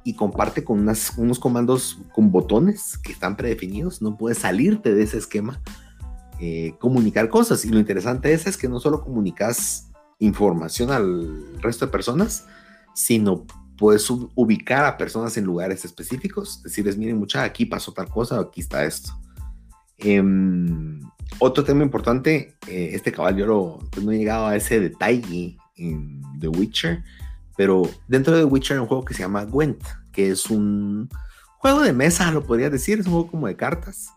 Y 0.04 0.16
comparte 0.16 0.64
con 0.64 0.88
unos 1.18 1.40
comandos 1.40 2.00
con 2.14 2.32
botones 2.32 2.98
que 3.00 3.12
están 3.12 3.36
predefinidos. 3.36 4.02
No 4.02 4.18
puedes 4.18 4.38
salirte 4.38 4.94
de 4.94 5.04
ese 5.04 5.18
esquema. 5.18 5.60
Eh, 6.44 6.74
comunicar 6.80 7.30
cosas. 7.30 7.64
Y 7.66 7.70
lo 7.70 7.78
interesante 7.78 8.34
es, 8.34 8.48
es 8.48 8.58
que 8.58 8.68
no 8.68 8.80
solo 8.80 9.04
comunicas 9.04 9.92
información 10.18 10.90
al 10.90 11.62
resto 11.62 11.86
de 11.86 11.92
personas, 11.92 12.48
sino 12.96 13.46
puedes 13.78 14.10
ubicar 14.10 14.86
a 14.86 14.98
personas 14.98 15.38
en 15.38 15.46
lugares 15.46 15.86
específicos, 15.86 16.64
decirles, 16.64 16.98
miren, 16.98 17.18
mucha, 17.18 17.44
aquí 17.44 17.68
pasó 17.68 17.94
tal 17.94 18.10
cosa, 18.10 18.40
aquí 18.40 18.62
está 18.62 18.86
esto. 18.86 19.12
Em, 20.00 21.00
otro 21.38 21.64
tema 21.64 21.84
importante, 21.84 22.56
eh, 22.68 22.90
este 22.94 23.12
caballo 23.12 23.78
pues, 23.92 24.04
no 24.04 24.12
he 24.12 24.18
llegado 24.18 24.48
a 24.48 24.56
ese 24.56 24.80
detalle 24.80 25.58
en 25.76 26.24
The 26.40 26.48
Witcher, 26.48 27.04
pero 27.56 27.84
dentro 28.08 28.34
de 28.36 28.40
The 28.40 28.46
Witcher 28.46 28.78
hay 28.78 28.82
un 28.82 28.88
juego 28.88 29.06
que 29.06 29.14
se 29.14 29.22
llama 29.22 29.46
Gwent, 29.46 29.84
que 30.12 30.32
es 30.32 30.50
un 30.50 31.08
juego 31.60 31.82
de 31.82 31.94
mesa, 31.94 32.32
lo 32.32 32.44
podría 32.44 32.72
decir, 32.72 33.00
es 33.00 33.06
un 33.06 33.14
juego 33.14 33.30
como 33.30 33.46
de 33.46 33.56
cartas, 33.56 34.10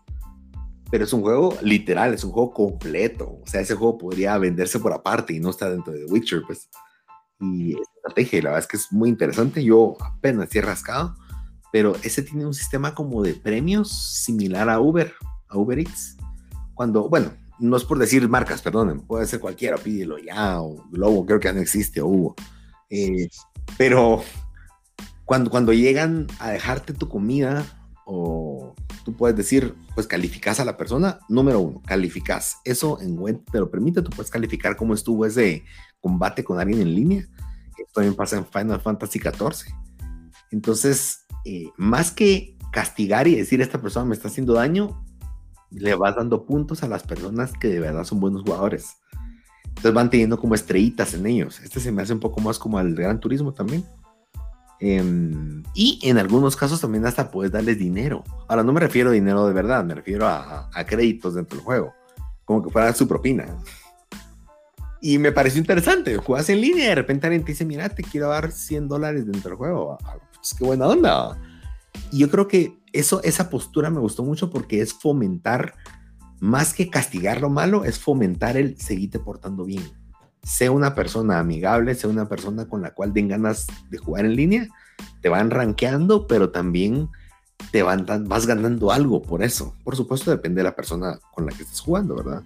pero 0.89 1.03
es 1.03 1.13
un 1.13 1.21
juego 1.21 1.57
literal, 1.61 2.13
es 2.13 2.23
un 2.23 2.31
juego 2.31 2.53
completo, 2.53 3.39
o 3.41 3.47
sea, 3.47 3.61
ese 3.61 3.75
juego 3.75 3.97
podría 3.97 4.37
venderse 4.37 4.79
por 4.79 4.93
aparte 4.93 5.33
y 5.33 5.39
no 5.39 5.49
está 5.49 5.69
dentro 5.69 5.93
de 5.93 6.05
The 6.05 6.11
Witcher, 6.11 6.43
pues. 6.45 6.69
Y 7.39 7.75
estrategia, 7.95 8.41
la 8.43 8.49
verdad 8.51 8.63
es 8.63 8.67
que 8.67 8.77
es 8.77 8.91
muy 8.91 9.09
interesante, 9.09 9.63
yo 9.63 9.97
apenas 9.99 10.55
he 10.55 10.61
rascado, 10.61 11.15
pero 11.71 11.95
ese 12.03 12.21
tiene 12.21 12.45
un 12.45 12.53
sistema 12.53 12.95
como 12.95 13.21
de 13.21 13.33
premios 13.33 13.91
similar 13.91 14.69
a 14.69 14.79
Uber, 14.79 15.13
a 15.49 15.57
Uber 15.57 15.79
Eats, 15.79 16.15
cuando, 16.73 17.09
bueno, 17.09 17.31
no 17.59 17.77
es 17.77 17.83
por 17.83 17.99
decir 17.99 18.27
marcas, 18.29 18.61
perdonen, 18.61 19.01
puede 19.01 19.25
ser 19.25 19.39
cualquiera, 19.39 19.77
pídelo 19.77 20.17
ya, 20.17 20.61
o 20.61 20.87
Globo, 20.91 21.25
creo 21.25 21.39
que 21.39 21.47
ya 21.47 21.53
no 21.53 21.61
existe, 21.61 22.01
o 22.01 22.07
Hugo. 22.07 22.35
Eh, 22.89 23.29
pero 23.77 24.23
cuando, 25.25 25.49
cuando 25.49 25.73
llegan 25.73 26.27
a 26.39 26.51
dejarte 26.51 26.93
tu 26.93 27.09
comida, 27.09 27.65
o 28.05 28.75
tú 29.05 29.15
puedes 29.15 29.37
decir, 29.37 29.75
pues 29.93 30.07
calificas 30.07 30.59
a 30.59 30.65
la 30.65 30.75
persona, 30.75 31.19
número 31.29 31.59
uno, 31.61 31.81
calificas. 31.85 32.57
Eso 32.65 32.99
en 32.99 33.17
web 33.17 33.39
te 33.51 33.59
lo 33.59 33.69
permite, 33.69 34.01
tú 34.01 34.09
puedes 34.09 34.31
calificar 34.31 34.75
cómo 34.75 34.95
estuvo 34.95 35.25
ese 35.25 35.63
combate 36.01 36.43
con 36.43 36.59
alguien 36.59 36.81
en 36.81 36.93
línea. 36.95 37.19
Esto 37.77 37.93
también 37.93 38.15
pasa 38.15 38.37
en 38.37 38.45
Final 38.45 38.81
Fantasy 38.81 39.19
XIV. 39.19 39.71
Entonces, 40.51 41.25
eh, 41.45 41.69
más 41.77 42.11
que 42.11 42.57
castigar 42.71 43.27
y 43.27 43.35
decir, 43.35 43.61
esta 43.61 43.79
persona 43.79 44.05
me 44.05 44.15
está 44.15 44.27
haciendo 44.27 44.53
daño, 44.53 45.05
le 45.69 45.93
vas 45.95 46.15
dando 46.15 46.45
puntos 46.45 46.81
a 46.83 46.87
las 46.87 47.03
personas 47.03 47.53
que 47.53 47.67
de 47.67 47.79
verdad 47.79 48.03
son 48.03 48.19
buenos 48.19 48.41
jugadores. 48.41 48.97
Entonces 49.65 49.93
van 49.93 50.09
teniendo 50.09 50.39
como 50.39 50.55
estrellitas 50.55 51.13
en 51.13 51.27
ellos. 51.27 51.59
Este 51.59 51.79
se 51.79 51.91
me 51.91 52.01
hace 52.01 52.13
un 52.13 52.19
poco 52.19 52.41
más 52.41 52.57
como 52.57 52.79
al 52.79 52.95
Gran 52.95 53.19
Turismo 53.19 53.53
también. 53.53 53.85
Em, 54.79 55.63
y 55.73 55.99
en 56.03 56.17
algunos 56.17 56.55
casos 56.55 56.81
también 56.81 57.05
hasta 57.05 57.31
puedes 57.31 57.51
darles 57.51 57.79
dinero. 57.79 58.23
Ahora 58.47 58.63
no 58.63 58.73
me 58.73 58.79
refiero 58.79 59.09
a 59.09 59.13
dinero 59.13 59.47
de 59.47 59.53
verdad, 59.53 59.83
me 59.85 59.95
refiero 59.95 60.27
a, 60.27 60.69
créditos 60.85 61.35
dentro 61.35 61.57
del 61.57 61.65
juego. 61.65 61.93
Como 62.43 62.63
que 62.63 62.69
fuera 62.69 62.93
su 62.93 63.07
propina. 63.07 63.45
Y 65.01 65.17
me 65.17 65.31
pareció 65.31 65.59
interesante. 65.59 66.17
Juegas 66.17 66.49
en 66.49 66.61
línea 66.61 66.85
y 66.85 66.89
de 66.89 66.95
repente 66.95 67.27
alguien 67.27 67.43
te 67.43 67.51
dice, 67.51 67.65
mira, 67.65 67.89
te 67.89 68.03
quiero 68.03 68.29
dar 68.29 68.51
100 68.51 68.87
dólares 68.87 69.25
dentro 69.25 69.51
del 69.51 69.57
juego. 69.57 69.97
Ah, 70.03 70.17
pues 70.35 70.53
qué 70.57 70.65
buena 70.65 70.87
onda. 70.87 71.37
Y 72.11 72.19
yo 72.19 72.29
creo 72.29 72.47
que 72.47 72.77
eso, 72.91 73.21
esa 73.23 73.49
postura 73.49 73.89
me 73.89 73.99
gustó 73.99 74.23
mucho 74.23 74.49
porque 74.49 74.81
es 74.81 74.93
fomentar, 74.93 75.75
más 76.39 76.73
que 76.73 76.89
castigar 76.89 77.41
lo 77.41 77.49
malo, 77.49 77.85
es 77.85 77.99
fomentar 77.99 78.57
el 78.57 78.79
seguirte 78.79 79.19
portando 79.19 79.65
bien. 79.65 79.83
Sea 80.45 80.71
una 80.71 80.95
persona 80.95 81.39
amigable, 81.39 81.95
sea 81.95 82.09
una 82.09 82.29
persona 82.29 82.69
con 82.69 82.81
la 82.81 82.93
cual 82.93 83.11
den 83.11 83.27
ganas 83.27 83.67
de 83.89 83.97
jugar 83.97 84.25
en 84.25 84.35
línea, 84.35 84.67
te 85.21 85.29
van 85.29 85.49
rankeando, 85.49 86.27
pero 86.27 86.51
también 86.51 87.09
te 87.71 87.83
van, 87.83 88.05
vas 88.27 88.45
ganando 88.45 88.91
algo 88.91 89.21
por 89.21 89.43
eso. 89.43 89.75
Por 89.83 89.95
supuesto, 89.95 90.31
depende 90.31 90.59
de 90.59 90.65
la 90.65 90.75
persona 90.75 91.19
con 91.33 91.45
la 91.45 91.51
que 91.51 91.63
estés 91.63 91.81
jugando, 91.81 92.15
¿verdad? 92.15 92.43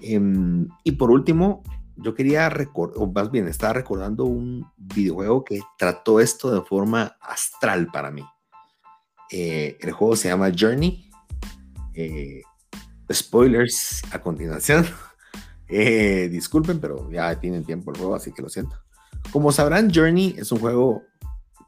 Em, 0.00 0.68
y 0.84 0.92
por 0.92 1.10
último, 1.10 1.62
yo 1.96 2.14
quería 2.14 2.48
recordar, 2.48 2.96
o 2.98 3.06
más 3.06 3.30
bien 3.30 3.48
estaba 3.48 3.72
recordando 3.72 4.24
un 4.24 4.66
videojuego 4.76 5.44
que 5.44 5.60
trató 5.78 6.20
esto 6.20 6.52
de 6.52 6.62
forma 6.62 7.16
astral 7.20 7.88
para 7.92 8.10
mí. 8.10 8.24
Eh, 9.30 9.78
el 9.80 9.92
juego 9.92 10.16
se 10.16 10.28
llama 10.28 10.52
Journey. 10.56 11.08
Eh, 11.94 12.42
spoilers 13.10 14.02
a 14.12 14.20
continuación. 14.20 14.86
Eh, 15.74 16.28
disculpen, 16.30 16.80
pero 16.80 17.10
ya 17.10 17.40
tienen 17.40 17.64
tiempo 17.64 17.92
el 17.92 17.96
juego, 17.96 18.14
así 18.14 18.30
que 18.30 18.42
lo 18.42 18.50
siento. 18.50 18.76
Como 19.30 19.52
sabrán, 19.52 19.90
Journey 19.90 20.34
es 20.36 20.52
un 20.52 20.58
juego 20.58 21.02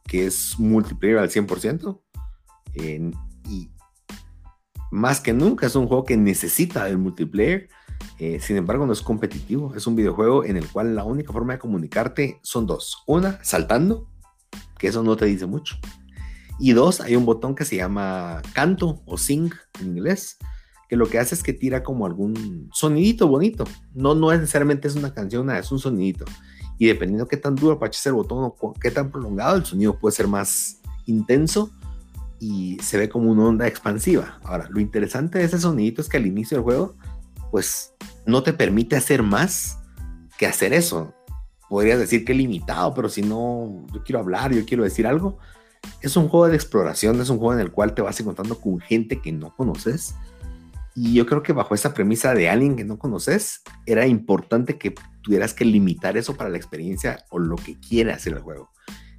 que 0.04 0.26
es 0.26 0.58
multiplayer 0.58 1.16
al 1.16 1.30
100%. 1.30 2.02
y 3.48 3.70
más 4.90 5.20
que 5.20 5.32
nunca 5.32 5.66
es 5.66 5.74
un 5.74 5.88
juego 5.88 6.04
que 6.04 6.18
necesita 6.18 6.86
el 6.86 6.98
multiplayer. 6.98 7.68
sin 8.40 8.58
embargo, 8.58 8.84
no 8.84 8.92
es 8.92 9.00
competitivo. 9.00 9.74
Es 9.74 9.86
un 9.86 9.96
videojuego 9.96 10.44
en 10.44 10.58
el 10.58 10.68
cual 10.68 10.94
la 10.94 11.04
única 11.04 11.32
forma 11.32 11.54
de 11.54 11.58
comunicarte 11.58 12.40
son 12.42 12.66
dos. 12.66 13.02
Una, 13.06 13.42
saltando, 13.42 14.10
que 14.78 14.88
eso 14.88 15.02
no 15.02 15.16
te 15.16 15.24
dice 15.24 15.46
mucho. 15.46 15.76
Y 16.58 16.72
dos, 16.72 17.00
hay 17.00 17.16
un 17.16 17.24
botón 17.24 17.54
que 17.54 17.64
se 17.64 17.76
llama 17.76 18.42
canto 18.52 19.02
o 19.06 19.16
sing 19.16 19.50
en 19.80 19.96
inglés, 19.96 20.36
que 20.88 20.96
lo 20.96 21.06
que 21.06 21.18
hace 21.18 21.34
es 21.34 21.42
que 21.42 21.52
tira 21.52 21.82
como 21.82 22.06
algún 22.06 22.68
sonidito 22.72 23.28
bonito. 23.28 23.64
No, 23.94 24.14
no 24.14 24.30
necesariamente 24.30 24.88
es 24.88 24.96
una 24.96 25.12
canción, 25.14 25.50
es 25.50 25.70
un 25.72 25.78
sonidito. 25.78 26.24
Y 26.78 26.86
dependiendo 26.86 27.28
qué 27.28 27.36
tan 27.36 27.54
duro 27.54 27.74
apaches 27.74 28.04
el 28.06 28.14
botón 28.14 28.52
o 28.58 28.74
qué 28.74 28.90
tan 28.90 29.10
prolongado, 29.10 29.56
el 29.56 29.64
sonido 29.64 29.98
puede 29.98 30.14
ser 30.14 30.28
más 30.28 30.80
intenso 31.06 31.70
y 32.40 32.76
se 32.82 32.98
ve 32.98 33.08
como 33.08 33.30
una 33.30 33.44
onda 33.44 33.66
expansiva. 33.66 34.38
Ahora, 34.42 34.68
lo 34.70 34.80
interesante 34.80 35.38
de 35.38 35.44
ese 35.44 35.58
sonidito 35.58 36.00
es 36.00 36.08
que 36.08 36.16
al 36.16 36.26
inicio 36.26 36.56
del 36.56 36.64
juego, 36.64 36.96
pues 37.50 37.94
no 38.26 38.42
te 38.42 38.52
permite 38.52 38.96
hacer 38.96 39.22
más 39.22 39.78
que 40.36 40.46
hacer 40.46 40.72
eso. 40.72 41.14
Podrías 41.68 41.98
decir 41.98 42.24
que 42.24 42.34
limitado, 42.34 42.92
pero 42.94 43.08
si 43.08 43.22
no, 43.22 43.86
yo 43.92 44.02
quiero 44.02 44.18
hablar, 44.18 44.52
yo 44.52 44.66
quiero 44.66 44.84
decir 44.84 45.06
algo, 45.06 45.38
es 46.00 46.16
un 46.16 46.28
juego 46.28 46.48
de 46.48 46.56
exploración, 46.56 47.20
es 47.20 47.30
un 47.30 47.38
juego 47.38 47.54
en 47.54 47.60
el 47.60 47.72
cual 47.72 47.94
te 47.94 48.02
vas 48.02 48.18
encontrando 48.20 48.60
con 48.60 48.80
gente 48.80 49.20
que 49.20 49.32
no 49.32 49.54
conoces. 49.56 50.14
Y 50.94 51.14
yo 51.14 51.26
creo 51.26 51.42
que 51.42 51.52
bajo 51.52 51.74
esa 51.74 51.92
premisa 51.92 52.34
de 52.34 52.48
alguien 52.48 52.76
que 52.76 52.84
no 52.84 52.98
conoces, 52.98 53.62
era 53.86 54.06
importante 54.06 54.78
que 54.78 54.94
tuvieras 55.22 55.54
que 55.54 55.64
limitar 55.64 56.16
eso 56.16 56.36
para 56.36 56.50
la 56.50 56.56
experiencia 56.56 57.24
o 57.30 57.38
lo 57.38 57.56
que 57.56 57.78
quiere 57.80 58.12
hacer 58.12 58.34
el 58.34 58.40
juego. 58.40 58.70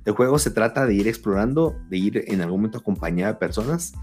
El 0.06 0.14
juego 0.14 0.40
se 0.40 0.52
trata 0.52 0.86
de 0.86 0.94
ir 0.94 1.08
explorando, 1.08 1.76
de 1.90 1.98
ir 1.98 2.24
en 2.28 2.42
algún 2.42 2.60
momento 2.60 2.78
acompañado 2.78 3.34
de 3.34 3.40
personas 3.40 3.94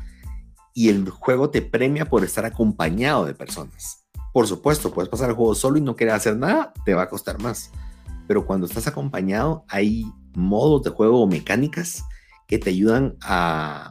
y 0.74 0.88
el 0.88 1.08
juego 1.08 1.50
te 1.50 1.62
premia 1.62 2.06
por 2.06 2.24
estar 2.24 2.44
acompañado 2.44 3.24
de 3.24 3.34
personas. 3.34 4.04
Por 4.32 4.46
supuesto, 4.46 4.92
puedes 4.92 5.08
pasar 5.08 5.30
el 5.30 5.36
juego 5.36 5.54
solo 5.54 5.78
y 5.78 5.82
no 5.82 5.94
querer 5.94 6.14
hacer 6.14 6.36
nada, 6.36 6.72
te 6.84 6.94
va 6.94 7.02
a 7.02 7.08
costar 7.08 7.40
más. 7.40 7.70
Pero 8.26 8.46
cuando 8.46 8.66
estás 8.66 8.86
acompañado, 8.86 9.64
hay 9.68 10.06
modos 10.34 10.82
de 10.82 10.90
juego 10.90 11.20
o 11.20 11.26
mecánicas 11.26 12.04
que 12.46 12.58
te 12.58 12.70
ayudan 12.70 13.16
a, 13.22 13.90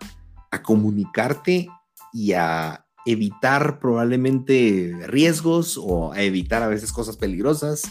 comunicarte 0.64 1.70
y 2.12 2.34
a 2.34 2.81
evitar 3.06 3.80
probablemente 3.80 4.94
riesgos 5.08 5.78
o 5.82 6.14
a 6.14 6.22
evitar 6.22 6.64
a 6.64 6.68
veces 6.68 6.92
cosas 6.92 7.18
peligrosas. 7.18 7.84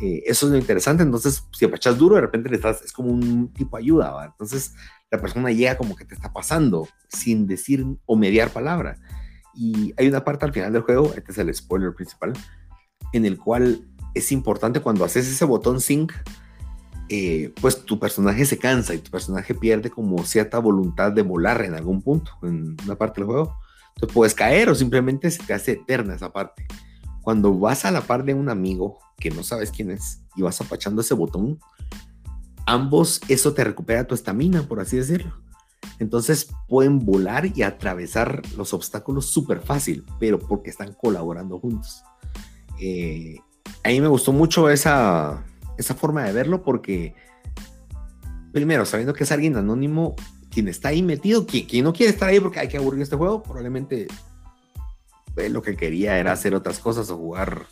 Eh, 0.00 0.22
eso 0.26 0.46
es 0.46 0.52
lo 0.52 0.58
interesante. 0.58 1.02
Entonces, 1.02 1.44
si 1.52 1.64
apachas 1.64 1.98
duro, 1.98 2.14
de 2.14 2.20
repente 2.20 2.48
le 2.48 2.56
estás, 2.56 2.82
es 2.82 2.92
como 2.92 3.10
un 3.10 3.52
tipo 3.52 3.76
de 3.76 3.82
ayuda. 3.82 4.24
Entonces, 4.24 4.74
la 5.10 5.20
persona 5.20 5.50
llega 5.50 5.76
como 5.76 5.96
que 5.96 6.04
te 6.04 6.14
está 6.14 6.32
pasando 6.32 6.88
sin 7.08 7.46
decir 7.46 7.84
o 8.06 8.16
mediar 8.16 8.50
palabra. 8.50 8.98
Y 9.54 9.92
hay 9.96 10.08
una 10.08 10.24
parte 10.24 10.44
al 10.44 10.52
final 10.52 10.72
del 10.72 10.82
juego, 10.82 11.12
este 11.16 11.32
es 11.32 11.38
el 11.38 11.52
spoiler 11.54 11.94
principal, 11.94 12.32
en 13.12 13.24
el 13.24 13.38
cual 13.38 13.88
es 14.14 14.30
importante 14.30 14.80
cuando 14.80 15.04
haces 15.04 15.26
ese 15.26 15.44
botón 15.44 15.80
sync 15.80 16.12
eh, 17.10 17.54
pues 17.60 17.84
tu 17.86 17.98
personaje 17.98 18.44
se 18.44 18.58
cansa 18.58 18.94
y 18.94 18.98
tu 18.98 19.10
personaje 19.10 19.54
pierde 19.54 19.88
como 19.88 20.22
cierta 20.24 20.58
voluntad 20.58 21.10
de 21.10 21.22
volar 21.22 21.62
en 21.64 21.74
algún 21.74 22.02
punto, 22.02 22.32
en 22.42 22.76
una 22.84 22.96
parte 22.96 23.20
del 23.20 23.26
juego. 23.26 23.56
Entonces 23.98 24.14
puedes 24.14 24.34
caer 24.34 24.68
o 24.68 24.76
simplemente 24.76 25.28
se 25.28 25.42
te 25.42 25.52
hace 25.52 25.72
eterna 25.72 26.14
esa 26.14 26.32
parte. 26.32 26.68
Cuando 27.20 27.58
vas 27.58 27.84
a 27.84 27.90
la 27.90 28.00
par 28.00 28.24
de 28.24 28.32
un 28.32 28.48
amigo 28.48 29.00
que 29.16 29.28
no 29.32 29.42
sabes 29.42 29.72
quién 29.72 29.90
es 29.90 30.22
y 30.36 30.42
vas 30.42 30.60
apachando 30.60 31.00
ese 31.00 31.14
botón, 31.14 31.58
ambos 32.64 33.20
eso 33.26 33.54
te 33.54 33.64
recupera 33.64 34.06
tu 34.06 34.14
estamina, 34.14 34.62
por 34.62 34.78
así 34.78 34.96
decirlo. 34.98 35.34
Entonces 35.98 36.48
pueden 36.68 37.04
volar 37.04 37.50
y 37.56 37.62
atravesar 37.62 38.40
los 38.56 38.72
obstáculos 38.72 39.26
súper 39.26 39.60
fácil, 39.60 40.06
pero 40.20 40.38
porque 40.38 40.70
están 40.70 40.92
colaborando 40.92 41.58
juntos. 41.58 42.04
Eh, 42.80 43.38
a 43.82 43.88
mí 43.88 44.00
me 44.00 44.06
gustó 44.06 44.30
mucho 44.30 44.70
esa, 44.70 45.44
esa 45.76 45.96
forma 45.96 46.22
de 46.22 46.32
verlo 46.32 46.62
porque, 46.62 47.16
primero, 48.52 48.86
sabiendo 48.86 49.12
que 49.12 49.24
es 49.24 49.32
alguien 49.32 49.56
anónimo, 49.56 50.14
quien 50.50 50.68
está 50.68 50.88
ahí 50.88 51.02
metido, 51.02 51.46
quien, 51.46 51.84
no 51.84 51.92
quiere 51.92 52.12
estar 52.12 52.28
ahí 52.28 52.40
porque 52.40 52.60
hay 52.60 52.68
que 52.68 52.76
aburrir 52.76 53.02
este 53.02 53.16
juego, 53.16 53.42
probablemente 53.42 54.06
lo 55.50 55.62
que 55.62 55.76
quería 55.76 56.18
era 56.18 56.32
hacer 56.32 56.54
otras 56.54 56.80
cosas 56.80 57.08
o 57.10 57.16
jugar 57.16 57.66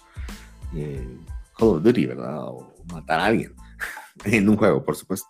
eh, 0.75 1.19
Call 1.59 1.69
of 1.69 1.83
Duty, 1.83 2.07
¿verdad? 2.07 2.45
O 2.45 2.75
matar 2.93 3.19
a 3.19 3.27
alguien 3.27 3.55
en 4.25 4.49
un 4.49 4.57
juego, 4.57 4.85
por 4.85 4.95
supuesto. 4.95 5.27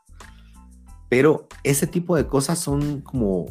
Pero 1.08 1.48
ese 1.62 1.86
tipo 1.86 2.14
de 2.16 2.26
cosas 2.26 2.58
son 2.58 3.00
como 3.00 3.46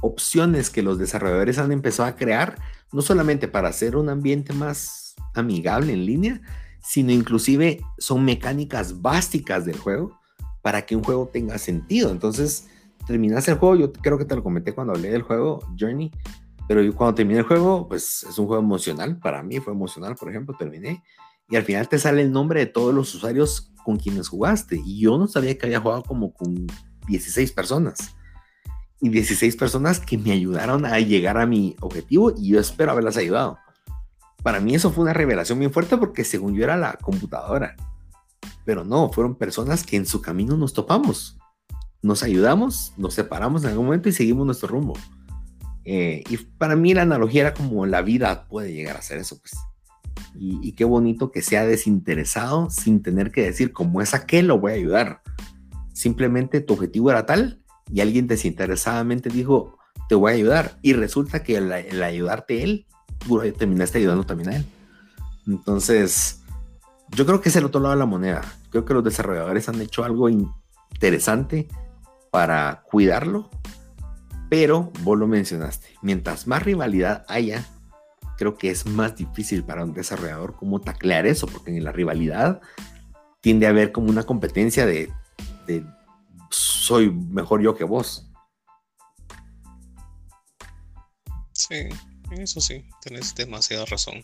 opciones 0.00 0.70
que 0.70 0.82
los 0.82 0.98
desarrolladores 0.98 1.58
han 1.58 1.70
empezado 1.70 2.08
a 2.08 2.16
crear, 2.16 2.56
no 2.92 3.02
solamente 3.02 3.46
para 3.46 3.68
hacer 3.68 3.96
un 3.96 4.08
ambiente 4.08 4.52
más 4.52 5.14
amigable 5.34 5.92
en 5.92 6.06
línea, 6.06 6.40
sino 6.82 7.12
inclusive 7.12 7.80
son 7.98 8.24
mecánicas 8.24 9.00
básicas 9.00 9.64
del 9.64 9.78
juego 9.78 10.18
para 10.64 10.86
que 10.86 10.96
un 10.96 11.04
juego 11.04 11.28
tenga 11.30 11.58
sentido. 11.58 12.10
Entonces, 12.10 12.68
terminas 13.06 13.46
el 13.48 13.56
juego, 13.56 13.76
yo 13.76 13.92
creo 13.92 14.16
que 14.16 14.24
te 14.24 14.34
lo 14.34 14.42
comenté 14.42 14.72
cuando 14.72 14.94
hablé 14.94 15.10
del 15.10 15.20
juego 15.20 15.60
Journey, 15.78 16.10
pero 16.66 16.80
cuando 16.94 17.16
terminé 17.16 17.40
el 17.40 17.44
juego, 17.44 17.86
pues 17.86 18.22
es 18.22 18.38
un 18.38 18.46
juego 18.46 18.62
emocional, 18.62 19.18
para 19.18 19.42
mí 19.42 19.60
fue 19.60 19.74
emocional, 19.74 20.16
por 20.16 20.30
ejemplo, 20.30 20.56
terminé 20.58 21.02
y 21.50 21.56
al 21.56 21.64
final 21.64 21.86
te 21.86 21.98
sale 21.98 22.22
el 22.22 22.32
nombre 22.32 22.60
de 22.60 22.66
todos 22.66 22.94
los 22.94 23.14
usuarios 23.14 23.70
con 23.84 23.98
quienes 23.98 24.28
jugaste. 24.28 24.80
Y 24.82 25.00
yo 25.00 25.18
no 25.18 25.26
sabía 25.26 25.58
que 25.58 25.66
había 25.66 25.80
jugado 25.80 26.02
como 26.02 26.32
con 26.32 26.66
16 27.08 27.52
personas. 27.52 28.16
Y 29.02 29.10
16 29.10 29.56
personas 29.56 30.00
que 30.00 30.16
me 30.16 30.32
ayudaron 30.32 30.86
a 30.86 30.98
llegar 30.98 31.36
a 31.36 31.44
mi 31.44 31.76
objetivo 31.82 32.32
y 32.34 32.48
yo 32.48 32.58
espero 32.58 32.92
haberlas 32.92 33.18
ayudado. 33.18 33.58
Para 34.42 34.60
mí 34.60 34.74
eso 34.74 34.90
fue 34.90 35.04
una 35.04 35.12
revelación 35.12 35.58
bien 35.58 35.72
fuerte 35.72 35.98
porque 35.98 36.24
según 36.24 36.54
yo 36.54 36.64
era 36.64 36.78
la 36.78 36.94
computadora. 36.94 37.76
Pero 38.64 38.84
no, 38.84 39.10
fueron 39.12 39.36
personas 39.36 39.84
que 39.84 39.96
en 39.96 40.06
su 40.06 40.20
camino 40.20 40.56
nos 40.56 40.72
topamos. 40.72 41.36
Nos 42.02 42.22
ayudamos, 42.22 42.92
nos 42.96 43.14
separamos 43.14 43.64
en 43.64 43.70
algún 43.70 43.86
momento 43.86 44.08
y 44.08 44.12
seguimos 44.12 44.46
nuestro 44.46 44.68
rumbo. 44.68 44.94
Eh, 45.84 46.24
y 46.28 46.36
para 46.36 46.76
mí 46.76 46.94
la 46.94 47.02
analogía 47.02 47.42
era 47.42 47.54
como 47.54 47.84
la 47.86 48.02
vida 48.02 48.46
puede 48.48 48.72
llegar 48.72 48.96
a 48.96 49.02
ser 49.02 49.18
eso, 49.18 49.38
pues. 49.38 49.52
Y, 50.36 50.72
qué 50.72 50.84
bonito 50.84 51.30
que 51.30 51.42
sea 51.42 51.64
desinteresado 51.64 52.68
sin 52.68 53.02
tener 53.02 53.30
que 53.30 53.42
decir, 53.42 53.72
como 53.72 54.00
es 54.00 54.14
aquel, 54.14 54.48
lo 54.48 54.58
voy 54.58 54.72
a 54.72 54.76
ayudar. 54.76 55.22
Simplemente 55.92 56.60
tu 56.60 56.74
objetivo 56.74 57.10
era 57.10 57.24
tal 57.24 57.62
y 57.92 58.00
alguien 58.00 58.26
desinteresadamente 58.26 59.28
dijo, 59.28 59.78
te 60.08 60.14
voy 60.14 60.32
a 60.32 60.34
ayudar. 60.34 60.78
Y 60.82 60.92
resulta 60.94 61.42
que 61.42 61.56
el, 61.56 62.02
ayudarte 62.02 62.64
él, 62.64 62.86
tú 63.18 63.40
terminaste 63.56 63.98
ayudando 63.98 64.24
también 64.24 64.50
a 64.50 64.56
él. 64.56 64.66
Entonces, 65.46 66.42
yo 67.14 67.26
creo 67.26 67.40
que 67.40 67.48
es 67.48 67.56
el 67.56 67.64
otro 67.64 67.80
lado 67.80 67.94
de 67.94 68.00
la 68.00 68.06
moneda. 68.06 68.42
Creo 68.70 68.84
que 68.84 68.94
los 68.94 69.04
desarrolladores 69.04 69.68
han 69.68 69.80
hecho 69.80 70.04
algo 70.04 70.28
interesante 70.28 71.68
para 72.30 72.82
cuidarlo, 72.82 73.50
pero 74.50 74.92
vos 75.02 75.18
lo 75.18 75.26
mencionaste. 75.26 75.88
Mientras 76.02 76.46
más 76.46 76.62
rivalidad 76.62 77.24
haya, 77.28 77.64
creo 78.36 78.56
que 78.56 78.70
es 78.70 78.86
más 78.86 79.16
difícil 79.16 79.64
para 79.64 79.84
un 79.84 79.92
desarrollador 79.92 80.56
como 80.56 80.80
taclear 80.80 81.26
eso, 81.26 81.46
porque 81.46 81.76
en 81.76 81.84
la 81.84 81.92
rivalidad 81.92 82.60
tiende 83.40 83.66
a 83.66 83.70
haber 83.70 83.92
como 83.92 84.08
una 84.08 84.24
competencia 84.24 84.86
de, 84.86 85.12
soy 86.50 87.10
mejor 87.10 87.62
yo 87.62 87.76
que 87.76 87.84
vos. 87.84 88.28
Sí, 91.52 91.88
eso 92.32 92.60
sí, 92.60 92.84
tenés 93.02 93.34
demasiada 93.34 93.84
razón. 93.84 94.22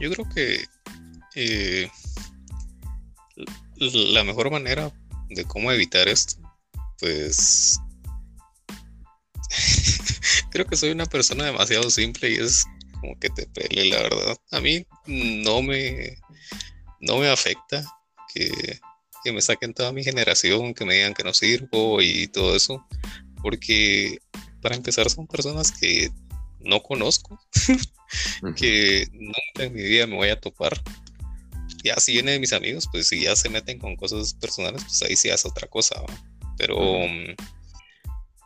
Yo 0.00 0.10
creo 0.10 0.28
que 0.28 0.64
eh, 1.34 1.90
la 3.76 4.24
mejor 4.24 4.50
manera 4.50 4.92
de 5.28 5.44
cómo 5.44 5.70
evitar 5.70 6.08
esto, 6.08 6.36
pues 6.98 7.78
creo 10.50 10.66
que 10.66 10.76
soy 10.76 10.90
una 10.90 11.06
persona 11.06 11.44
demasiado 11.44 11.90
simple 11.90 12.30
y 12.30 12.34
es 12.36 12.64
como 13.00 13.18
que 13.18 13.30
te 13.30 13.46
pele, 13.46 13.86
la 13.86 14.02
verdad. 14.02 14.36
A 14.50 14.60
mí 14.60 14.86
no 15.06 15.62
me, 15.62 16.18
no 17.00 17.18
me 17.18 17.28
afecta 17.28 17.84
que, 18.34 18.50
que 19.24 19.32
me 19.32 19.40
saquen 19.40 19.74
toda 19.74 19.92
mi 19.92 20.02
generación, 20.02 20.74
que 20.74 20.84
me 20.84 20.94
digan 20.94 21.14
que 21.14 21.24
no 21.24 21.32
sirvo 21.34 22.02
y 22.02 22.26
todo 22.28 22.56
eso, 22.56 22.84
porque 23.42 24.18
para 24.60 24.76
empezar 24.76 25.08
son 25.10 25.26
personas 25.26 25.72
que 25.72 26.10
no 26.60 26.82
conozco, 26.82 27.40
que 28.56 29.06
nunca 29.12 29.64
en 29.64 29.74
mi 29.74 29.82
vida 29.82 30.06
me 30.06 30.16
voy 30.16 30.30
a 30.30 30.40
topar. 30.40 30.82
Ya 31.84 31.96
si 31.96 32.12
viene 32.12 32.32
de 32.32 32.40
mis 32.40 32.52
amigos, 32.52 32.88
pues 32.90 33.08
si 33.08 33.22
ya 33.22 33.36
se 33.36 33.48
meten 33.48 33.78
con 33.78 33.96
cosas 33.96 34.34
personales, 34.34 34.82
pues 34.84 35.02
ahí 35.02 35.16
sí 35.16 35.30
hace 35.30 35.48
otra 35.48 35.68
cosa. 35.68 36.02
Pero 36.56 36.78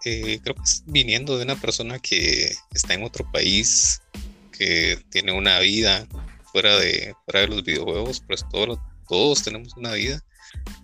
eh, 0.05 0.41
creo 0.43 0.55
que 0.55 0.62
es 0.62 0.83
viniendo 0.87 1.37
de 1.39 1.45
una 1.45 1.61
persona 1.61 1.99
que 1.99 2.55
está 2.72 2.95
en 2.95 3.05
otro 3.05 3.30
país, 3.30 4.03
que 4.51 4.99
tiene 5.11 5.33
una 5.33 5.59
vida 5.61 6.07
fuera 6.53 6.76
de, 6.78 7.14
fuera 7.24 7.41
de 7.41 7.49
los 7.49 7.64
videojuegos, 7.64 8.22
pues 8.26 8.45
todos, 8.51 8.78
todos 9.09 9.43
tenemos 9.43 9.74
una 9.76 9.93
vida 9.93 10.22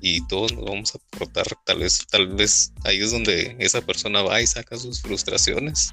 y 0.00 0.26
todos 0.28 0.52
nos 0.54 0.64
vamos 0.64 0.94
a 0.94 0.98
aportar, 0.98 1.46
tal 1.66 1.80
vez, 1.80 2.06
tal 2.10 2.28
vez 2.28 2.72
ahí 2.84 3.00
es 3.00 3.10
donde 3.10 3.56
esa 3.58 3.82
persona 3.82 4.22
va 4.22 4.40
y 4.40 4.46
saca 4.46 4.78
sus 4.78 5.02
frustraciones. 5.02 5.92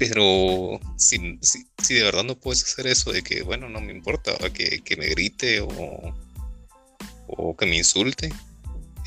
Pero 0.00 0.80
si, 0.96 1.38
si, 1.42 1.94
de 1.94 2.02
verdad 2.02 2.24
no 2.24 2.34
puedes 2.34 2.64
hacer 2.64 2.86
eso 2.86 3.12
de 3.12 3.22
que, 3.22 3.42
bueno, 3.42 3.68
no 3.68 3.82
me 3.82 3.92
importa 3.92 4.32
que, 4.50 4.80
que 4.80 4.96
me 4.96 5.06
grite 5.08 5.60
o, 5.60 6.14
o 7.26 7.54
que 7.54 7.66
me 7.66 7.76
insulte, 7.76 8.30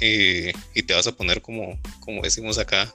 eh, 0.01 0.53
y 0.75 0.83
te 0.83 0.93
vas 0.93 1.07
a 1.07 1.15
poner 1.15 1.41
como, 1.41 1.79
como 1.99 2.21
decimos 2.21 2.59
acá, 2.59 2.93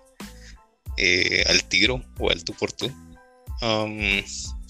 eh, 0.96 1.44
al 1.48 1.64
tiro 1.64 2.00
o 2.20 2.30
al 2.30 2.44
tú 2.44 2.54
por 2.54 2.70
tú. 2.70 2.88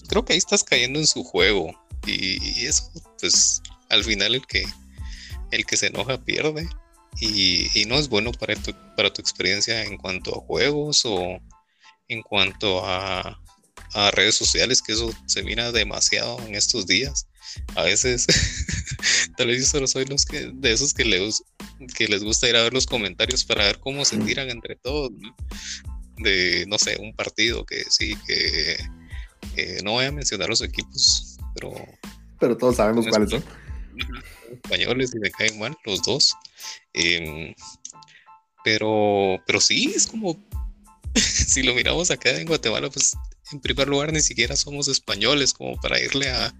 creo 0.07 0.25
que 0.25 0.33
ahí 0.33 0.39
estás 0.39 0.63
cayendo 0.63 0.97
en 0.97 1.05
su 1.05 1.23
juego 1.23 1.79
y, 2.07 2.65
eso, 2.65 2.89
pues 3.19 3.61
al 3.89 4.03
final 4.03 4.33
el 4.33 4.47
que, 4.47 4.65
el 5.51 5.67
que 5.67 5.77
se 5.77 5.87
enoja 5.87 6.19
pierde 6.19 6.67
y, 7.19 7.85
no 7.85 7.93
es 7.93 8.09
bueno 8.09 8.31
para 8.31 8.55
tu, 8.55 8.73
para 8.95 9.13
tu 9.13 9.21
experiencia 9.21 9.83
en 9.83 9.97
cuanto 9.97 10.35
a 10.35 10.41
juegos 10.41 11.03
o 11.05 11.39
en 12.09 12.21
cuanto 12.21 12.85
a, 12.85 13.39
a 13.93 14.11
redes 14.11 14.35
sociales, 14.35 14.81
que 14.81 14.93
eso 14.93 15.11
se 15.25 15.43
mira 15.43 15.71
demasiado 15.71 16.39
en 16.45 16.55
estos 16.55 16.85
días. 16.85 17.27
A 17.75 17.83
veces, 17.83 18.27
tal 19.37 19.47
vez 19.47 19.59
yo 19.61 19.65
solo 19.65 19.87
soy 19.87 20.05
los 20.05 20.25
que, 20.25 20.51
de 20.53 20.71
esos 20.71 20.93
que 20.93 21.05
les, 21.05 21.43
que 21.95 22.07
les 22.07 22.23
gusta 22.23 22.49
ir 22.49 22.55
a 22.55 22.63
ver 22.63 22.73
los 22.73 22.85
comentarios 22.85 23.43
para 23.43 23.65
ver 23.65 23.79
cómo 23.79 24.05
se 24.05 24.17
tiran 24.17 24.49
entre 24.49 24.75
todos 24.75 25.11
de, 26.17 26.65
no 26.67 26.77
sé, 26.77 26.97
un 26.99 27.15
partido 27.15 27.65
que 27.65 27.83
sí, 27.89 28.15
que 28.27 28.77
no 29.83 29.93
voy 29.93 30.05
a 30.05 30.11
mencionar 30.11 30.49
los 30.49 30.61
equipos, 30.61 31.37
pero... 31.55 31.73
Pero 32.39 32.57
todos 32.57 32.77
sabemos 32.77 33.07
cuáles 33.07 33.29
son. 33.31 33.43
Españoles 34.51 35.11
y 35.13 35.19
me 35.19 35.29
caen 35.31 35.59
mal 35.59 35.77
los 35.85 36.01
dos. 36.03 36.33
Em, 36.93 37.53
pero, 38.63 39.37
pero 39.45 39.59
sí, 39.59 39.91
es 39.95 40.07
como, 40.07 40.37
si 41.47 41.63
lo 41.63 41.73
miramos 41.73 42.11
acá 42.11 42.31
en 42.31 42.47
Guatemala, 42.47 42.89
pues 42.89 43.15
en 43.51 43.59
primer 43.59 43.87
lugar 43.87 44.13
ni 44.13 44.21
siquiera 44.21 44.55
somos 44.55 44.87
españoles 44.87 45.53
como 45.53 45.79
para 45.81 45.99
irle 45.99 46.29
a, 46.29 46.53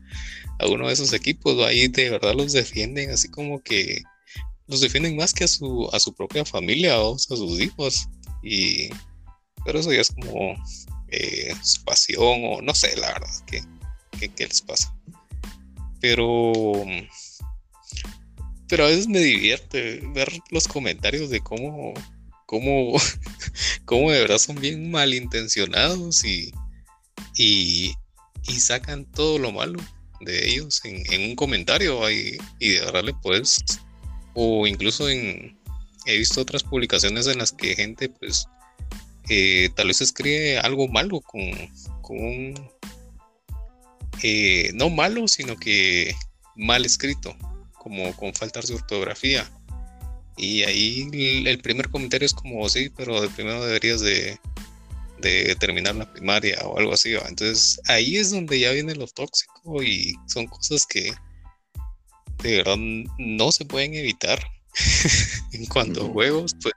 a 0.60 0.68
uno 0.68 0.88
de 0.88 0.94
esos 0.94 1.14
equipos. 1.14 1.64
Ahí 1.66 1.88
de 1.88 2.10
verdad 2.10 2.36
los 2.36 2.54
defienden 2.54 3.12
así 3.12 3.30
como 3.30 3.62
que 3.62 4.04
los 4.70 4.82
defienden 4.82 5.16
más 5.16 5.34
que 5.34 5.44
a 5.44 5.48
su, 5.48 5.90
a 5.92 6.00
su 6.00 6.14
propia 6.14 6.46
familia 6.46 7.00
o 7.02 7.16
a 7.16 7.18
sus 7.18 7.60
hijos. 7.60 8.08
Y, 8.44 8.90
pero 9.66 9.80
eso 9.80 9.92
ya 9.92 10.02
es 10.02 10.12
como 10.12 10.56
eh, 11.10 11.54
su 11.64 11.84
pasión 11.84 12.42
o 12.46 12.62
no 12.62 12.74
sé, 12.76 12.96
la 12.96 13.14
verdad, 13.14 13.30
qué, 13.48 13.64
qué, 14.30 14.48
les 14.48 14.62
pasa. 14.62 14.96
Pero, 16.00 16.86
pero 18.68 18.86
a 18.86 18.88
veces 18.88 19.08
me 19.08 19.20
divierte 19.20 20.02
ver 20.14 20.32
los 20.52 20.68
comentarios 20.68 21.30
de 21.30 21.42
cómo, 21.42 21.94
cómo, 22.50 23.00
cómo 23.86 24.10
de 24.10 24.22
verdad 24.22 24.40
son 24.40 24.56
bien 24.56 24.90
malintencionados 24.90 26.26
y, 26.26 26.52
y, 27.38 27.94
y 28.48 28.60
sacan 28.60 29.06
todo 29.06 29.38
lo 29.38 29.52
malo 29.52 29.80
de 30.22 30.50
ellos 30.50 30.82
en, 30.84 31.30
un 31.30 31.36
comentario 31.36 32.10
y, 32.10 32.40
y 32.58 32.70
de 32.72 32.80
verdad 32.80 33.04
le 33.04 33.14
puedes, 33.14 33.64
o 34.34 34.66
incluso 34.66 35.08
en, 35.10 35.60
he 36.08 36.18
visto 36.18 36.42
otras 36.42 36.64
publicaciones 36.64 37.28
en 37.28 37.38
las 37.38 37.52
que 37.52 37.76
gente 37.76 38.10
pues 38.10 38.48
eh, 39.30 39.70
tal 39.76 39.86
vez 39.86 40.02
escribe 40.02 40.58
algo 40.58 40.88
malo 40.88 41.22
con, 41.22 41.42
un, 42.10 42.72
eh, 44.24 44.72
no 44.74 44.90
malo, 44.90 45.28
sino 45.28 45.56
que 45.56 46.16
mal 46.56 46.84
escrito, 46.84 47.38
como 47.74 48.12
con 48.16 48.34
faltas 48.34 48.70
de 48.70 48.74
ortografía. 48.74 49.48
Y 50.40 50.64
ahí 50.64 51.10
el 51.46 51.60
primer 51.60 51.90
comentario 51.90 52.26
es 52.26 52.34
como, 52.34 52.68
sí, 52.70 52.90
pero 52.96 53.20
de 53.20 53.28
primero 53.30 53.66
deberías 53.66 54.00
de, 54.00 54.40
terminar 55.60 55.96
la 55.96 56.12
primaria 56.12 56.58
o 56.64 56.80
algo 56.80 56.94
así. 56.94 57.14
Entonces 57.14 57.80
ahí 57.88 58.16
es 58.16 58.32
donde 58.32 58.58
ya 58.58 58.72
viene 58.72 58.96
lo 58.96 59.06
tóxico 59.08 59.84
y 59.84 60.16
son 60.28 60.48
cosas 60.48 60.86
que 60.88 61.12
de 62.42 62.58
verdad 62.58 62.78
no 63.18 63.52
se 63.52 63.66
pueden 63.66 63.96
evitar. 63.96 64.40
en 65.52 65.66
cuanto 65.66 66.06
a 66.06 66.10
juegos, 66.10 66.56
pues 66.62 66.74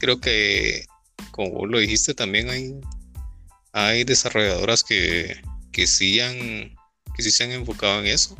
creo 0.00 0.18
que 0.20 0.86
como 1.30 1.50
vos 1.50 1.68
lo 1.68 1.78
dijiste, 1.78 2.14
también 2.14 2.50
hay, 2.50 2.74
hay 3.72 4.02
desarrolladoras 4.04 4.82
que, 4.82 5.40
que, 5.70 5.86
sí 5.86 6.18
han, 6.18 6.74
que 7.14 7.22
sí 7.22 7.30
se 7.30 7.44
han 7.44 7.52
enfocado 7.52 8.00
en 8.00 8.06
eso. 8.06 8.36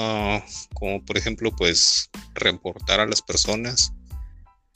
Ah, 0.00 0.44
como 0.74 1.04
por 1.04 1.18
ejemplo, 1.18 1.50
pues 1.56 2.08
reportar 2.34 3.00
a 3.00 3.06
las 3.06 3.20
personas. 3.20 3.92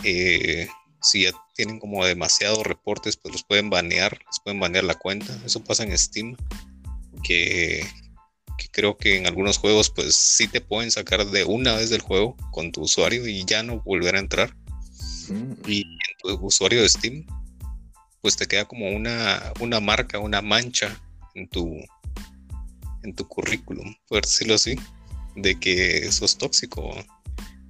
Eh, 0.02 0.66
si 1.00 1.22
ya 1.22 1.30
tienen 1.54 1.78
como 1.78 2.04
demasiados 2.04 2.66
reportes, 2.66 3.16
pues 3.16 3.32
los 3.32 3.44
pueden 3.44 3.70
banear, 3.70 4.18
les 4.26 4.40
pueden 4.42 4.58
banear 4.58 4.82
la 4.82 4.96
cuenta. 4.96 5.32
Eso 5.46 5.62
pasa 5.62 5.84
en 5.84 5.96
Steam. 5.96 6.36
Que, 7.22 7.86
que, 8.58 8.68
creo 8.72 8.96
que 8.96 9.16
en 9.16 9.28
algunos 9.28 9.58
juegos, 9.58 9.90
pues 9.90 10.16
sí 10.16 10.48
te 10.48 10.60
pueden 10.60 10.90
sacar 10.90 11.24
de 11.24 11.44
una 11.44 11.76
vez 11.76 11.88
del 11.90 12.00
juego 12.00 12.36
con 12.50 12.72
tu 12.72 12.80
usuario 12.80 13.28
y 13.28 13.44
ya 13.44 13.62
no 13.62 13.80
volver 13.80 14.16
a 14.16 14.18
entrar. 14.18 14.56
Y 15.68 15.82
en 15.82 16.16
tu 16.20 16.44
usuario 16.44 16.82
de 16.82 16.88
Steam, 16.88 17.24
pues 18.22 18.34
te 18.36 18.46
queda 18.46 18.64
como 18.64 18.90
una, 18.90 19.52
una 19.60 19.78
marca, 19.78 20.18
una 20.18 20.42
mancha 20.42 21.00
en 21.36 21.48
tu, 21.48 21.76
en 23.04 23.14
tu 23.14 23.28
currículum, 23.28 23.94
por 24.08 24.22
decirlo 24.22 24.54
así, 24.54 24.76
de 25.36 25.58
que 25.58 26.10
sos 26.12 26.38
tóxico. 26.38 26.94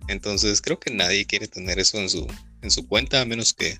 Entonces 0.08 0.60
creo 0.60 0.78
que 0.78 0.90
nadie 0.90 1.26
quiere 1.26 1.48
tener 1.48 1.78
eso 1.78 1.98
en 1.98 2.08
su, 2.08 2.26
en 2.62 2.70
su 2.70 2.86
cuenta, 2.86 3.20
a 3.20 3.24
menos 3.24 3.52
que 3.52 3.78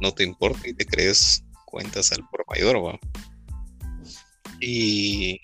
no 0.00 0.12
te 0.12 0.24
importe 0.24 0.70
y 0.70 0.74
te 0.74 0.86
crees 0.86 1.42
cuentas 1.64 2.12
al 2.12 2.26
por 2.28 2.44
mayor. 2.48 2.98
Y, 4.60 5.40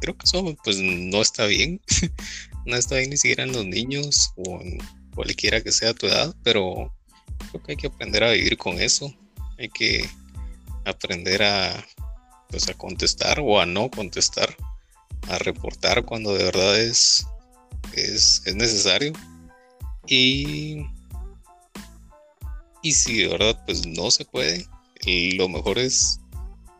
creo 0.00 0.16
que 0.16 0.24
eso 0.24 0.56
pues 0.62 0.78
no 0.78 1.20
está 1.20 1.46
bien. 1.46 1.80
no 2.66 2.76
está 2.76 2.96
bien 2.96 3.10
ni 3.10 3.16
siquiera 3.16 3.44
en 3.44 3.52
los 3.52 3.64
niños 3.64 4.32
o 4.36 4.60
en 4.60 4.78
cualquiera 5.14 5.62
que 5.62 5.72
sea 5.72 5.94
tu 5.94 6.06
edad, 6.06 6.34
pero 6.44 6.94
creo 7.50 7.62
que 7.62 7.72
hay 7.72 7.76
que 7.76 7.86
aprender 7.88 8.24
a 8.24 8.32
vivir 8.32 8.56
con 8.56 8.80
eso. 8.80 9.12
Hay 9.58 9.68
que 9.68 10.08
aprender 10.84 11.42
a 11.42 11.84
pues 12.48 12.68
a 12.68 12.74
contestar 12.74 13.40
o 13.40 13.60
a 13.60 13.66
no 13.66 13.90
contestar, 13.90 14.56
a 15.28 15.38
reportar 15.38 16.04
cuando 16.04 16.34
de 16.34 16.44
verdad 16.44 16.80
es, 16.80 17.26
es, 17.94 18.42
es 18.44 18.54
necesario. 18.54 19.12
Y, 20.06 20.86
y 22.82 22.92
si 22.92 23.22
de 23.22 23.28
verdad 23.28 23.62
pues 23.66 23.86
no 23.86 24.10
se 24.10 24.24
puede, 24.24 24.66
lo 25.36 25.48
mejor 25.48 25.78
es 25.78 26.20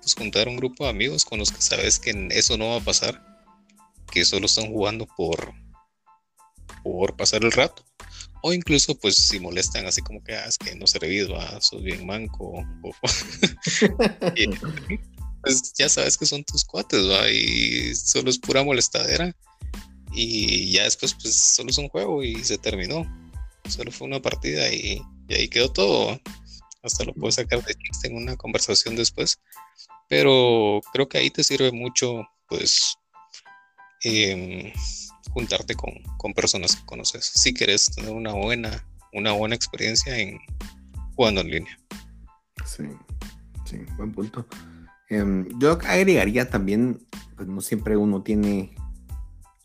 pues, 0.00 0.14
juntar 0.14 0.48
un 0.48 0.56
grupo 0.56 0.84
de 0.84 0.90
amigos 0.90 1.24
con 1.24 1.38
los 1.38 1.50
que 1.50 1.62
sabes 1.62 1.98
que 1.98 2.28
eso 2.30 2.56
no 2.56 2.70
va 2.70 2.76
a 2.76 2.84
pasar, 2.84 3.22
que 4.10 4.24
solo 4.24 4.46
están 4.46 4.68
jugando 4.68 5.06
por, 5.16 5.52
por 6.82 7.16
pasar 7.16 7.44
el 7.44 7.52
rato. 7.52 7.84
O 8.40 8.52
incluso, 8.52 8.94
pues, 8.94 9.16
si 9.16 9.40
molestan 9.40 9.86
así 9.86 10.00
como 10.00 10.22
que, 10.22 10.36
ah, 10.36 10.44
es 10.46 10.58
que 10.58 10.76
no 10.76 10.86
serví, 10.86 11.24
va, 11.24 11.60
sos 11.60 11.82
bien 11.82 12.06
manco. 12.06 12.64
pues 15.42 15.72
ya 15.74 15.88
sabes 15.88 16.16
que 16.16 16.26
son 16.26 16.44
tus 16.44 16.64
cuates, 16.64 17.08
va, 17.08 17.28
y 17.30 17.94
solo 17.94 18.30
es 18.30 18.38
pura 18.38 18.64
molestadera. 18.64 19.34
Y 20.12 20.72
ya 20.72 20.84
después, 20.84 21.14
pues, 21.14 21.38
solo 21.54 21.70
es 21.70 21.78
un 21.78 21.88
juego 21.88 22.22
y 22.22 22.42
se 22.44 22.58
terminó. 22.58 23.06
Solo 23.68 23.92
fue 23.92 24.06
una 24.06 24.20
partida 24.20 24.72
y, 24.72 25.00
ahí 25.30 25.48
quedó 25.48 25.70
todo 25.70 26.18
hasta 26.82 27.04
lo 27.04 27.12
puedes 27.12 27.34
sacar 27.34 27.62
de 27.64 27.74
chiste 27.74 28.08
en 28.08 28.16
una 28.16 28.36
conversación 28.36 28.96
después, 28.96 29.38
pero 30.08 30.80
creo 30.92 31.08
que 31.08 31.18
ahí 31.18 31.30
te 31.30 31.44
sirve 31.44 31.72
mucho, 31.72 32.26
pues, 32.48 32.94
em, 34.02 34.72
juntarte 35.30 35.74
con, 35.74 35.92
personas 36.34 36.76
que 36.76 36.86
conoces, 36.86 37.24
si 37.24 37.52
quieres 37.52 37.86
tener 37.94 38.12
una 38.12 38.32
buena, 38.32 38.86
una 39.12 39.32
buena 39.32 39.54
experiencia 39.54 40.16
en 40.16 40.38
jugando 41.16 41.40
en 41.40 41.50
línea. 41.50 41.78
Sí, 42.64 42.84
sí, 43.68 43.78
buen 43.96 44.12
punto. 44.12 44.46
Em, 45.08 45.48
yo 45.58 45.72
agregaría 45.72 46.50
también, 46.50 47.06
pues 47.36 47.48
no 47.48 47.60
siempre 47.60 47.96
uno 47.96 48.22
tiene 48.22 48.74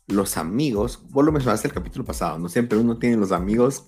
los 0.06 0.36
amigos, 0.36 1.02
vos 1.10 1.24
lo 1.24 1.32
mencionaste 1.32 1.68
el 1.68 1.74
capítulo 1.74 2.04
pasado, 2.04 2.38
no 2.38 2.48
siempre 2.48 2.78
uno 2.78 2.98
tiene 2.98 3.16
los 3.16 3.32
amigos 3.32 3.84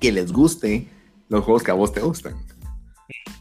que 0.00 0.12
les 0.12 0.32
guste 0.32 0.88
los 1.28 1.44
juegos 1.44 1.62
que 1.62 1.70
a 1.70 1.74
vos 1.74 1.92
te 1.92 2.00
gustan. 2.00 2.34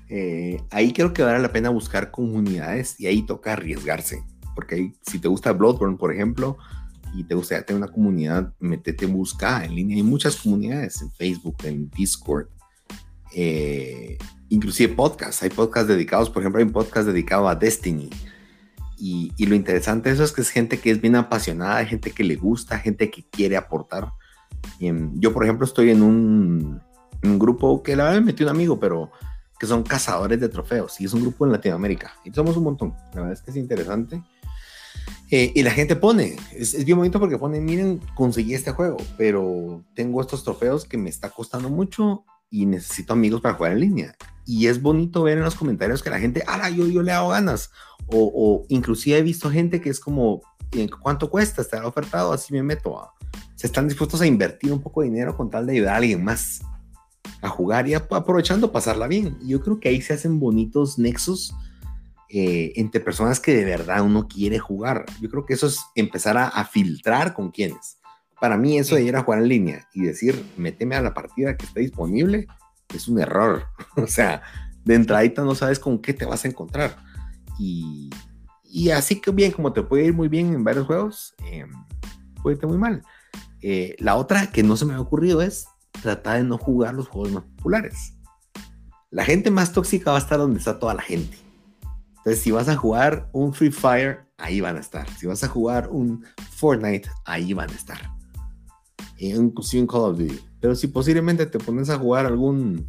Eh, 0.09 0.61
ahí 0.71 0.93
creo 0.93 1.13
que 1.13 1.23
vale 1.23 1.39
la 1.39 1.51
pena 1.51 1.69
buscar 1.69 2.11
comunidades 2.11 2.99
y 2.99 3.07
ahí 3.07 3.23
toca 3.23 3.53
arriesgarse. 3.53 4.23
Porque 4.55 4.75
ahí, 4.75 4.93
si 5.01 5.19
te 5.19 5.27
gusta 5.27 5.51
Bloodborne, 5.51 5.97
por 5.97 6.13
ejemplo, 6.13 6.57
y 7.13 7.23
te 7.23 7.35
gustaría 7.35 7.65
tener 7.65 7.81
una 7.81 7.91
comunidad, 7.91 8.53
metete, 8.59 9.05
busca 9.05 9.63
en 9.63 9.75
línea. 9.75 9.97
Hay 9.97 10.03
muchas 10.03 10.35
comunidades 10.37 11.01
en 11.01 11.11
Facebook, 11.11 11.57
en 11.63 11.89
Discord, 11.91 12.47
eh, 13.33 14.17
inclusive 14.49 14.93
podcasts. 14.93 15.43
Hay 15.43 15.49
podcasts 15.49 15.87
dedicados, 15.87 16.29
por 16.29 16.41
ejemplo, 16.41 16.59
hay 16.59 16.65
un 16.65 16.73
podcast 16.73 17.07
dedicado 17.07 17.47
a 17.47 17.55
Destiny. 17.55 18.09
Y, 18.99 19.45
lo 19.45 19.55
interesante 19.55 20.09
de 20.09 20.15
eso 20.15 20.23
es 20.23 20.31
que 20.31 20.41
es 20.41 20.49
gente 20.49 20.79
que 20.79 20.89
es 20.89 20.99
bien 20.99 21.15
apasionada, 21.15 21.85
gente 21.85 22.11
que 22.11 22.23
le 22.23 22.35
gusta, 22.35 22.79
gente 22.79 23.11
que 23.11 23.23
quiere 23.29 23.55
aportar. 23.55 24.11
yo, 24.79 25.33
por 25.33 25.43
ejemplo, 25.43 25.65
estoy 25.65 25.91
en 25.91 26.01
un, 26.01 26.81
un 27.23 27.39
grupo 27.39 27.83
que 27.83 27.95
la 27.95 28.05
verdad 28.05 28.19
me 28.19 28.25
metió 28.27 28.45
un 28.45 28.51
amigo, 28.51 28.79
pero 28.79 29.11
que 29.59 29.67
son 29.67 29.83
cazadores 29.83 30.39
de 30.39 30.49
trofeos 30.49 30.99
y 31.01 31.05
es 31.05 31.13
un 31.13 31.21
grupo 31.21 31.45
en 31.45 31.51
Latinoamérica 31.51 32.13
y 32.23 32.31
somos 32.31 32.57
un 32.57 32.63
montón. 32.63 32.95
La 33.13 33.21
verdad 33.21 33.33
es 33.33 33.41
que 33.41 33.51
es 33.51 33.57
interesante. 33.57 34.21
Eh, 35.29 35.51
y 35.55 35.63
la 35.63 35.71
gente 35.71 35.95
pone, 35.95 36.37
es, 36.53 36.73
es, 36.73 36.85
bien 36.85 36.97
bonito 36.97 37.19
porque 37.19 37.37
pone, 37.37 37.59
miren, 37.59 37.99
conseguí 38.15 38.53
este 38.53 38.71
juego, 38.71 38.97
pero 39.17 39.83
tengo 39.93 40.21
estos 40.21 40.43
trofeos 40.43 40.85
que 40.85 40.97
me 40.97 41.09
está 41.09 41.29
costando 41.29 41.69
mucho 41.69 42.23
y 42.49 42.65
necesito 42.65 43.13
amigos 43.13 43.41
para 43.41 43.55
jugar 43.55 43.73
en 43.73 43.79
línea. 43.79 44.15
Y 44.45 44.67
es 44.67 44.81
bonito 44.81 45.23
ver 45.23 45.37
en 45.37 45.43
los 45.43 45.55
comentarios 45.55 46.01
que 46.01 46.09
la 46.09 46.19
gente, 46.19 46.43
ah, 46.47 46.69
yo, 46.69 46.87
yo 46.87 47.03
le 47.03 47.11
hago 47.11 47.29
ganas. 47.29 47.71
O, 48.07 48.31
o 48.33 48.65
inclusive 48.69 49.17
he 49.17 49.21
visto 49.21 49.49
gente 49.49 49.81
que 49.81 49.89
es 49.89 49.99
como, 49.99 50.41
¿cuánto 51.01 51.29
cuesta? 51.29 51.61
Estar 51.61 51.83
ofertado, 51.83 52.31
así 52.31 52.53
me 52.53 52.63
meto. 52.63 52.99
A... 52.99 53.13
Se 53.55 53.67
están 53.67 53.87
dispuestos 53.87 54.21
a 54.21 54.27
invertir 54.27 54.71
un 54.71 54.81
poco 54.81 55.01
de 55.01 55.09
dinero 55.09 55.35
con 55.35 55.49
tal 55.49 55.65
de 55.65 55.73
ayudar 55.73 55.95
a 55.95 55.97
alguien 55.97 56.23
más 56.23 56.61
a 57.41 57.49
jugar 57.49 57.87
y 57.87 57.93
aprovechando 57.93 58.71
pasarla 58.71 59.07
bien. 59.07 59.37
Yo 59.43 59.61
creo 59.61 59.79
que 59.79 59.89
ahí 59.89 60.01
se 60.01 60.13
hacen 60.13 60.39
bonitos 60.39 60.97
nexos 60.97 61.53
eh, 62.29 62.73
entre 62.75 62.99
personas 62.99 63.39
que 63.39 63.53
de 63.53 63.63
verdad 63.63 64.01
uno 64.01 64.27
quiere 64.27 64.59
jugar. 64.59 65.05
Yo 65.21 65.29
creo 65.29 65.45
que 65.45 65.53
eso 65.53 65.67
es 65.67 65.79
empezar 65.95 66.37
a, 66.37 66.65
filtrar 66.65 67.33
con 67.33 67.51
quienes. 67.51 67.96
Para 68.39 68.57
mí 68.57 68.77
eso 68.77 68.95
de 68.95 69.03
ir 69.03 69.15
a 69.15 69.23
jugar 69.23 69.41
en 69.41 69.49
línea 69.49 69.87
y 69.93 70.03
decir, 70.03 70.45
méteme 70.57 70.95
a 70.95 71.01
la 71.01 71.13
partida 71.13 71.57
que 71.57 71.65
está 71.65 71.79
disponible, 71.79 72.47
es 72.93 73.07
un 73.07 73.19
error. 73.19 73.65
o 73.95 74.07
sea, 74.07 74.41
de 74.85 74.95
entradita 74.95 75.43
no 75.43 75.55
sabes 75.55 75.79
con 75.79 75.99
qué 75.99 76.13
te 76.13 76.25
vas 76.25 76.45
a 76.45 76.47
encontrar. 76.47 76.97
Y, 77.59 78.09
y 78.63 78.91
así 78.91 79.19
que 79.19 79.31
bien, 79.31 79.51
como 79.51 79.73
te 79.73 79.81
puede 79.81 80.05
ir 80.05 80.13
muy 80.13 80.27
bien 80.27 80.53
en 80.53 80.63
varios 80.63 80.85
juegos, 80.85 81.35
eh, 81.45 81.65
puede 82.41 82.55
irte 82.55 82.67
muy 82.67 82.77
mal. 82.77 83.03
Eh, 83.61 83.95
la 83.99 84.15
otra 84.15 84.51
que 84.51 84.63
no 84.63 84.77
se 84.77 84.85
me 84.85 84.93
ha 84.93 85.01
ocurrido 85.01 85.41
es 85.41 85.67
trata 86.01 86.35
de 86.35 86.43
no 86.43 86.57
jugar 86.57 86.93
los 86.93 87.07
juegos 87.07 87.31
más 87.31 87.43
populares. 87.43 88.13
La 89.09 89.25
gente 89.25 89.51
más 89.51 89.71
tóxica 89.71 90.11
va 90.11 90.17
a 90.17 90.21
estar 90.21 90.37
donde 90.37 90.59
está 90.59 90.79
toda 90.79 90.93
la 90.93 91.01
gente. 91.01 91.37
Entonces, 92.17 92.43
si 92.43 92.51
vas 92.51 92.67
a 92.67 92.75
jugar 92.75 93.29
un 93.31 93.53
Free 93.53 93.71
Fire, 93.71 94.27
ahí 94.37 94.61
van 94.61 94.77
a 94.77 94.81
estar. 94.81 95.09
Si 95.17 95.25
vas 95.25 95.43
a 95.43 95.47
jugar 95.47 95.89
un 95.89 96.25
Fortnite, 96.51 97.09
ahí 97.25 97.53
van 97.53 97.69
a 97.69 97.73
estar. 97.73 98.16
Inclusive 99.17 99.87
Call 99.87 100.11
of 100.11 100.17
Duty. 100.17 100.39
Pero 100.59 100.75
si 100.75 100.87
posiblemente 100.87 101.45
te 101.45 101.59
pones 101.59 101.89
a 101.89 101.97
jugar 101.97 102.25
algún 102.25 102.85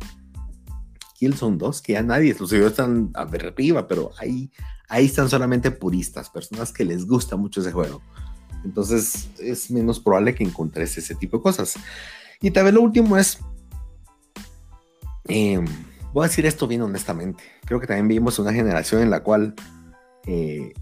Killzone 1.18 1.58
2, 1.58 1.82
que 1.82 1.94
ya 1.94 2.02
nadie, 2.02 2.36
los 2.38 2.50
seguidores 2.50 2.78
están 2.78 3.10
arriba, 3.14 3.88
pero 3.88 4.12
ahí, 4.18 4.50
ahí 4.88 5.06
están 5.06 5.28
solamente 5.28 5.70
puristas, 5.70 6.30
personas 6.30 6.72
que 6.72 6.84
les 6.84 7.06
gusta 7.06 7.36
mucho 7.36 7.60
ese 7.60 7.72
juego. 7.72 8.00
Entonces 8.64 9.28
es 9.38 9.70
menos 9.70 10.00
probable 10.00 10.34
que 10.34 10.44
encontres 10.44 10.96
ese 10.96 11.14
tipo 11.14 11.38
de 11.38 11.42
cosas. 11.42 11.74
Y 12.40 12.50
tal 12.50 12.64
vez 12.64 12.74
lo 12.74 12.82
último 12.82 13.16
es, 13.16 13.38
em, 15.24 15.64
voy 16.12 16.24
a 16.24 16.28
decir 16.28 16.46
esto 16.46 16.66
bien 16.66 16.82
honestamente, 16.82 17.42
creo 17.64 17.80
que 17.80 17.86
también 17.86 18.08
vivimos 18.08 18.38
una 18.38 18.52
generación 18.52 19.02
en 19.02 19.10
la 19.10 19.22
cual 19.22 19.54
eh, 20.26 20.72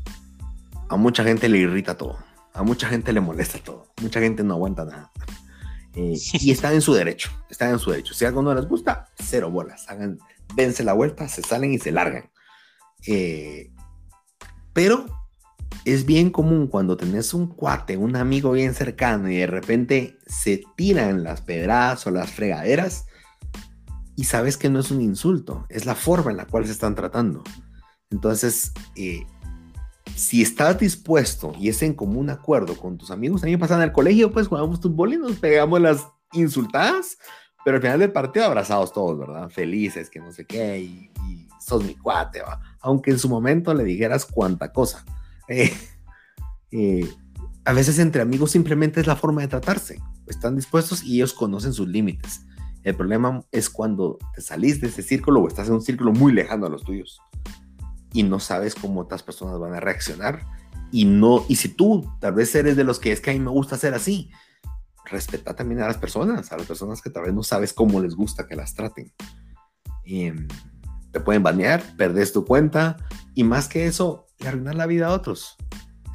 a 0.89 0.97
mucha 0.97 1.25
gente 1.25 1.49
le 1.49 1.59
irrita 1.59 1.97
todo, 1.97 2.19
a 2.57 2.63
mucha 2.63 2.89
gente 2.89 3.13
le 3.13 3.21
molesta 3.21 3.59
todo, 3.59 3.93
mucha 4.01 4.21
gente 4.21 4.43
no 4.43 4.55
aguanta 4.55 4.85
nada. 4.85 5.13
Eh, 5.95 6.15
y 6.33 6.51
están 6.51 6.75
en 6.75 6.83
su 6.83 6.93
derecho, 6.95 7.31
están 7.49 7.71
en 7.71 7.79
su 7.79 7.91
derecho. 7.91 8.15
Si 8.15 8.25
algo 8.25 8.43
no 8.43 8.55
les 8.55 8.67
gusta, 8.67 9.09
cero 9.19 9.51
bolas, 9.51 9.89
hagan, 9.89 10.19
vence 10.55 10.83
la 10.83 10.93
vuelta, 10.95 11.29
se 11.29 11.43
salen 11.43 11.73
y 11.73 11.79
se 11.79 11.93
largan. 11.93 12.31
Eh, 13.07 13.71
pero 14.73 15.07
es 15.85 16.05
bien 16.05 16.31
común 16.31 16.67
cuando 16.67 16.97
tenés 16.97 17.35
un 17.35 17.47
cuate, 17.47 17.97
un 17.97 18.17
amigo 18.17 18.53
bien 18.53 18.75
cercano 18.75 19.31
y 19.31 19.37
de 19.37 19.47
repente 19.47 20.19
se 20.27 20.63
tiran 20.77 21.23
las 21.23 21.43
pedradas 21.43 22.07
o 22.07 22.11
las 22.11 22.31
fregaderas 22.31 23.07
y 24.17 24.25
sabes 24.25 24.57
que 24.57 24.71
no 24.71 24.81
es 24.81 24.91
un 24.91 25.03
insulto, 25.03 25.67
es 25.69 25.85
la 25.85 25.95
forma 25.95 26.31
en 26.31 26.39
la 26.39 26.47
cual 26.47 26.65
se 26.67 26.73
están 26.73 26.95
tratando. 26.95 27.45
Entonces, 28.11 28.73
eh, 28.97 29.27
si 30.17 30.41
estás 30.41 30.79
dispuesto 30.79 31.53
y 31.59 31.69
es 31.69 31.83
en 31.83 31.93
común 31.93 32.31
acuerdo 32.31 32.75
con 32.77 32.97
tus 32.97 33.11
amigos, 33.11 33.43
a 33.43 33.47
mí 33.47 33.57
me 33.57 33.93
colegio, 33.93 34.33
pues 34.33 34.49
jugamos 34.49 34.81
fútbol 34.81 35.13
y 35.13 35.19
nos 35.19 35.37
pegamos 35.37 35.81
las 35.81 36.07
insultadas, 36.33 37.19
pero 37.65 37.77
al 37.77 37.83
final 37.83 38.01
del 38.01 38.13
partido 38.13 38.47
abrazados 38.47 38.93
todos, 38.93 39.19
¿verdad? 39.19 39.51
Felices, 39.51 40.09
que 40.09 40.19
no 40.19 40.33
sé 40.33 40.47
qué, 40.47 40.81
y, 40.81 41.11
sos 41.61 41.85
mi 41.85 41.97
cuate, 41.97 42.43
¿va? 42.43 42.61
aunque 42.81 43.11
en 43.11 43.19
su 43.19 43.29
momento 43.29 43.75
le 43.75 43.85
dijeras 43.85 44.25
cuánta 44.25 44.73
cosa. 44.73 45.05
Eh, 45.49 45.73
eh, 46.71 47.09
a 47.65 47.73
veces 47.73 47.99
entre 47.99 48.23
amigos 48.23 48.53
simplemente 48.53 49.01
es 49.01 49.07
la 49.07 49.17
forma 49.17 49.43
de 49.43 49.49
tratarse. 49.49 50.01
Están 50.27 50.57
dispuestos 50.57 51.03
y 51.05 51.17
ellos 51.17 51.35
conocen 51.35 51.73
sus 51.73 51.89
límites. 51.89 52.43
El 52.85 52.95
problema 52.95 53.45
es 53.51 53.69
cuando 53.69 54.19
te 54.35 54.41
salís 54.41 54.81
de 54.81 54.89
ese 54.89 55.03
círculo 55.03 55.41
o 55.41 55.49
estás 55.49 55.69
en 55.69 55.75
un 55.75 55.83
círculo 55.83 56.13
muy 56.13 56.33
lejano 56.33 56.67
a 56.67 56.71
los 56.71 56.85
tuyos 56.85 57.21
y 58.17 58.23
no 58.23 58.41
sabes 58.41 58.75
cómo 58.75 59.01
otras 59.01 59.23
personas 59.23 59.59
van 59.61 59.75
a 59.75 59.81
reaccionar. 59.81 60.41
Y 60.91 61.05
no, 61.05 61.45
y 61.51 61.57
si 61.57 61.69
tú 61.69 62.11
tal 62.19 62.33
vez 62.33 62.55
eres 62.55 62.75
de 62.75 62.83
los 62.83 62.99
que 62.99 63.13
es 63.13 63.21
que 63.21 63.31
a 63.31 63.35
mí 63.35 63.41
me 63.41 63.51
gusta 63.51 63.77
ser 63.77 63.93
así, 63.93 64.31
respeta 65.05 65.55
también 65.55 65.83
a 65.83 65.87
las 65.87 65.99
personas, 65.99 66.51
a 66.51 66.57
las 66.57 66.67
personas 66.67 67.03
que 67.03 67.11
tal 67.11 67.25
vez 67.25 67.35
no 67.35 67.43
sabes 67.43 67.75
cómo 67.75 68.01
les 68.01 68.15
gusta 68.15 68.47
que 68.47 68.57
las 68.57 68.75
traten. 68.75 69.13
Em, 70.05 70.49
te 71.13 71.21
pueden 71.21 71.43
banear, 71.43 71.83
perdes 71.99 72.33
tu 72.33 72.47
cuenta 72.47 72.97
y 73.35 73.45
más 73.45 73.69
que 73.69 73.87
eso, 73.87 74.29
le 74.39 74.49
arruinar 74.49 74.77
la 74.77 74.87
vida 74.87 75.09
a 75.09 75.13
otros. 75.13 75.57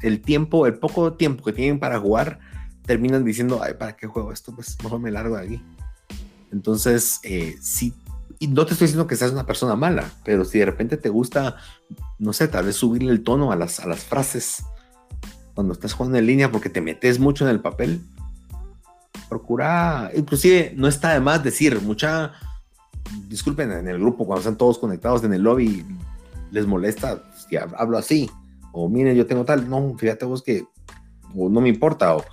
el 0.02 0.20
tiempo, 0.20 0.66
el 0.66 0.80
poco 0.80 1.12
tiempo 1.12 1.44
que 1.44 1.52
tienen 1.52 1.78
para 1.78 2.00
jugar, 2.00 2.40
terminan 2.84 3.24
diciendo, 3.24 3.60
ay, 3.62 3.74
¿para 3.74 3.94
qué 3.94 4.08
juego 4.08 4.32
esto? 4.32 4.52
Pues 4.52 4.76
mejor 4.82 4.98
me 4.98 5.12
largo 5.12 5.36
de 5.36 5.44
aquí. 5.44 5.62
Entonces, 6.50 7.20
eh, 7.22 7.54
sí, 7.60 7.94
y 8.42 8.48
no 8.48 8.66
te 8.66 8.72
estoy 8.72 8.86
diciendo 8.86 9.06
que 9.06 9.14
seas 9.14 9.30
una 9.30 9.46
persona 9.46 9.76
mala, 9.76 10.10
pero 10.24 10.44
si 10.44 10.58
de 10.58 10.64
repente 10.64 10.96
te 10.96 11.10
gusta, 11.10 11.58
no 12.18 12.32
sé, 12.32 12.48
tal 12.48 12.66
vez 12.66 12.74
subirle 12.74 13.12
el 13.12 13.22
tono 13.22 13.52
a 13.52 13.56
las, 13.56 13.78
a 13.78 13.86
las 13.86 14.00
frases 14.00 14.64
cuando 15.54 15.72
estás 15.72 15.92
jugando 15.92 16.18
en 16.18 16.26
línea 16.26 16.50
porque 16.50 16.68
te 16.68 16.80
metes 16.80 17.20
mucho 17.20 17.44
en 17.44 17.52
el 17.52 17.60
papel, 17.60 18.00
procura, 19.28 20.10
inclusive 20.16 20.72
no 20.76 20.88
está 20.88 21.12
de 21.12 21.20
más 21.20 21.44
decir, 21.44 21.80
mucha, 21.82 22.32
disculpen 23.28 23.70
en 23.70 23.86
el 23.86 24.00
grupo 24.00 24.26
cuando 24.26 24.40
están 24.40 24.56
todos 24.56 24.76
conectados 24.76 25.22
en 25.22 25.34
el 25.34 25.42
lobby, 25.42 25.86
les 26.50 26.66
molesta 26.66 27.22
si 27.48 27.56
hablo 27.56 27.96
así, 27.96 28.28
o 28.72 28.88
miren, 28.88 29.14
yo 29.14 29.24
tengo 29.24 29.44
tal, 29.44 29.70
no, 29.70 29.94
fíjate 29.96 30.24
vos 30.24 30.42
que 30.42 30.64
o 31.36 31.48
no 31.48 31.60
me 31.60 31.68
importa, 31.68 32.16
o, 32.16 32.24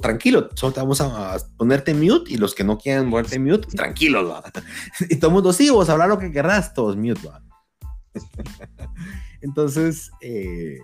tranquilo, 0.00 0.48
solo 0.54 0.72
te 0.72 0.80
vamos 0.80 1.00
a 1.00 1.36
ponerte 1.56 1.92
mute 1.92 2.32
y 2.32 2.36
los 2.36 2.54
que 2.54 2.64
no 2.64 2.78
quieren 2.78 3.10
ponerte 3.10 3.38
mute, 3.38 3.68
tranquilos, 3.68 4.30
¿va? 4.30 4.42
y 5.08 5.16
todo 5.16 5.30
el 5.30 5.34
mundo, 5.34 5.52
sí, 5.52 5.70
vos 5.70 5.88
hablar 5.88 6.08
lo 6.08 6.18
que 6.18 6.30
querrás, 6.30 6.72
todos 6.72 6.96
mute, 6.96 7.26
¿va? 7.26 7.42
Entonces, 9.40 10.10
eh, 10.20 10.78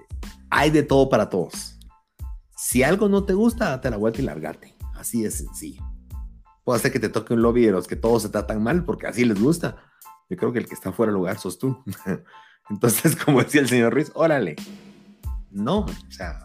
hay 0.51 0.71
de 0.71 0.83
todo 0.83 1.09
para 1.09 1.29
todos. 1.29 1.79
Si 2.57 2.83
algo 2.83 3.09
no 3.09 3.25
te 3.25 3.35
gusta, 3.35 3.71
date 3.71 3.91
la 3.91 3.97
vuelta 3.97 4.21
y 4.21 4.25
largate. 4.25 4.77
Así 4.95 5.25
es 5.25 5.35
sencillo. 5.35 5.83
Puede 6.65 6.79
ser 6.81 6.93
que 6.93 7.01
te 7.01 7.09
toque 7.09 7.35
un 7.35 7.43
lobby 7.43 7.65
de 7.65 7.73
los 7.73 7.89
que 7.89 7.97
todos 7.97 8.23
se 8.23 8.29
tratan 8.29 8.63
mal 8.63 8.85
porque 8.85 9.07
así 9.07 9.25
les 9.25 9.41
gusta. 9.41 9.77
Yo 10.31 10.37
creo 10.37 10.53
que 10.53 10.61
el 10.61 10.69
que 10.69 10.75
está 10.75 10.93
fuera 10.93 11.11
de 11.11 11.19
lugar 11.19 11.39
sos 11.39 11.59
tú. 11.59 11.83
Entonces, 12.71 13.17
como 13.17 13.43
decía 13.43 13.63
el 13.63 13.69
señor 13.69 13.93
Ruiz, 13.93 14.13
órale. 14.15 14.57
No, 15.51 15.81
o 15.81 16.11
sea, 16.11 16.45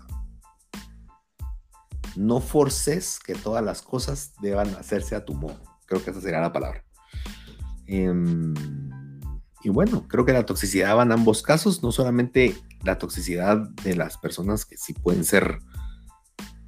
no 2.18 2.42
forces 2.42 3.20
que 3.20 3.36
todas 3.36 3.64
las 3.64 3.84
cosas 3.84 4.34
deban 4.42 4.70
hacerse 4.76 5.16
a 5.16 5.24
tu 5.24 5.36
modo. 5.36 5.62
Creo 5.86 6.04
que 6.04 6.10
esa 6.10 6.20
sería 6.20 6.42
la 6.42 6.52
palabra. 6.52 6.84
Em, 7.86 8.56
y 9.64 9.70
bueno, 9.70 10.08
creo 10.08 10.26
que 10.26 10.34
la 10.34 10.46
toxicidad 10.46 10.98
va 10.98 11.04
en 11.04 11.12
ambos 11.12 11.44
casos, 11.44 11.84
no 11.84 11.92
solamente 11.92 12.58
la 12.84 12.98
toxicidad 12.98 13.70
de 13.84 13.96
las 13.96 14.18
personas 14.18 14.66
que 14.66 14.78
sí 14.78 14.94
pueden 14.94 15.24
ser 15.24 15.60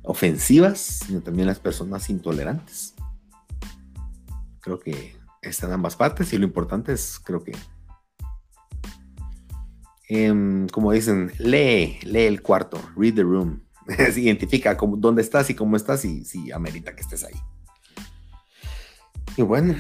ofensivas, 0.04 0.80
sino 0.80 1.22
también 1.22 1.48
las 1.48 1.60
personas 1.60 2.10
intolerantes. 2.10 2.94
Creo 4.60 4.80
que 4.80 5.16
están 5.42 5.72
ambas 5.72 5.96
partes 5.96 6.32
y 6.32 6.38
lo 6.38 6.46
importante 6.46 6.94
es, 6.94 7.20
creo 7.20 7.44
que, 7.44 7.54
em, 10.10 10.68
como 10.68 10.92
dicen, 10.92 11.32
lee, 11.40 12.00
lee 12.04 12.26
el 12.26 12.42
cuarto, 12.44 12.80
read 12.96 13.16
the 13.16 13.24
room. 13.24 13.64
identifica 14.18 14.78
cómo, 14.78 14.98
dónde 14.98 15.22
estás 15.22 15.50
y 15.50 15.56
cómo 15.56 15.76
estás 15.76 16.06
y 16.06 16.26
si 16.26 16.52
amerita 16.52 16.96
que 16.96 17.02
estés 17.02 17.24
ahí. 17.24 17.40
Y 19.38 19.42
bueno, 19.42 19.76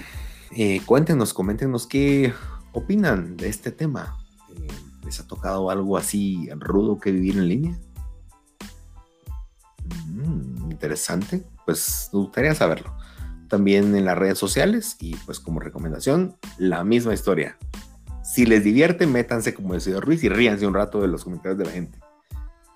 eh, 0.51 0.81
cuéntenos, 0.85 1.33
coméntenos 1.33 1.85
qué 1.87 2.33
opinan 2.71 3.37
de 3.37 3.49
este 3.49 3.71
tema. 3.71 4.17
Eh, 4.55 4.67
¿Les 5.05 5.19
ha 5.19 5.27
tocado 5.27 5.69
algo 5.69 5.97
así 5.97 6.49
rudo 6.57 6.99
que 6.99 7.11
vivir 7.11 7.37
en 7.37 7.47
línea? 7.47 7.79
Mm, 10.07 10.71
interesante, 10.71 11.43
pues 11.65 12.09
me 12.13 12.19
gustaría 12.19 12.55
saberlo. 12.55 12.95
También 13.47 13.95
en 13.95 14.05
las 14.05 14.17
redes 14.17 14.37
sociales 14.37 14.95
y 14.99 15.15
pues 15.25 15.39
como 15.39 15.59
recomendación, 15.59 16.35
la 16.57 16.83
misma 16.83 17.13
historia. 17.13 17.57
Si 18.23 18.45
les 18.45 18.63
divierte, 18.63 19.07
métanse 19.07 19.55
como 19.55 19.73
decía 19.73 19.99
Ruiz 19.99 20.23
y 20.23 20.29
ríanse 20.29 20.67
un 20.67 20.75
rato 20.75 21.01
de 21.01 21.07
los 21.07 21.23
comentarios 21.23 21.57
de 21.57 21.65
la 21.65 21.71
gente. 21.71 21.99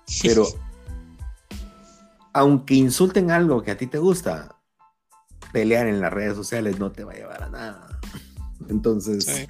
Pero 0.22 0.46
aunque 2.34 2.74
insulten 2.74 3.30
algo 3.30 3.62
que 3.62 3.70
a 3.70 3.76
ti 3.76 3.86
te 3.86 3.98
gusta, 3.98 4.56
pelear 5.52 5.86
en 5.86 6.00
las 6.00 6.12
redes 6.12 6.34
sociales 6.34 6.80
no 6.80 6.90
te 6.90 7.04
va 7.04 7.12
a 7.12 7.14
llevar 7.14 7.42
a 7.44 7.48
nada. 7.48 8.00
Entonces, 8.68 9.48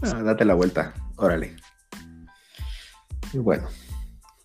ah, 0.00 0.22
date 0.22 0.46
la 0.46 0.54
vuelta, 0.54 0.94
órale. 1.16 1.56
Y 3.34 3.38
bueno, 3.38 3.68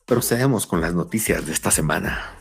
procedemos 0.05 0.67
con 0.67 0.81
las 0.81 0.93
noticias 0.93 1.45
de 1.45 1.53
esta 1.53 1.71
semana. 1.71 2.33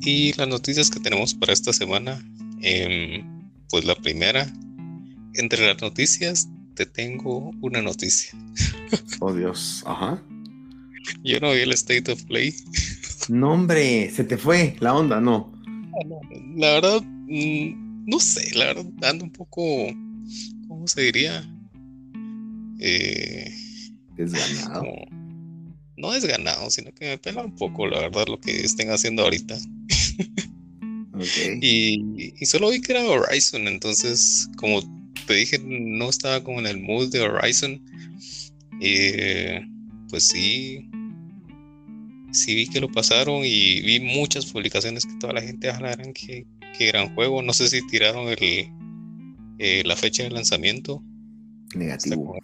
Y 0.00 0.32
las 0.32 0.48
noticias 0.48 0.90
que 0.90 1.00
tenemos 1.00 1.34
para 1.34 1.52
esta 1.52 1.74
semana, 1.74 2.18
em, 2.62 3.50
pues 3.68 3.84
la 3.84 3.94
primera, 3.94 4.50
entre 5.34 5.66
las 5.66 5.80
noticias 5.80 6.48
te 6.74 6.86
tengo 6.86 7.50
una 7.60 7.82
noticia. 7.82 8.32
Oh 9.20 9.32
Dios, 9.32 9.82
ajá. 9.86 10.22
Yo 11.22 11.40
no 11.40 11.52
vi 11.52 11.60
el 11.60 11.72
State 11.72 12.10
of 12.10 12.22
Play. 12.24 12.54
No, 13.28 13.52
hombre, 13.52 14.10
se 14.10 14.24
te 14.24 14.36
fue 14.36 14.76
la 14.80 14.94
onda, 14.94 15.20
no. 15.20 15.52
La 16.56 16.72
verdad, 16.72 17.02
mm, 17.02 18.06
no 18.06 18.18
sé, 18.18 18.54
la 18.54 18.66
verdad, 18.66 18.86
ando 19.02 19.24
un 19.24 19.30
poco, 19.32 19.62
¿cómo 20.68 20.86
se 20.86 21.02
diría? 21.02 21.48
Eh, 22.80 23.52
desganado. 24.16 24.84
no 25.96 26.12
desganado, 26.12 26.70
sino 26.70 26.92
que 26.92 27.06
me 27.06 27.18
pela 27.18 27.44
un 27.44 27.54
poco, 27.54 27.86
la 27.86 28.00
verdad, 28.00 28.26
lo 28.26 28.40
que 28.40 28.64
estén 28.64 28.90
haciendo 28.90 29.22
ahorita. 29.22 29.56
Okay. 31.14 31.58
y, 31.62 32.34
y, 32.40 32.46
solo 32.46 32.70
vi 32.70 32.80
que 32.80 32.92
era 32.92 33.04
Horizon, 33.04 33.68
entonces, 33.68 34.48
como 34.56 34.80
te 35.26 35.34
dije, 35.34 35.58
no 35.58 36.08
estaba 36.08 36.42
como 36.42 36.60
en 36.60 36.66
el 36.66 36.80
mood 36.80 37.10
de 37.10 37.20
Horizon. 37.20 37.80
Eh, 38.80 39.64
pues 40.08 40.28
sí, 40.28 40.88
sí 42.32 42.54
vi 42.54 42.66
que 42.66 42.80
lo 42.80 42.90
pasaron 42.90 43.42
y 43.44 43.80
vi 43.82 44.00
muchas 44.00 44.46
publicaciones 44.46 45.06
que 45.06 45.14
toda 45.14 45.34
la 45.34 45.42
gente 45.42 45.70
hablaran 45.70 46.12
que, 46.12 46.46
que 46.76 46.86
gran 46.86 47.14
juego. 47.14 47.42
No 47.42 47.52
sé 47.52 47.68
si 47.68 47.86
tiraron 47.86 48.28
el, 48.28 48.68
eh, 49.58 49.82
la 49.84 49.96
fecha 49.96 50.22
de 50.22 50.30
lanzamiento. 50.30 51.02
Negativo. 51.74 52.36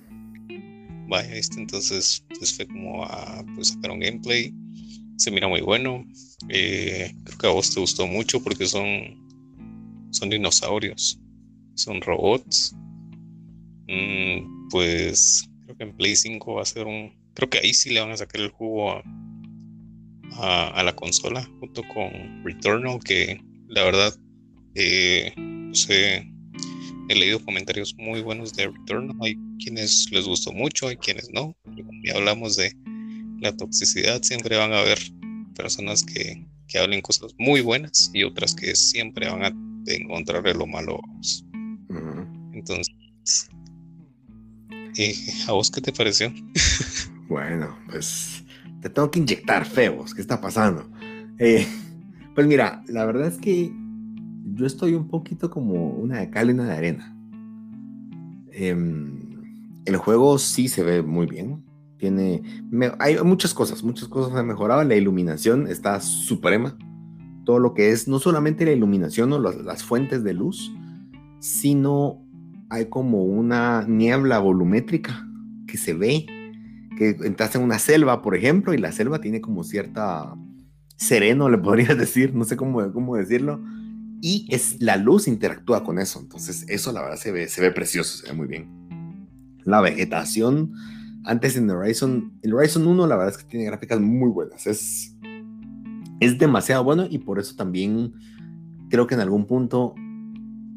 vaya, 1.08 1.34
este, 1.34 1.60
entonces 1.60 2.24
pues 2.38 2.54
fue 2.54 2.66
como 2.66 3.04
a 3.04 3.44
pues, 3.54 3.68
sacar 3.68 3.90
un 3.90 4.00
gameplay. 4.00 4.52
Se 5.16 5.30
mira 5.30 5.48
muy 5.48 5.60
bueno. 5.60 6.06
Eh, 6.48 7.12
creo 7.24 7.38
que 7.38 7.46
a 7.48 7.50
vos 7.50 7.74
te 7.74 7.80
gustó 7.80 8.06
mucho 8.06 8.42
porque 8.42 8.66
son, 8.66 8.88
son 10.10 10.30
dinosaurios 10.30 11.20
son 11.78 12.00
robots. 12.00 12.74
Mm, 13.88 14.68
pues 14.70 15.48
creo 15.64 15.76
que 15.76 15.84
en 15.84 15.96
Play 15.96 16.16
5 16.16 16.54
va 16.54 16.62
a 16.62 16.66
ser 16.66 16.86
un. 16.86 17.12
Creo 17.34 17.48
que 17.48 17.58
ahí 17.58 17.72
sí 17.72 17.90
le 17.90 18.00
van 18.00 18.10
a 18.10 18.16
sacar 18.16 18.40
el 18.40 18.50
jugo 18.50 18.92
a, 18.92 19.02
a, 20.68 20.82
la 20.82 20.94
consola 20.94 21.48
junto 21.60 21.82
con 21.94 22.44
Returnal, 22.44 22.98
que 23.02 23.40
la 23.68 23.84
verdad 23.84 24.14
eh, 24.74 25.32
he 27.08 27.14
leído 27.14 27.44
comentarios 27.44 27.94
muy 27.96 28.22
buenos 28.22 28.54
de 28.54 28.66
Returnal. 28.66 29.16
Hay 29.22 29.36
quienes 29.62 30.08
les 30.10 30.26
gustó 30.26 30.52
mucho, 30.52 30.88
hay 30.88 30.96
quienes 30.96 31.30
no. 31.32 31.56
Ya 32.04 32.16
hablamos 32.16 32.56
de 32.56 32.72
la 33.40 33.56
toxicidad, 33.56 34.22
siempre 34.22 34.56
van 34.56 34.72
a 34.72 34.80
haber 34.80 34.98
personas 35.54 36.02
que, 36.02 36.44
que 36.66 36.78
hablen 36.78 37.00
cosas 37.00 37.34
muy 37.38 37.60
buenas 37.60 38.10
y 38.12 38.24
otras 38.24 38.54
que 38.54 38.74
siempre 38.74 39.28
van 39.28 39.44
a 39.44 39.52
encontrarle 39.86 40.54
lo 40.54 40.66
malo 40.66 41.00
entonces, 42.58 43.50
¿a 45.46 45.52
vos 45.52 45.70
qué 45.70 45.80
te 45.80 45.92
pareció? 45.92 46.32
bueno, 47.28 47.76
pues 47.88 48.44
te 48.80 48.90
tengo 48.90 49.10
que 49.10 49.20
inyectar 49.20 49.64
feos. 49.64 50.14
¿Qué 50.14 50.20
está 50.20 50.40
pasando? 50.40 50.88
Eh, 51.38 51.66
pues 52.34 52.46
mira, 52.46 52.82
la 52.88 53.04
verdad 53.04 53.28
es 53.28 53.38
que 53.38 53.72
yo 54.54 54.66
estoy 54.66 54.94
un 54.94 55.08
poquito 55.08 55.50
como 55.50 55.90
una 55.90 56.18
de 56.18 56.30
cal 56.30 56.48
y 56.48 56.52
una 56.52 56.64
de 56.64 56.76
arena. 56.76 57.16
Em, 58.50 59.82
el 59.84 59.96
juego 59.96 60.38
sí 60.38 60.68
se 60.68 60.82
ve 60.82 61.02
muy 61.02 61.26
bien. 61.26 61.64
Tiene, 61.98 62.42
hay 63.00 63.22
muchas 63.24 63.54
cosas, 63.54 63.82
muchas 63.82 64.08
cosas 64.08 64.36
han 64.36 64.46
mejorado. 64.46 64.84
La 64.84 64.96
iluminación 64.96 65.66
está 65.66 66.00
suprema. 66.00 66.76
Todo 67.44 67.58
lo 67.58 67.74
que 67.74 67.90
es, 67.90 68.08
no 68.08 68.18
solamente 68.18 68.64
la 68.64 68.72
iluminación 68.72 69.32
o 69.32 69.38
las 69.38 69.82
fuentes 69.82 70.22
de 70.22 70.34
luz, 70.34 70.70
sino 71.40 72.27
hay 72.70 72.86
como 72.86 73.24
una 73.24 73.84
niebla 73.86 74.38
volumétrica 74.38 75.26
que 75.66 75.78
se 75.78 75.94
ve, 75.94 76.26
que 76.96 77.16
entras 77.24 77.54
en 77.54 77.62
una 77.62 77.78
selva, 77.78 78.22
por 78.22 78.36
ejemplo, 78.36 78.74
y 78.74 78.78
la 78.78 78.92
selva 78.92 79.20
tiene 79.20 79.40
como 79.40 79.64
cierta 79.64 80.34
sereno, 80.96 81.48
le 81.48 81.58
podría 81.58 81.94
decir, 81.94 82.34
no 82.34 82.44
sé 82.44 82.56
cómo, 82.56 82.92
cómo 82.92 83.16
decirlo, 83.16 83.60
y 84.20 84.46
es 84.50 84.80
la 84.80 84.96
luz 84.96 85.28
interactúa 85.28 85.84
con 85.84 85.98
eso, 85.98 86.20
entonces 86.20 86.64
eso 86.68 86.92
la 86.92 87.02
verdad 87.02 87.16
se 87.16 87.30
ve, 87.30 87.48
se 87.48 87.60
ve 87.60 87.70
precioso, 87.70 88.18
se 88.18 88.28
ve 88.28 88.32
muy 88.32 88.48
bien. 88.48 88.68
La 89.64 89.80
vegetación, 89.80 90.72
antes 91.24 91.56
en 91.56 91.70
Horizon, 91.70 92.32
el 92.42 92.54
Horizon 92.54 92.86
1 92.86 93.06
la 93.06 93.16
verdad 93.16 93.34
es 93.34 93.42
que 93.42 93.48
tiene 93.48 93.66
gráficas 93.66 94.00
muy 94.00 94.30
buenas, 94.30 94.66
es, 94.66 95.14
es 96.20 96.38
demasiado 96.38 96.82
bueno 96.82 97.06
y 97.08 97.18
por 97.18 97.38
eso 97.38 97.54
también 97.54 98.14
creo 98.90 99.06
que 99.06 99.14
en 99.14 99.20
algún 99.20 99.46
punto 99.46 99.94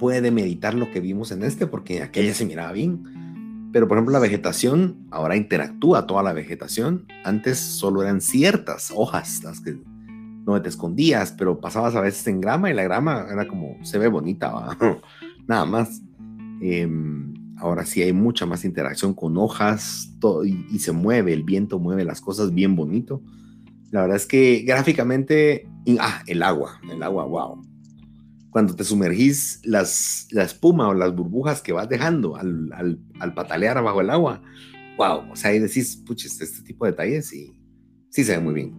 puede 0.02 0.32
meditar 0.32 0.74
lo 0.74 0.89
que 0.89 0.99
vimos 0.99 1.32
en 1.32 1.43
este, 1.43 1.68
porque 1.68 2.02
aquella 2.02 2.34
se 2.34 2.43
miraba 2.43 2.72
bien. 2.72 3.70
Pero, 3.72 3.88
por 3.88 3.97
ejemplo, 3.97 4.12
la 4.12 4.18
vegetación 4.20 5.06
ahora 5.12 5.36
interactúa 5.36 6.08
toda 6.08 6.24
la 6.24 6.34
vegetación. 6.34 7.06
Antes 7.24 7.60
solo 7.60 8.02
eran 8.02 8.20
ciertas 8.20 8.91
hojas 8.95 9.43
las 9.43 9.62
que 9.62 9.78
no 10.43 10.60
te 10.60 10.70
escondías, 10.70 11.32
pero 11.34 11.60
pasabas 11.60 11.93
a 11.93 12.02
veces 12.02 12.26
en 12.26 12.41
grama 12.41 12.72
y 12.72 12.74
la 12.74 12.82
grama 12.82 13.28
era 13.32 13.47
como, 13.47 13.78
se 13.84 13.99
ve 13.99 14.08
bonita, 14.08 14.76
nada 15.47 15.66
más. 15.66 16.02
Em, 16.62 17.36
ahora 17.58 17.86
sí 17.86 18.02
hay 18.02 18.12
mucha 18.12 18.47
más 18.47 18.66
interacción 18.66 19.14
con 19.14 19.38
hojas 19.38 20.16
todo, 20.20 20.43
y, 20.45 20.80
se 20.80 20.93
mueve, 20.93 21.32
el 21.32 21.43
viento 21.43 21.78
mueve 21.78 22.06
las 22.06 22.22
cosas 22.22 22.56
bien 22.56 22.76
bonito. 22.76 23.22
La 23.91 24.02
verdad 24.02 24.18
es 24.18 24.26
que 24.26 24.64
gráficamente, 24.66 25.70
ah, 25.99 26.24
el 26.26 26.41
agua, 26.41 26.82
el 26.91 27.04
agua, 27.04 27.26
wow. 27.26 27.70
Cuando 28.52 28.76
te 28.76 28.84
sumergís, 28.84 29.62
las, 29.64 30.28
la 30.32 30.43
espuma 30.43 30.89
o 30.89 30.93
las 30.93 31.16
burbujas 31.16 31.62
que 31.62 31.74
vas 31.74 31.89
dejando 31.89 32.36
al, 32.36 32.72
al, 32.74 32.99
al 33.20 33.34
patalear 33.34 33.82
bajo 33.82 34.02
el 34.02 34.10
agua, 34.10 34.41
wow. 34.97 35.32
O 35.32 35.36
sea, 35.36 35.52
ahí 35.52 35.60
decís, 35.60 35.95
puches, 36.06 36.39
este 36.39 36.62
tipo 36.62 36.86
de 36.86 36.91
detalles 36.91 37.34
y 37.34 37.54
sí 38.10 38.24
se 38.24 38.38
ve 38.38 38.43
muy 38.43 38.54
bien. 38.54 38.78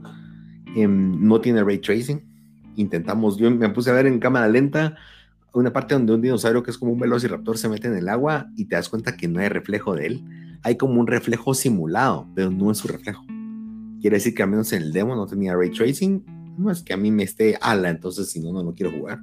Em, 0.76 1.26
no 1.26 1.40
tiene 1.40 1.64
ray 1.64 1.78
tracing. 1.78 2.22
Intentamos, 2.76 3.36
yo 3.36 3.50
me 3.50 3.68
puse 3.70 3.90
a 3.90 3.94
ver 3.94 4.06
en 4.06 4.18
cámara 4.18 4.48
lenta 4.48 4.96
una 5.54 5.72
parte 5.72 5.94
donde 5.94 6.14
un 6.14 6.22
dinosaurio 6.22 6.62
que 6.62 6.70
es 6.70 6.78
como 6.78 6.92
un 6.92 6.98
velociraptor 6.98 7.58
se 7.58 7.68
mete 7.68 7.88
en 7.88 7.96
el 7.96 8.08
agua 8.08 8.48
y 8.56 8.66
te 8.66 8.76
das 8.76 8.88
cuenta 8.88 9.16
que 9.16 9.28
no 9.28 9.40
hay 9.40 9.48
reflejo 9.48 9.94
de 9.94 10.06
él. 10.06 10.24
Hay 10.62 10.76
como 10.76 11.00
un 11.00 11.06
reflejo 11.06 11.54
simulado, 11.54 12.28
pero 12.34 12.50
no 12.50 12.70
es 12.70 12.78
su 12.78 12.88
reflejo. 12.88 13.24
Quiere 14.00 14.16
decir 14.16 14.34
que 14.34 14.42
al 14.42 14.50
menos 14.50 14.72
en 14.72 14.82
el 14.82 14.92
demo 14.92 15.14
no 15.14 15.26
tenía 15.26 15.54
ray 15.54 15.70
tracing. 15.70 16.24
No 16.56 16.70
es 16.70 16.82
que 16.82 16.92
a 16.92 16.96
mí 16.96 17.10
me 17.10 17.22
esté 17.24 17.58
ala, 17.60 17.90
entonces 17.90 18.30
si 18.30 18.40
no, 18.40 18.52
no 18.52 18.62
lo 18.62 18.74
quiero 18.74 18.92
jugar. 18.92 19.20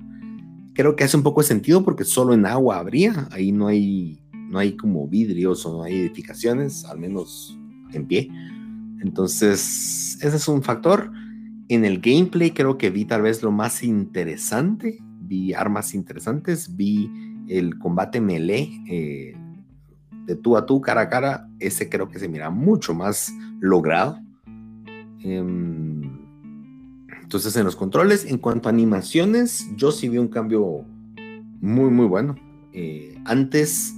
Creo 0.80 0.96
que 0.96 1.04
hace 1.04 1.18
un 1.18 1.24
poco 1.24 1.42
de 1.42 1.48
sentido 1.48 1.84
porque 1.84 2.06
solo 2.06 2.34
en 2.34 2.46
agua 2.46 2.78
habría. 2.78 3.28
Ahí 3.32 3.52
no 3.52 3.68
hay, 3.68 4.18
no 4.32 4.60
hay 4.60 4.78
como 4.78 5.10
vidrios 5.10 5.66
o 5.66 5.74
no 5.74 5.84
hay 5.84 5.98
edificaciones, 5.98 6.86
al 6.86 6.98
menos 6.98 7.60
en 7.92 8.08
pie. 8.08 8.30
Entonces, 9.02 10.18
ese 10.22 10.38
es 10.38 10.48
un 10.48 10.64
factor. 10.64 11.12
En 11.68 11.84
el 11.84 12.00
gameplay 12.00 12.52
creo 12.52 12.78
que 12.78 12.92
vi 12.92 13.04
tal 13.04 13.24
vez 13.24 13.44
lo 13.44 13.52
más 13.52 13.84
interesante, 13.84 15.00
vi 15.20 15.54
armas 15.54 15.94
interesantes, 15.94 16.74
vi 16.78 17.12
el 17.50 17.78
combate 17.78 18.22
melee 18.22 18.70
eh, 18.90 19.34
de 20.28 20.36
tú 20.38 20.56
a 20.56 20.66
tú, 20.66 20.80
cara 20.80 21.02
a 21.02 21.10
cara, 21.10 21.50
ese 21.60 21.90
creo 21.90 22.08
que 22.08 22.20
se 22.20 22.30
mira 22.30 22.50
mucho 22.52 22.94
más 22.94 23.34
logrado. 23.60 24.18
Em, 25.26 25.89
entonces 27.30 27.56
en 27.58 27.64
los 27.64 27.76
controles, 27.76 28.26
en 28.26 28.40
cuanto 28.40 28.70
a 28.70 28.72
animaciones, 28.72 29.68
yo 29.76 29.92
sí 29.92 30.10
vi 30.10 30.18
un 30.18 30.30
cambio 30.30 30.84
muy, 31.62 31.92
muy 31.92 32.08
bueno. 32.08 32.36
Eh, 32.74 33.22
antes, 33.24 33.94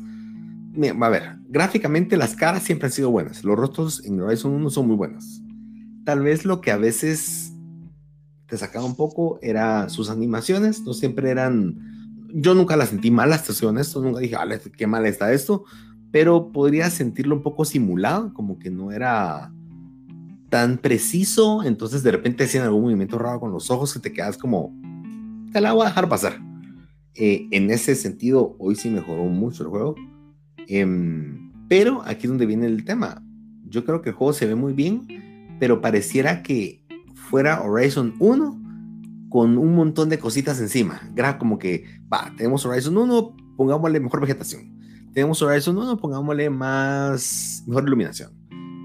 a 1.02 1.08
ver, 1.10 1.38
gráficamente 1.48 2.18
las 2.18 2.36
caras 2.36 2.64
siempre 2.64 2.88
han 2.88 2.92
sido 2.92 3.10
buenas, 3.10 3.46
los 3.46 3.56
rostros 3.56 4.04
en 4.04 4.20
Horizon 4.20 4.52
1 4.52 4.70
son 4.70 4.86
muy 4.86 4.98
buenos. 4.98 5.42
Tal 6.04 6.20
vez 6.20 6.44
lo 6.44 6.60
que 6.60 6.72
a 6.72 6.78
veces 6.78 7.54
te 8.48 8.58
sacaba 8.58 8.84
un 8.84 8.98
poco 8.98 9.40
era 9.42 9.88
sus 9.88 10.10
animaciones, 10.10 10.82
no 10.82 10.94
siempre 10.94 11.30
eran, 11.30 12.28
yo 12.34 12.54
nunca 12.54 12.76
las 12.76 12.90
sentí 12.90 13.12
malas, 13.12 13.46
te 13.46 13.54
soy 13.54 13.70
honesto, 13.70 14.02
nunca 14.02 14.20
dije, 14.20 14.36
qué 14.76 14.88
mal 14.88 15.06
está 15.06 15.32
esto, 15.32 15.64
pero 16.12 16.52
podría 16.52 16.90
sentirlo 16.90 17.38
un 17.38 17.44
poco 17.44 17.64
simulado, 17.64 18.34
como 18.34 18.60
que 18.60 18.70
no 18.70 18.92
era 18.92 19.54
tan 20.52 20.80
preciso, 20.80 21.64
entonces 21.64 22.04
de 22.04 22.12
repente 22.12 22.44
hacían 22.44 22.66
algún 22.66 22.84
movimiento 22.84 23.18
raro 23.18 23.40
con 23.40 23.54
los 23.54 23.72
ojos 23.72 23.94
que 23.94 24.02
te 24.02 24.12
quedas 24.12 24.38
como, 24.38 24.76
te 25.54 25.62
la 25.62 25.72
voy 25.72 25.84
a 25.84 25.90
dejar 25.90 26.10
pasar. 26.10 26.42
Eh, 27.16 27.48
en 27.52 27.72
ese 27.72 27.96
sentido, 27.96 28.58
hoy 28.60 28.76
sí 28.76 28.90
mejoró 28.90 29.24
mucho 29.24 29.64
el 29.64 29.70
juego. 29.70 29.96
Em, 30.68 31.54
pero 31.70 32.02
aquí 32.04 32.24
es 32.24 32.30
donde 32.30 32.46
viene 32.46 32.66
el 32.66 32.84
tema. 32.84 33.24
Yo 33.66 33.86
creo 33.86 34.02
que 34.02 34.10
el 34.10 34.16
juego 34.16 34.34
se 34.34 34.46
ve 34.46 34.56
muy 34.56 34.74
bien, 34.74 35.56
pero 35.58 35.80
pareciera 35.80 36.44
que 36.44 36.84
fuera 37.16 37.62
Horizon 37.62 38.16
1 38.20 38.62
con 39.30 39.58
un 39.58 39.74
montón 39.74 40.10
de 40.10 40.20
cositas 40.20 40.60
encima. 40.60 41.02
Como 41.40 41.60
que, 41.60 41.86
va, 42.12 42.30
tenemos 42.36 42.66
Horizon 42.66 42.98
1, 42.98 43.38
pongámosle 43.56 44.02
mejor 44.02 44.20
vegetación. 44.20 44.78
Tenemos 45.14 45.42
Horizon 45.42 45.78
1, 45.78 45.96
pongámosle 45.96 46.50
más, 46.50 47.64
mejor 47.66 47.86
iluminación. 47.86 48.41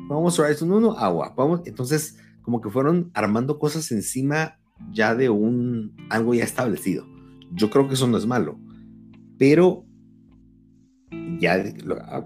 Pongamos 0.09 0.39
Horizon 0.39 0.73
1, 0.73 0.99
agua. 0.99 1.35
Vamos, 1.37 1.63
entonces, 1.65 2.19
como 2.43 2.61
que 2.61 2.71
fueron 2.71 3.11
armando 3.15 3.59
cosas 3.59 3.91
encima 3.91 4.59
ya 4.93 5.15
de 5.15 5.31
un 5.31 5.97
algo 6.11 6.35
ya 6.35 6.45
establecido. 6.45 7.07
Yo 7.53 7.71
creo 7.71 7.89
que 7.89 7.95
eso 7.95 8.07
no 8.07 8.17
es 8.17 8.27
malo, 8.27 8.59
pero 9.39 9.85
ya, 11.41 11.63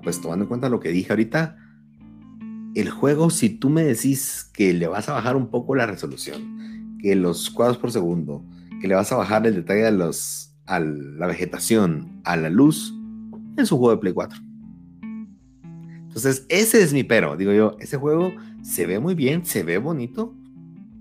pues 0.02 0.20
tomando 0.20 0.44
en 0.44 0.48
cuenta 0.48 0.68
lo 0.68 0.80
que 0.80 0.90
dije 0.90 1.12
ahorita, 1.12 1.56
el 2.74 2.90
juego, 2.90 3.30
si 3.30 3.48
tú 3.48 3.70
me 3.70 3.82
decís 3.82 4.48
que 4.52 4.72
le 4.72 4.86
vas 4.86 5.08
a 5.08 5.14
bajar 5.14 5.36
un 5.36 5.48
poco 5.50 5.74
la 5.74 5.86
resolución, 5.86 6.98
que 7.00 7.14
los 7.16 7.50
cuadros 7.50 7.78
por 7.78 7.90
segundo, 7.90 8.44
que 8.80 8.88
le 8.88 8.94
vas 8.94 9.10
a 9.12 9.16
bajar 9.16 9.46
el 9.46 9.54
detalle 9.54 9.86
a, 9.86 9.90
los, 9.90 10.54
a 10.66 10.80
la 10.80 11.26
vegetación, 11.26 12.20
a 12.24 12.36
la 12.36 12.50
luz, 12.50 12.94
es 13.56 13.72
un 13.72 13.78
juego 13.78 13.92
de 13.92 14.00
Play 14.00 14.12
4. 14.12 14.49
Entonces, 16.10 16.44
ese 16.48 16.82
es 16.82 16.92
mi 16.92 17.04
pero. 17.04 17.36
Digo 17.36 17.52
yo, 17.52 17.76
ese 17.78 17.96
juego 17.96 18.32
se 18.62 18.84
ve 18.84 18.98
muy 18.98 19.14
bien, 19.14 19.46
se 19.46 19.62
ve 19.62 19.78
bonito, 19.78 20.34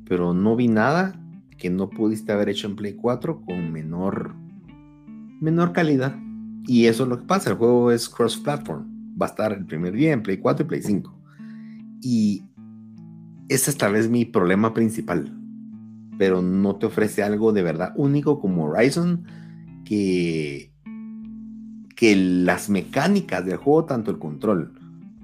pero 0.05 0.35
no 0.35 0.55
vi 0.55 0.67
nada 0.67 1.19
que 1.57 1.71
no 1.71 1.89
pudiste 1.89 2.31
haber 2.31 2.49
hecho 2.49 2.67
en 2.67 2.75
Play 2.75 2.93
4 2.93 3.41
con 3.41 3.71
menor, 3.71 4.35
menor 5.41 5.73
calidad. 5.73 6.15
Y 6.67 6.85
eso 6.85 7.03
es 7.03 7.09
lo 7.09 7.17
que 7.17 7.25
pasa. 7.25 7.49
El 7.49 7.55
juego 7.55 7.91
es 7.91 8.07
cross-platform. 8.07 9.17
Va 9.19 9.25
a 9.25 9.29
estar 9.29 9.51
el 9.51 9.65
primer 9.65 9.93
día 9.93 10.13
en 10.13 10.21
Play 10.21 10.37
4 10.37 10.63
y 10.63 10.69
Play 10.69 10.81
5. 10.83 11.19
Y 12.03 12.43
ese 13.49 13.71
es 13.71 13.77
tal 13.77 13.93
vez 13.93 14.11
mi 14.11 14.25
problema 14.25 14.75
principal. 14.75 15.35
Pero 16.19 16.43
no 16.43 16.75
te 16.75 16.85
ofrece 16.85 17.23
algo 17.23 17.51
de 17.51 17.63
verdad 17.63 17.93
único 17.95 18.39
como 18.39 18.65
Horizon 18.65 19.25
que, 19.85 20.71
que 21.95 22.15
las 22.15 22.69
mecánicas 22.69 23.43
del 23.43 23.57
juego, 23.57 23.85
tanto 23.85 24.11
el 24.11 24.19
control 24.19 24.78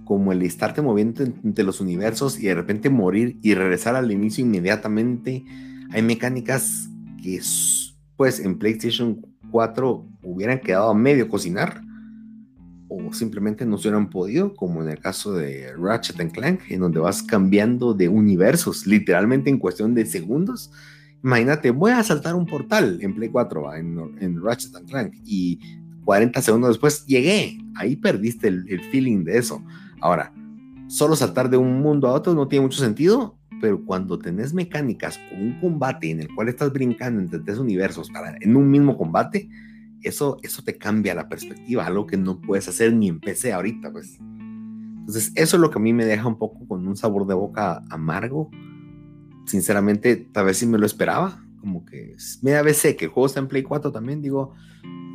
como 0.06 0.32
el 0.32 0.41
estarte 0.43 0.82
moviendo 0.82 1.24
entre 1.24 1.66
los 1.66 1.82
universos 1.82 2.39
y 2.39 2.43
de 2.43 2.56
repente 2.56 2.89
morir 2.89 3.38
y 3.41 3.53
regresar 3.56 3.95
al 3.95 4.12
inicio 4.12 4.45
inmediatamente. 4.45 5.43
Hay 5.91 6.01
mecánicas 6.01 6.89
que 7.22 7.41
pues 8.16 8.39
en 8.39 8.58
PlayStation 8.58 9.26
4 9.51 10.08
hubieran 10.24 10.60
quedado 10.60 10.89
a 10.89 10.93
medio 10.93 11.28
cocinar 11.28 11.82
o 12.88 13.12
simplemente 13.14 13.66
no 13.66 13.78
se 13.78 13.88
hubieran 13.88 14.10
podido, 14.10 14.53
como 14.53 14.84
en 14.84 14.89
el 14.89 14.99
caso 14.99 15.34
de 15.34 15.74
Ratchet 15.78 16.20
and 16.20 16.32
Clank, 16.32 16.62
en 16.70 16.82
donde 16.82 16.99
vas 16.99 17.24
cambiando 17.24 17.93
de 17.93 18.08
universos, 18.08 18.86
literalmente 18.86 19.49
en 19.49 19.58
cuestión 19.58 19.95
de 19.95 20.06
segundos. 20.06 20.72
Imagínate, 21.24 21.72
voy 21.72 21.91
a 21.91 22.03
saltar 22.03 22.36
un 22.36 22.45
portal 22.45 22.99
en 23.01 23.16
Play 23.16 23.30
4, 23.30 23.76
en, 23.76 24.18
en 24.20 24.41
Ratchet 24.41 24.76
and 24.76 24.88
Clank, 24.88 25.14
y 25.26 25.60
40 26.06 26.41
segundos 26.41 26.70
después 26.70 27.06
llegué. 27.06 27.58
Ahí 27.76 27.95
perdiste 27.95 28.47
el, 28.47 28.66
el, 28.70 28.82
feeling 28.91 29.24
de 29.24 29.39
eso. 29.39 29.64
Ahora, 30.06 30.32
solo 30.86 31.16
saltar 31.16 31.49
de 31.49 31.58
un 31.58 31.82
mundo 31.82 32.08
a 32.08 32.14
otro 32.14 32.36
no 32.36 32.47
tiene 32.47 32.62
mucho 32.62 32.78
sentido, 32.78 33.39
pero 33.60 33.84
cuando 33.84 34.20
tenés 34.20 34.53
mecánicas 34.53 35.20
o 35.32 35.36
un 35.36 35.60
combate 35.60 36.12
en 36.12 36.20
el 36.20 36.28
cual 36.36 36.47
estás 36.47 36.72
brincando 36.72 37.20
entre 37.20 37.39
tres 37.39 37.58
universos 37.58 38.12
para, 38.12 38.38
en 38.39 38.56
un 38.56 38.70
mismo 38.70 38.99
combate, 38.99 39.49
eso, 40.03 40.38
eso 40.43 40.62
te 40.62 40.78
cambia 40.78 41.16
la 41.16 41.28
perspectiva, 41.28 41.88
algo 41.88 42.06
que 42.06 42.18
no 42.18 42.39
puedes 42.39 42.68
hacer 42.68 42.93
ni 42.93 43.08
en 43.08 43.20
PC 43.20 43.51
ahorita, 43.51 43.91
pues. 43.91 44.20
Entonces, 44.20 45.32
eso 45.34 45.58
es 45.58 45.60
lo 45.60 45.72
que 45.72 45.80
a 45.80 45.82
mí 45.82 45.91
me 45.91 46.06
deja 46.06 46.28
un 46.28 46.38
poco 46.38 46.68
con 46.68 46.88
un 46.88 46.95
sabor 46.95 47.26
de 47.26 47.34
boca 47.34 47.82
amargo. 47.89 48.51
Sinceramente, 49.47 50.18
tal 50.18 50.45
vez 50.45 50.58
sí 50.58 50.68
me 50.68 50.78
lo 50.78 50.86
esperaba. 50.86 51.43
Como 51.62 51.84
que 51.84 52.16
media 52.43 52.62
vez 52.62 52.78
sé 52.78 52.95
que 52.95 53.06
el 53.06 53.12
juego 53.12 53.26
está 53.26 53.39
en 53.39 53.47
Play 53.47 53.64
4 53.64 53.91
también. 53.91 54.22
Digo, 54.22 54.53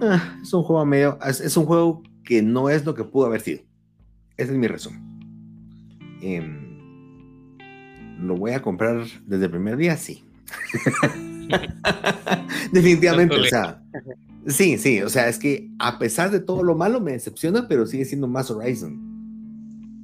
ah, 0.03 0.37
es 0.43 0.53
un 0.53 0.65
juego 0.65 0.85
medio, 0.85 1.17
es, 1.25 1.57
un 1.57 1.67
juego 1.67 2.03
que 2.25 2.43
no 2.43 2.69
es 2.69 2.85
lo 2.85 2.97
que 2.97 3.05
pudo 3.05 3.27
haber 3.27 3.41
sido. 3.41 3.70
Ese 4.41 4.53
es 4.53 4.59
mi 4.59 4.67
resumen. 4.67 5.01
Em, 6.23 6.79
¿Lo 8.21 8.37
voy 8.37 8.53
a 8.53 8.63
comprar 8.63 9.05
desde 9.27 9.45
el 9.45 9.51
primer 9.51 9.77
día? 9.77 9.97
Sí. 9.97 10.25
Definitivamente, 12.73 13.35
o 13.35 13.45
sea, 13.45 13.83
Sí, 14.47 14.79
sí, 14.79 15.03
o 15.03 15.09
sea, 15.09 15.29
es 15.29 15.39
que 15.39 15.71
a 15.79 15.99
pesar 15.99 16.31
de 16.31 16.41
todo 16.41 16.63
lo 16.63 16.75
malo 16.75 17.01
me 17.01 17.13
decepciona, 17.13 17.69
pero 17.69 17.87
sigue 17.87 18.07
siendo 18.07 18.27
más 18.27 18.51
Horizon. 18.51 18.99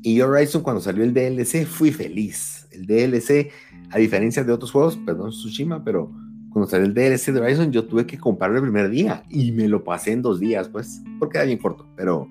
Y 0.03 0.17
yo 0.17 0.29
Horizon 0.29 0.63
cuando 0.63 0.83
salió 0.83 1.03
el 1.05 1.15
DLC 1.15 1.65
fui 1.65 1.91
feliz. 1.91 2.69
El 2.71 2.87
DLC, 2.87 3.51
a 3.91 3.99
diferencia 3.99 4.45
de 4.45 4.53
otros 4.53 4.71
juegos, 4.71 4.99
perdón 4.99 5.31
Tsushima, 5.31 5.83
pero 5.83 6.13
cuando 6.51 6.71
salió 6.71 6.87
el 6.87 6.95
DLC 6.95 7.33
de 7.33 7.41
Horizon 7.41 7.73
yo 7.73 7.87
tuve 7.87 8.07
que 8.07 8.19
comprarlo 8.19 8.59
el 8.59 8.63
primer 8.63 8.91
día 8.91 9.25
y 9.31 9.53
me 9.53 9.69
lo 9.69 9.83
pasé 9.83 10.13
en 10.13 10.23
dos 10.23 10.39
días, 10.39 10.69
pues, 10.69 11.03
porque 11.19 11.39
era 11.39 11.47
bien 11.47 11.59
corto, 11.59 11.89
pero, 11.97 12.29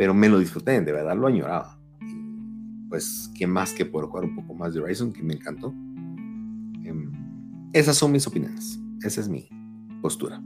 pero 0.00 0.14
me 0.14 0.30
lo 0.30 0.38
disfruté, 0.38 0.80
de 0.80 0.92
verdad 0.92 1.14
lo 1.14 1.26
añoraba. 1.26 1.78
Pues, 2.88 3.30
¿qué 3.36 3.46
más 3.46 3.74
que 3.74 3.84
poder 3.84 4.08
jugar 4.08 4.24
un 4.24 4.34
poco 4.34 4.54
más 4.54 4.72
de 4.72 4.80
Horizon, 4.80 5.12
que 5.12 5.22
me 5.22 5.34
encantó? 5.34 5.74
Em, 6.86 7.12
esas 7.74 7.98
son 7.98 8.10
mis 8.10 8.26
opiniones, 8.26 8.78
esa 9.02 9.20
es 9.20 9.28
mi 9.28 9.46
postura. 10.00 10.42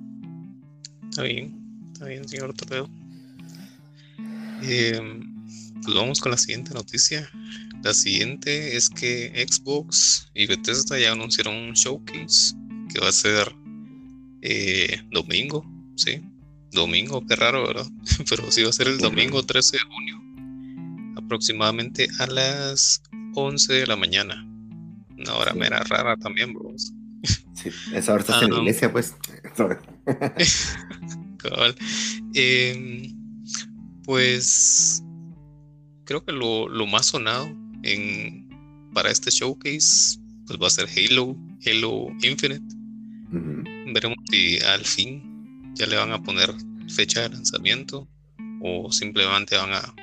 Está 1.09 1.23
bien. 1.23 1.57
Está 1.93 2.07
bien, 2.07 2.29
señor 2.29 2.53
Toledo. 2.55 2.89
Em, 4.63 5.23
pues 5.85 5.95
vamos 5.95 6.21
con 6.21 6.33
la 6.33 6.37
siguiente 6.37 6.75
noticia. 6.75 7.31
La 7.85 7.95
siguiente 7.95 8.77
es 8.77 8.91
que 8.91 9.47
Xbox 9.49 10.33
y 10.35 10.49
Bethesda 10.49 10.99
ya 10.99 11.13
anunciaron 11.13 11.55
un 11.55 11.75
showcase 11.75 12.57
que 12.93 12.99
va 12.99 13.09
a 13.09 13.13
ser 13.13 13.55
eh, 14.43 15.01
domingo, 15.13 15.65
¿sí? 15.95 16.25
Domingo, 16.75 17.25
qué 17.27 17.37
raro, 17.37 17.67
¿verdad? 17.67 17.87
Pero 18.29 18.51
sí 18.51 18.63
va 18.63 18.71
a 18.71 18.73
ser 18.73 18.89
el 18.89 18.99
domingo 18.99 19.43
13 19.43 19.77
de 19.77 19.83
junio, 19.83 20.21
aproximadamente 21.17 22.09
a 22.19 22.27
las 22.27 23.03
11 23.35 23.73
de 23.73 23.87
la 23.87 23.97
mañana. 23.97 24.47
Una 25.17 25.35
hora 25.35 25.55
mera 25.55 25.81
rara 25.85 26.17
también, 26.17 26.53
bro. 26.53 26.75
Sí, 26.77 27.71
esa 27.95 28.13
hora 28.13 28.21
estás 28.21 28.43
en 28.43 28.51
la 28.51 28.57
ah, 28.57 28.61
iglesia, 28.61 28.93
pues. 28.93 29.15
Em, 32.33 33.15
pues 34.03 35.03
creo 36.05 36.25
que 36.25 36.33
lo, 36.33 36.69
más 36.87 37.05
sonado 37.05 37.47
en, 37.83 38.49
para 38.95 39.11
este 39.11 39.31
showcase 39.31 40.19
pues 40.47 40.59
va 40.61 40.69
a 40.69 40.71
ser 40.71 40.89
Halo, 40.89 41.37
Halo 41.67 42.09
Infinite. 42.23 42.65
Veremos 43.93 44.17
si 44.31 44.59
al 44.61 44.87
fin 44.87 45.34
ya 45.75 45.87
le 45.87 45.97
van 45.97 46.13
a 46.13 46.23
poner 46.23 46.55
fecha 46.89 47.23
de 47.23 47.31
lanzamiento 47.31 48.09
o 48.61 48.91
simplemente 48.93 49.57
van 49.57 49.73
a 49.73 49.95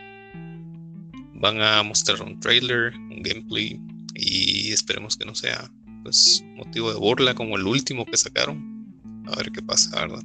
van 1.42 1.60
a 1.60 1.82
mostrar 1.82 2.22
un 2.22 2.40
trailer, 2.40 2.94
un 2.96 3.24
gameplay 3.24 3.82
y 4.14 4.72
esperemos 4.72 5.18
que 5.18 5.26
no 5.26 5.34
sea 5.34 5.72
pues 6.04 6.44
motivo 6.56 6.92
de 6.92 7.00
burla 7.00 7.34
como 7.34 7.58
el 7.58 7.66
último 7.66 8.06
que 8.06 8.18
sacaron. 8.18 8.96
A 9.28 9.36
ver 9.36 9.52
qué 9.52 9.62
pasa, 9.62 10.00
¿verdad? 10.00 10.24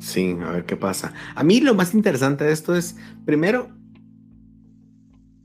Sí, 0.00 0.36
a 0.42 0.50
ver 0.50 0.66
qué 0.66 0.76
pasa. 0.76 1.14
A 1.34 1.42
mí 1.42 1.60
lo 1.60 1.74
más 1.74 1.94
interesante 1.94 2.44
de 2.44 2.52
esto 2.52 2.74
es, 2.74 2.96
primero, 3.24 3.70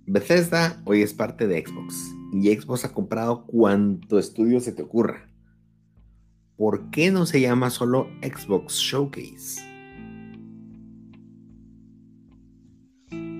Bethesda 0.05 0.82
hoy 0.86 1.01
es 1.01 1.13
parte 1.13 1.47
de 1.47 1.63
Xbox 1.65 1.95
y 2.34 2.53
Xbox 2.53 2.84
ha 2.84 2.91
comprado 2.91 3.45
cuanto 3.45 4.20
estudio 4.20 4.59
se 4.59 4.74
te 4.74 4.82
ocurra. 4.82 5.28
¿Por 6.60 6.89
qué 6.89 7.10
no 7.10 7.26
se 7.26 7.39
llama 7.39 7.70
solo 7.70 8.10
Xbox 8.22 8.74
Showcase? 8.74 9.62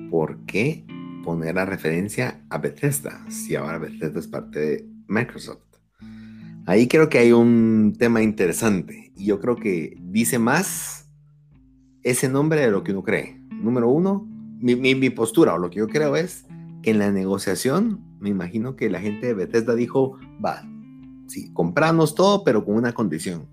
¿Por 0.10 0.46
qué 0.46 0.86
poner 1.26 1.56
la 1.56 1.66
referencia 1.66 2.42
a 2.50 2.60
Bethesda 2.60 3.30
si 3.30 3.58
ahora 3.58 3.78
Bethesda 3.78 4.22
es 4.22 4.28
parte 4.30 4.60
de 4.62 4.90
Microsoft? 5.10 5.66
Ahí 6.66 6.88
creo 6.88 7.10
que 7.10 7.18
hay 7.18 7.34
un 7.34 7.94
tema 8.00 8.22
interesante 8.24 9.12
y 9.18 9.26
yo 9.26 9.42
creo 9.42 9.58
que 9.58 9.98
dice 10.00 10.40
más 10.40 11.12
ese 12.04 12.30
nombre 12.30 12.62
de 12.62 12.72
lo 12.72 12.86
que 12.86 12.94
uno 12.94 13.04
cree. 13.04 13.38
Número 13.52 13.90
uno, 13.90 14.26
mi, 14.62 14.78
mi 14.78 15.10
postura 15.10 15.56
o 15.56 15.58
lo 15.58 15.70
que 15.70 15.80
yo 15.80 15.90
creo 15.90 16.16
es 16.16 16.46
que 16.84 16.92
en 16.92 17.00
la 17.00 17.12
negociación 17.12 18.00
me 18.22 18.30
imagino 18.30 18.78
que 18.78 18.90
la 18.90 19.02
gente 19.02 19.28
de 19.28 19.34
Bethesda 19.34 19.76
dijo, 19.76 20.18
va, 20.42 20.64
sí, 21.30 21.52
compramos 21.54 22.16
todo, 22.16 22.44
pero 22.44 22.66
con 22.66 22.76
una 22.76 22.92
condición. 22.92 23.48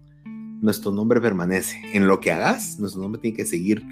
Nuestro 0.61 0.91
nombre 0.91 1.21
permanece. 1.21 1.81
En 1.93 2.09
lo 2.09 2.19
que 2.19 2.33
hagas, 2.33 2.81
nuestro 2.81 3.03
nombre 3.03 3.21
tiene 3.21 3.37
que 3.37 3.47
seguir 3.47 3.87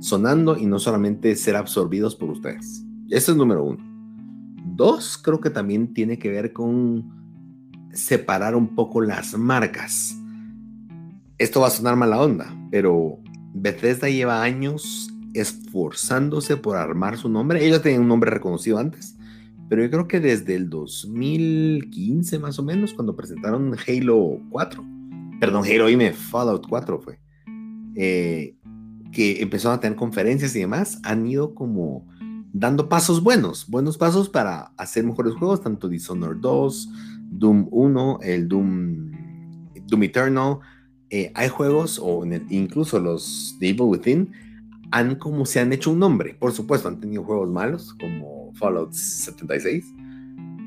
sonando 0.00 0.56
y 0.56 0.66
no 0.66 0.78
solamente 0.78 1.34
ser 1.34 1.56
absorbidos 1.56 2.14
por 2.14 2.30
ustedes. 2.30 2.84
Ese 3.08 3.32
es 3.32 3.36
número 3.36 3.64
uno. 3.64 3.78
Dos, 4.76 5.18
creo 5.18 5.40
que 5.40 5.50
también 5.50 5.92
tiene 5.92 6.18
que 6.18 6.28
ver 6.28 6.52
con 6.52 7.20
separar 7.92 8.54
un 8.54 8.74
poco 8.74 9.00
las 9.00 9.36
marcas. 9.36 10.16
Esto 11.38 11.60
va 11.60 11.68
a 11.68 11.70
sonar 11.70 11.96
mala 11.96 12.20
onda, 12.20 12.54
pero 12.70 13.18
Bethesda 13.54 14.08
lleva 14.08 14.42
años 14.42 15.12
esforzándose 15.34 16.56
por 16.56 16.76
armar 16.76 17.16
su 17.16 17.28
nombre. 17.28 17.64
Ellos 17.64 17.82
tenían 17.82 18.02
un 18.02 18.08
nombre 18.08 18.30
reconocido 18.30 18.78
antes, 18.78 19.16
pero 19.70 19.84
yo 19.84 19.90
creo 19.90 20.08
que 20.08 20.18
desde 20.18 20.56
el 20.56 20.68
2015 20.68 22.40
más 22.40 22.58
o 22.58 22.64
menos, 22.64 22.92
cuando 22.92 23.14
presentaron 23.14 23.72
Halo 23.86 24.40
4, 24.50 24.84
perdón, 25.38 25.64
Halo 25.64 25.88
y 25.88 26.10
Fallout 26.10 26.66
4 26.68 27.00
fue, 27.00 27.20
eh, 27.94 28.56
que 29.12 29.40
empezaron 29.40 29.78
a 29.78 29.80
tener 29.80 29.96
conferencias 29.96 30.56
y 30.56 30.58
demás, 30.58 30.98
han 31.04 31.24
ido 31.24 31.54
como 31.54 32.04
dando 32.52 32.88
pasos 32.88 33.22
buenos, 33.22 33.68
buenos 33.68 33.96
pasos 33.96 34.28
para 34.28 34.72
hacer 34.76 35.04
mejores 35.04 35.34
juegos, 35.34 35.62
tanto 35.62 35.88
Dishonored 35.88 36.38
2, 36.38 36.88
Doom 37.30 37.68
1, 37.70 38.18
el 38.22 38.48
Doom, 38.48 39.12
Doom 39.86 40.02
Eternal. 40.02 40.58
Eh, 41.10 41.30
hay 41.36 41.48
juegos, 41.48 42.00
o 42.02 42.24
incluso 42.48 42.98
los 42.98 43.54
The 43.60 43.68
Evil 43.68 43.82
Within, 43.82 44.32
han 44.90 45.14
como 45.14 45.46
se 45.46 45.60
han 45.60 45.72
hecho 45.72 45.92
un 45.92 46.00
nombre. 46.00 46.34
Por 46.34 46.50
supuesto, 46.50 46.88
han 46.88 46.98
tenido 46.98 47.22
juegos 47.22 47.48
malos 47.48 47.94
como 47.94 48.39
Fallout 48.54 48.92
76, 48.92 49.84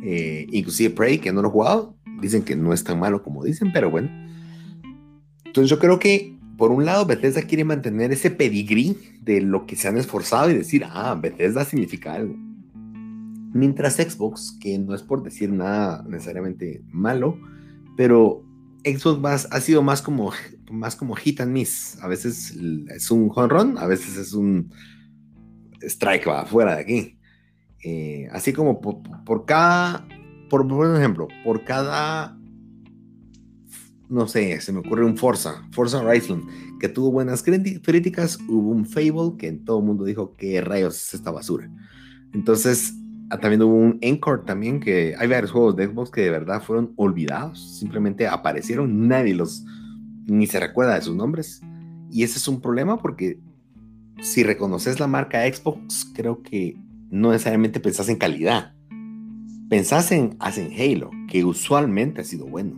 eh, 0.03 0.47
inclusive 0.51 0.93
Prey, 0.93 1.19
que 1.19 1.31
no 1.31 1.41
lo 1.41 1.49
he 1.49 1.51
jugado. 1.51 1.95
Dicen 2.21 2.43
que 2.43 2.55
no 2.55 2.73
es 2.73 2.83
tan 2.83 2.99
malo 2.99 3.23
como 3.23 3.43
dicen, 3.43 3.71
pero 3.73 3.89
bueno. 3.89 4.09
Entonces 5.45 5.69
yo 5.69 5.79
creo 5.79 5.99
que, 5.99 6.37
por 6.57 6.71
un 6.71 6.85
lado, 6.85 7.05
Bethesda 7.05 7.41
quiere 7.43 7.63
mantener 7.63 8.11
ese 8.11 8.31
pedigrí 8.31 8.97
de 9.21 9.41
lo 9.41 9.65
que 9.65 9.75
se 9.75 9.87
han 9.87 9.97
esforzado 9.97 10.49
y 10.49 10.53
decir, 10.53 10.83
ah, 10.85 11.17
Bethesda 11.19 11.65
significa 11.65 12.13
algo. 12.13 12.35
Mientras 13.53 13.95
Xbox, 13.95 14.57
que 14.59 14.79
no 14.79 14.95
es 14.95 15.03
por 15.03 15.21
decir 15.21 15.51
nada 15.51 16.03
necesariamente 16.07 16.83
malo, 16.91 17.37
pero 17.95 18.43
Xbox 18.83 19.47
ha 19.51 19.61
sido 19.61 19.81
más 19.83 20.01
como, 20.01 20.31
más 20.71 20.95
como 20.95 21.15
hit 21.15 21.39
and 21.39 21.51
miss. 21.51 21.97
A 22.01 22.07
veces 22.07 22.55
es 22.89 23.11
un 23.11 23.31
home 23.33 23.47
run, 23.47 23.77
a 23.77 23.85
veces 23.85 24.17
es 24.17 24.33
un 24.33 24.71
strike 25.81 26.27
va 26.27 26.45
fuera 26.45 26.75
de 26.75 26.81
aquí. 26.81 27.17
Eh, 27.83 28.27
así 28.31 28.53
como 28.53 28.79
por, 28.81 29.45
cada, 29.45 30.07
por, 30.49 30.65
ejemplo, 30.95 31.27
por 31.43 31.63
cada, 31.63 32.37
no 34.09 34.27
sé, 34.27 34.59
se 34.61 34.71
me 34.71 34.79
ocurre 34.79 35.05
un 35.05 35.17
Forza, 35.17 35.67
Forza 35.71 35.99
Horizon, 35.99 36.47
que 36.79 36.87
tuvo 36.87 37.11
buenas 37.11 37.43
críticas, 37.43 38.39
hubo 38.47 38.69
un 38.69 38.85
Fable 38.85 39.37
que 39.37 39.51
todo 39.51 39.79
el 39.79 39.85
mundo 39.85 40.05
dijo 40.05 40.33
que 40.33 40.61
rayos 40.61 40.95
es 40.95 41.13
esta 41.13 41.31
basura. 41.31 41.69
Entonces, 42.33 42.95
Ah, 43.33 43.39
también 43.39 43.63
hubo 43.63 43.73
un 43.73 43.97
Encore 44.01 44.43
también, 44.45 44.79
que 44.79 45.15
hay 45.17 45.27
varios 45.27 45.51
juegos 45.51 45.75
de 45.75 45.87
Xbox 45.87 46.11
que 46.11 46.21
de 46.21 46.29
verdad 46.29 46.61
fueron 46.61 46.93
olvidados, 46.97 47.79
simplemente 47.79 48.27
aparecieron, 48.27 49.07
nadie 49.07 49.33
los, 49.33 49.65
ni 50.27 50.45
se 50.45 50.59
recuerda 50.59 50.93
de 50.93 51.01
sus 51.01 51.15
nombres. 51.15 51.59
Y 52.11 52.21
ese 52.21 52.37
es 52.37 52.47
un 52.47 52.61
problema 52.61 53.01
porque 53.01 53.39
si 54.21 54.43
reconoces 54.43 54.99
la 54.99 55.07
marca 55.07 55.51
Xbox, 55.51 56.11
creo 56.13 56.43
que 56.43 56.77
no 57.13 57.31
necesariamente 57.31 57.79
pensás 57.79 58.09
en 58.09 58.17
calidad. 58.17 58.73
Pensás 59.69 60.11
en, 60.11 60.35
hacen 60.39 60.71
Halo, 60.73 61.11
que 61.29 61.45
usualmente 61.45 62.21
ha 62.21 62.23
sido 62.23 62.47
bueno. 62.47 62.75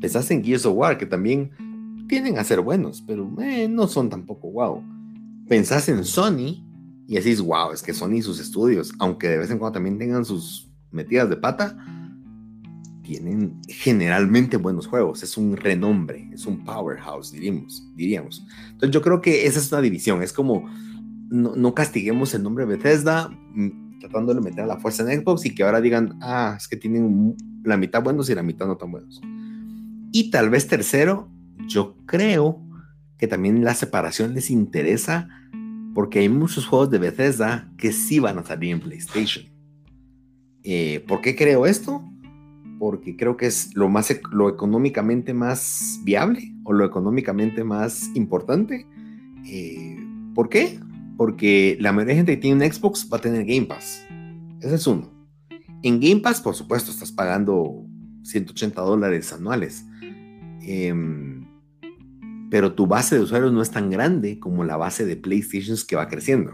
Pensás 0.00 0.30
en 0.30 0.44
Gears 0.44 0.66
of 0.66 0.76
War, 0.76 0.96
que 0.96 1.06
también 1.06 1.50
tienen 2.08 2.38
a 2.38 2.44
ser 2.44 2.60
buenos, 2.60 3.02
pero 3.04 3.28
eh, 3.40 3.68
no 3.68 3.88
son 3.88 4.08
tampoco 4.08 4.52
wow. 4.52 4.84
Pensás 5.48 5.88
en 5.88 6.04
Sony, 6.04 6.64
y 7.08 7.16
decís, 7.16 7.40
wow, 7.40 7.72
es 7.72 7.82
que 7.82 7.92
Sony 7.92 8.18
y 8.18 8.22
sus 8.22 8.38
estudios, 8.38 8.92
aunque 9.00 9.28
de 9.28 9.38
vez 9.38 9.50
en 9.50 9.58
cuando 9.58 9.74
también 9.74 9.98
tengan 9.98 10.24
sus 10.24 10.70
metidas 10.92 11.28
de 11.28 11.36
pata, 11.36 11.76
tienen 13.02 13.60
generalmente 13.66 14.58
buenos 14.58 14.86
juegos. 14.86 15.24
Es 15.24 15.36
un 15.36 15.56
renombre, 15.56 16.30
es 16.32 16.46
un 16.46 16.62
powerhouse, 16.62 17.32
diríamos. 17.32 17.84
diríamos. 17.96 18.46
Entonces 18.66 18.90
yo 18.92 19.02
creo 19.02 19.20
que 19.20 19.44
esa 19.46 19.58
es 19.58 19.72
una 19.72 19.80
división. 19.80 20.22
Es 20.22 20.32
como, 20.32 20.70
no, 21.30 21.74
castiguemos 21.74 22.34
el 22.34 22.42
nombre 22.42 22.64
Bethesda 22.64 23.30
mm, 23.54 24.00
tratando 24.00 24.34
de 24.34 24.40
meter 24.40 24.64
a 24.64 24.66
la 24.66 24.78
fuerza 24.78 25.10
en 25.10 25.20
Xbox 25.20 25.46
y 25.46 25.54
que 25.54 25.62
ahora 25.62 25.80
digan, 25.80 26.18
ah, 26.20 26.54
es 26.56 26.66
que 26.66 26.76
tienen 26.76 27.36
la 27.62 27.76
mitad 27.76 28.02
buenos 28.02 28.28
y 28.30 28.34
la 28.34 28.42
mitad 28.42 28.66
no 28.66 28.76
tan 28.76 28.90
buenos. 28.90 29.20
Y 30.12 30.30
tal 30.30 30.50
vez 30.50 30.66
tercero, 30.66 31.30
yo 31.68 31.96
creo 32.06 32.60
que 33.16 33.28
también 33.28 33.64
la 33.64 33.74
separación 33.74 34.34
les 34.34 34.50
interesa 34.50 35.28
porque 35.94 36.20
hay 36.20 36.28
muchos 36.28 36.66
juegos 36.66 36.90
de 36.90 36.98
Bethesda 36.98 37.70
que 37.76 37.92
sí 37.92 38.18
van 38.18 38.38
a 38.38 38.44
salir 38.44 38.72
en 38.72 38.80
PlayStation. 38.80 39.44
Eh, 40.62 41.04
¿Por 41.06 41.20
qué 41.20 41.36
creo 41.36 41.66
esto? 41.66 42.02
Porque 42.78 43.16
creo 43.16 43.36
que 43.36 43.46
es 43.46 43.74
lo, 43.74 43.88
más, 43.88 44.12
lo 44.32 44.48
económicamente 44.48 45.34
más 45.34 46.00
viable 46.02 46.54
o 46.64 46.72
lo 46.72 46.84
económicamente 46.84 47.62
más 47.62 48.10
importante. 48.14 48.86
Eh, 49.46 49.96
¿Por 50.34 50.48
qué? 50.48 50.80
Porque 51.20 51.76
la 51.78 51.92
mayoría 51.92 52.14
de 52.14 52.16
gente 52.16 52.34
que 52.34 52.40
tiene 52.40 52.64
un 52.64 52.72
Xbox 52.72 53.06
va 53.12 53.18
a 53.18 53.20
tener 53.20 53.44
Game 53.44 53.66
Pass. 53.66 54.06
Ese 54.62 54.74
es 54.74 54.86
uno. 54.86 55.12
En 55.82 56.00
Game 56.00 56.22
Pass, 56.22 56.40
por 56.40 56.54
supuesto, 56.54 56.90
estás 56.90 57.12
pagando 57.12 57.84
180 58.22 58.80
dólares 58.80 59.30
anuales. 59.30 59.84
Eh, 60.62 60.94
pero 62.50 62.72
tu 62.72 62.86
base 62.86 63.16
de 63.16 63.20
usuarios 63.20 63.52
no 63.52 63.60
es 63.60 63.70
tan 63.70 63.90
grande 63.90 64.40
como 64.40 64.64
la 64.64 64.78
base 64.78 65.04
de 65.04 65.16
PlayStations 65.16 65.84
que 65.84 65.94
va 65.94 66.08
creciendo. 66.08 66.52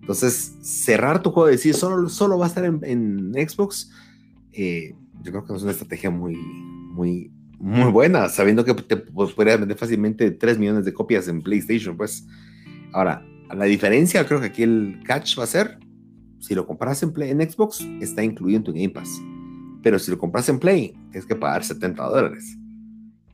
Entonces, 0.00 0.56
cerrar 0.60 1.22
tu 1.22 1.30
juego 1.30 1.48
y 1.48 1.52
decir 1.52 1.74
solo, 1.74 2.08
solo 2.08 2.36
va 2.36 2.46
a 2.46 2.48
estar 2.48 2.64
en, 2.64 3.32
Xbox, 3.32 3.92
eh, 4.50 4.92
yo 5.22 5.30
creo 5.30 5.44
que 5.44 5.54
es 5.54 5.62
una 5.62 5.70
estrategia 5.70 6.10
muy, 6.10 6.34
muy 6.34 7.30
muy 7.60 7.92
buena, 7.92 8.28
sabiendo 8.28 8.64
que 8.64 8.74
te 8.74 8.96
pues, 8.96 9.34
podría 9.34 9.56
vender 9.56 9.78
fácilmente 9.78 10.32
3 10.32 10.58
millones 10.58 10.84
de 10.84 10.92
copias 10.92 11.28
en 11.28 11.42
PlayStation, 11.42 11.96
pues. 11.96 12.26
Ahora, 12.92 13.24
la 13.54 13.64
diferencia, 13.64 14.26
creo 14.26 14.40
que 14.40 14.46
aquí 14.46 14.62
el 14.62 15.00
catch 15.04 15.38
va 15.38 15.44
a 15.44 15.46
ser, 15.46 15.78
si 16.38 16.54
lo 16.54 16.66
compras 16.66 17.02
en, 17.02 17.12
Play, 17.12 17.30
en 17.30 17.40
Xbox, 17.40 17.80
está 18.00 18.22
incluido 18.22 18.58
en 18.58 18.64
tu 18.64 18.72
Game 18.72 18.90
Pass. 18.90 19.20
Pero 19.82 19.98
si 19.98 20.10
lo 20.10 20.18
compras 20.18 20.48
en 20.48 20.58
Play, 20.58 20.94
tienes 21.10 21.26
que 21.26 21.36
pagar 21.36 21.64
70 21.64 22.02
dólares. 22.02 22.56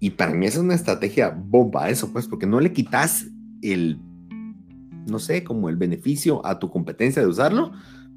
Y 0.00 0.10
para 0.10 0.34
mí 0.34 0.46
esa 0.46 0.58
es 0.58 0.64
una 0.64 0.74
estrategia 0.74 1.30
bomba 1.30 1.88
eso, 1.88 2.12
pues, 2.12 2.26
porque 2.26 2.46
no 2.46 2.60
le 2.60 2.72
quitas 2.72 3.26
el, 3.62 4.00
no 5.06 5.18
sé, 5.18 5.44
como 5.44 5.68
el 5.68 5.76
beneficio 5.76 6.44
a 6.44 6.58
tu 6.58 6.70
competencia 6.70 7.22
de 7.22 7.28
usarlo, 7.28 7.72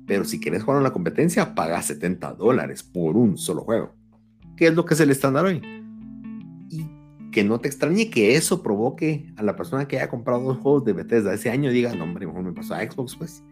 pero 0.06 0.26
si 0.26 0.40
quieres 0.40 0.64
jugar 0.64 0.80
en 0.80 0.84
la 0.84 0.92
competencia, 0.92 1.54
paga 1.56 1.82
70 1.82 2.34
dólares 2.34 2.84
por 2.84 3.16
un 3.16 3.38
solo 3.38 3.62
juego. 3.62 3.96
¿Qué 4.58 4.68
es 4.68 4.74
lo 4.74 4.86
que 4.86 4.96
es 4.96 5.00
el 5.00 5.12
estándar 5.12 5.46
hoy? 5.46 5.62
Que 7.32 7.44
no 7.44 7.60
te 7.60 7.68
extrañe 7.68 8.10
que 8.10 8.36
eso 8.36 8.64
provoque 8.64 9.32
a 9.38 9.44
la 9.44 9.56
persona 9.56 9.88
que 9.88 9.98
haya 9.98 10.10
comprado 10.10 10.42
dos 10.42 10.58
juegos 10.58 10.86
de 10.86 10.94
Bethesda 10.94 11.34
ese 11.34 11.50
año 11.50 11.72
diga, 11.72 11.94
no, 11.94 12.04
hombre, 12.06 12.26
mejor 12.26 12.44
me 12.44 12.54
pasó 12.54 12.74
a 12.74 12.82
Xbox, 12.82 13.16
pues. 13.16 13.44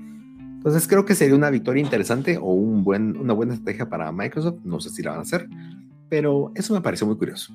Entonces 0.57 0.87
creo 0.87 1.05
que 1.05 1.15
sería 1.15 1.35
una 1.35 1.49
victoria 1.49 1.83
interesante 1.83 2.37
o 2.37 2.51
un 2.51 2.83
buen, 2.83 3.15
una 3.17 3.33
buena 3.33 3.53
estrategia 3.53 3.87
para 3.89 4.11
Microsoft. 4.11 4.59
No 4.63 4.79
sé 4.79 4.89
si 4.89 5.03
la 5.03 5.11
van 5.11 5.19
a 5.19 5.21
hacer, 5.21 5.47
pero 6.09 6.51
eso 6.55 6.73
me 6.73 6.81
pareció 6.81 7.07
muy 7.07 7.17
curioso. 7.17 7.53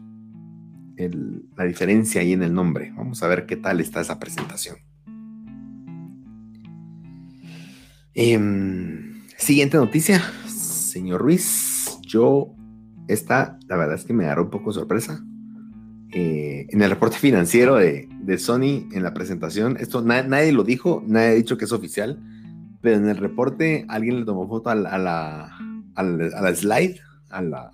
la 1.56 1.64
diferencia 1.64 2.20
ahí 2.20 2.32
en 2.32 2.42
el 2.42 2.54
nombre. 2.54 2.92
Vamos 2.96 3.22
a 3.22 3.28
ver 3.28 3.44
qué 3.44 3.56
tal 3.56 3.80
está 3.80 4.00
esa 4.00 4.18
presentación. 4.18 4.76
Em, 8.14 9.22
siguiente 9.36 9.76
noticia, 9.78 10.22
señor 10.46 11.22
Ruiz. 11.22 11.98
Yo, 12.02 12.54
esta, 13.08 13.58
la 13.66 13.76
verdad 13.76 13.96
es 13.96 14.04
que 14.04 14.12
me 14.12 14.24
agarró 14.24 14.44
un 14.44 14.50
poco 14.50 14.72
sorpresa. 14.72 15.24
Eh, 16.14 16.66
en 16.68 16.82
el 16.82 16.90
reporte 16.90 17.16
financiero 17.16 17.76
de, 17.76 18.38
Sony, 18.38 18.86
en 18.92 19.02
la 19.02 19.14
presentación, 19.14 19.76
esto 19.80 20.02
nadie 20.02 20.52
lo 20.52 20.62
dijo, 20.62 21.02
nadie 21.06 21.28
ha 21.28 21.34
dicho 21.34 21.56
que 21.56 21.64
es 21.64 21.72
oficial, 21.72 22.22
pero 22.80 22.96
en 22.96 23.08
el 23.08 23.16
reporte 23.16 23.86
alguien 23.88 24.20
le 24.20 24.26
tomó 24.26 24.46
foto 24.46 24.70
a 24.70 24.74
la, 24.74 24.90
a 24.90 24.98
la, 24.98 25.44
a 25.94 26.02
la 26.02 26.54
slide, 26.54 26.96
a 27.30 27.42
la 27.42 27.72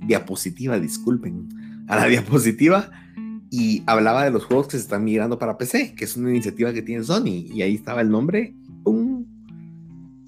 diapositiva, 0.00 0.78
disculpen, 0.80 1.48
a 1.88 1.96
la 1.96 2.06
diapositiva 2.06 2.90
y 3.50 3.82
hablaba 3.86 4.24
de 4.24 4.30
los 4.30 4.44
juegos 4.44 4.66
que 4.66 4.76
se 4.76 4.82
están 4.82 5.04
migrando 5.04 5.38
para 5.38 5.56
PC, 5.56 5.94
que 5.94 6.04
es 6.04 6.16
una 6.16 6.30
iniciativa 6.30 6.72
que 6.72 6.82
tiene 6.82 7.04
Sony, 7.04 7.46
y 7.52 7.62
ahí 7.62 7.74
estaba 7.74 8.00
el 8.00 8.10
nombre, 8.10 8.54
¡pum! 8.82 9.24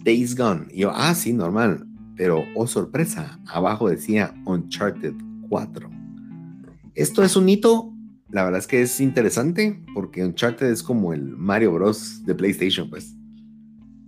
Days 0.02 0.36
Gone. 0.36 0.66
Y 0.70 0.80
yo, 0.80 0.92
ah, 0.94 1.14
sí, 1.14 1.32
normal. 1.32 1.86
Pero, 2.16 2.44
oh 2.54 2.66
sorpresa, 2.66 3.38
abajo 3.46 3.88
decía 3.88 4.34
Uncharted 4.46 5.14
4. 5.48 5.99
Esto 6.94 7.22
es 7.22 7.36
un 7.36 7.48
hito, 7.48 7.92
la 8.30 8.44
verdad 8.44 8.60
es 8.60 8.66
que 8.66 8.82
es 8.82 9.00
interesante, 9.00 9.82
porque 9.94 10.24
Uncharted 10.24 10.70
es 10.70 10.82
como 10.82 11.12
el 11.12 11.36
Mario 11.36 11.72
Bros. 11.72 12.24
de 12.24 12.34
PlayStation, 12.34 12.88
pues. 12.88 13.14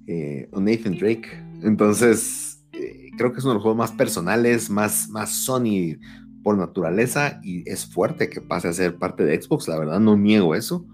Eh, 0.06 0.48
o 0.52 0.60
Nathan 0.60 0.96
Drake. 0.96 1.28
Entonces, 1.62 2.64
eh, 2.72 3.10
creo 3.16 3.32
que 3.32 3.38
es 3.38 3.44
uno 3.44 3.52
de 3.52 3.54
los 3.56 3.62
juegos 3.62 3.78
más 3.78 3.92
personales, 3.92 4.70
más, 4.70 5.08
más 5.08 5.44
Sony 5.44 5.98
por 6.42 6.56
naturaleza, 6.56 7.40
y 7.42 7.68
es 7.68 7.86
fuerte 7.86 8.28
que 8.28 8.40
pase 8.40 8.68
a 8.68 8.72
ser 8.72 8.96
parte 8.96 9.24
de 9.24 9.40
Xbox, 9.40 9.68
la 9.68 9.78
verdad, 9.78 10.00
no 10.00 10.16
niego 10.16 10.54
eso. 10.54 10.86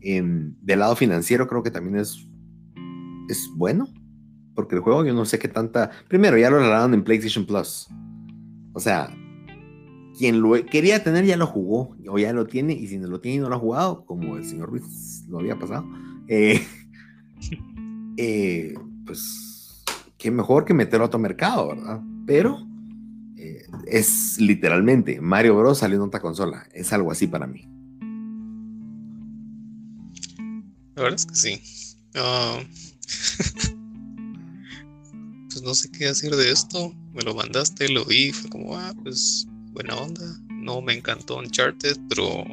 Em, 0.00 0.54
del 0.60 0.80
lado 0.80 0.96
financiero, 0.96 1.46
creo 1.46 1.62
que 1.62 1.70
también 1.70 1.96
es, 1.96 2.28
es 3.30 3.48
bueno, 3.56 3.88
porque 4.54 4.76
el 4.76 4.82
juego 4.82 5.04
yo 5.04 5.14
no 5.14 5.24
sé 5.24 5.38
qué 5.38 5.48
tanta... 5.48 5.90
Primero, 6.08 6.36
ya 6.36 6.50
lo 6.50 6.58
regalaron 6.58 6.94
en 6.94 7.02
PlayStation 7.02 7.46
Plus. 7.46 7.88
O 8.74 8.80
sea, 8.80 9.10
quien 10.16 10.40
lo 10.40 10.52
quería 10.66 11.02
tener 11.02 11.24
ya 11.24 11.36
lo 11.36 11.46
jugó, 11.46 11.96
o 12.08 12.18
ya 12.18 12.32
lo 12.32 12.46
tiene, 12.46 12.72
y 12.72 12.86
si 12.86 12.98
no 12.98 13.08
lo 13.08 13.20
tiene 13.20 13.36
y 13.36 13.40
no 13.40 13.48
lo 13.48 13.56
ha 13.56 13.58
jugado, 13.58 14.04
como 14.06 14.36
el 14.36 14.44
señor 14.44 14.70
Ruiz 14.70 15.24
lo 15.28 15.38
había 15.40 15.58
pasado, 15.58 15.86
eh, 16.28 16.64
eh, 18.16 18.74
pues 19.04 19.82
qué 20.16 20.30
mejor 20.30 20.64
que 20.64 20.74
meterlo 20.74 21.04
a 21.04 21.08
otro 21.08 21.18
mercado, 21.18 21.68
¿verdad? 21.68 22.00
Pero 22.26 22.66
eh, 23.36 23.66
es 23.86 24.40
literalmente 24.40 25.20
Mario 25.20 25.56
Bros. 25.56 25.78
saliendo 25.78 26.04
en 26.04 26.08
otra 26.08 26.20
consola. 26.20 26.66
Es 26.72 26.92
algo 26.92 27.10
así 27.12 27.26
para 27.26 27.46
mí. 27.46 27.68
La 30.96 31.02
verdad 31.02 31.18
es 31.18 31.26
que 31.26 31.34
sí. 31.34 31.60
Ah, 32.14 32.58
pues 35.50 35.62
no 35.62 35.74
sé 35.74 35.90
qué 35.90 36.06
decir 36.06 36.34
de 36.34 36.50
esto. 36.50 36.94
Me 37.12 37.22
lo 37.22 37.34
mandaste, 37.34 37.88
lo 37.90 38.04
vi, 38.04 38.32
fue 38.32 38.48
como, 38.48 38.76
ah, 38.76 38.94
pues 39.02 39.46
buena 39.74 39.96
onda. 39.96 40.24
No 40.48 40.80
me 40.80 40.94
encantó 40.94 41.38
Uncharted, 41.38 41.96
pero 42.08 42.44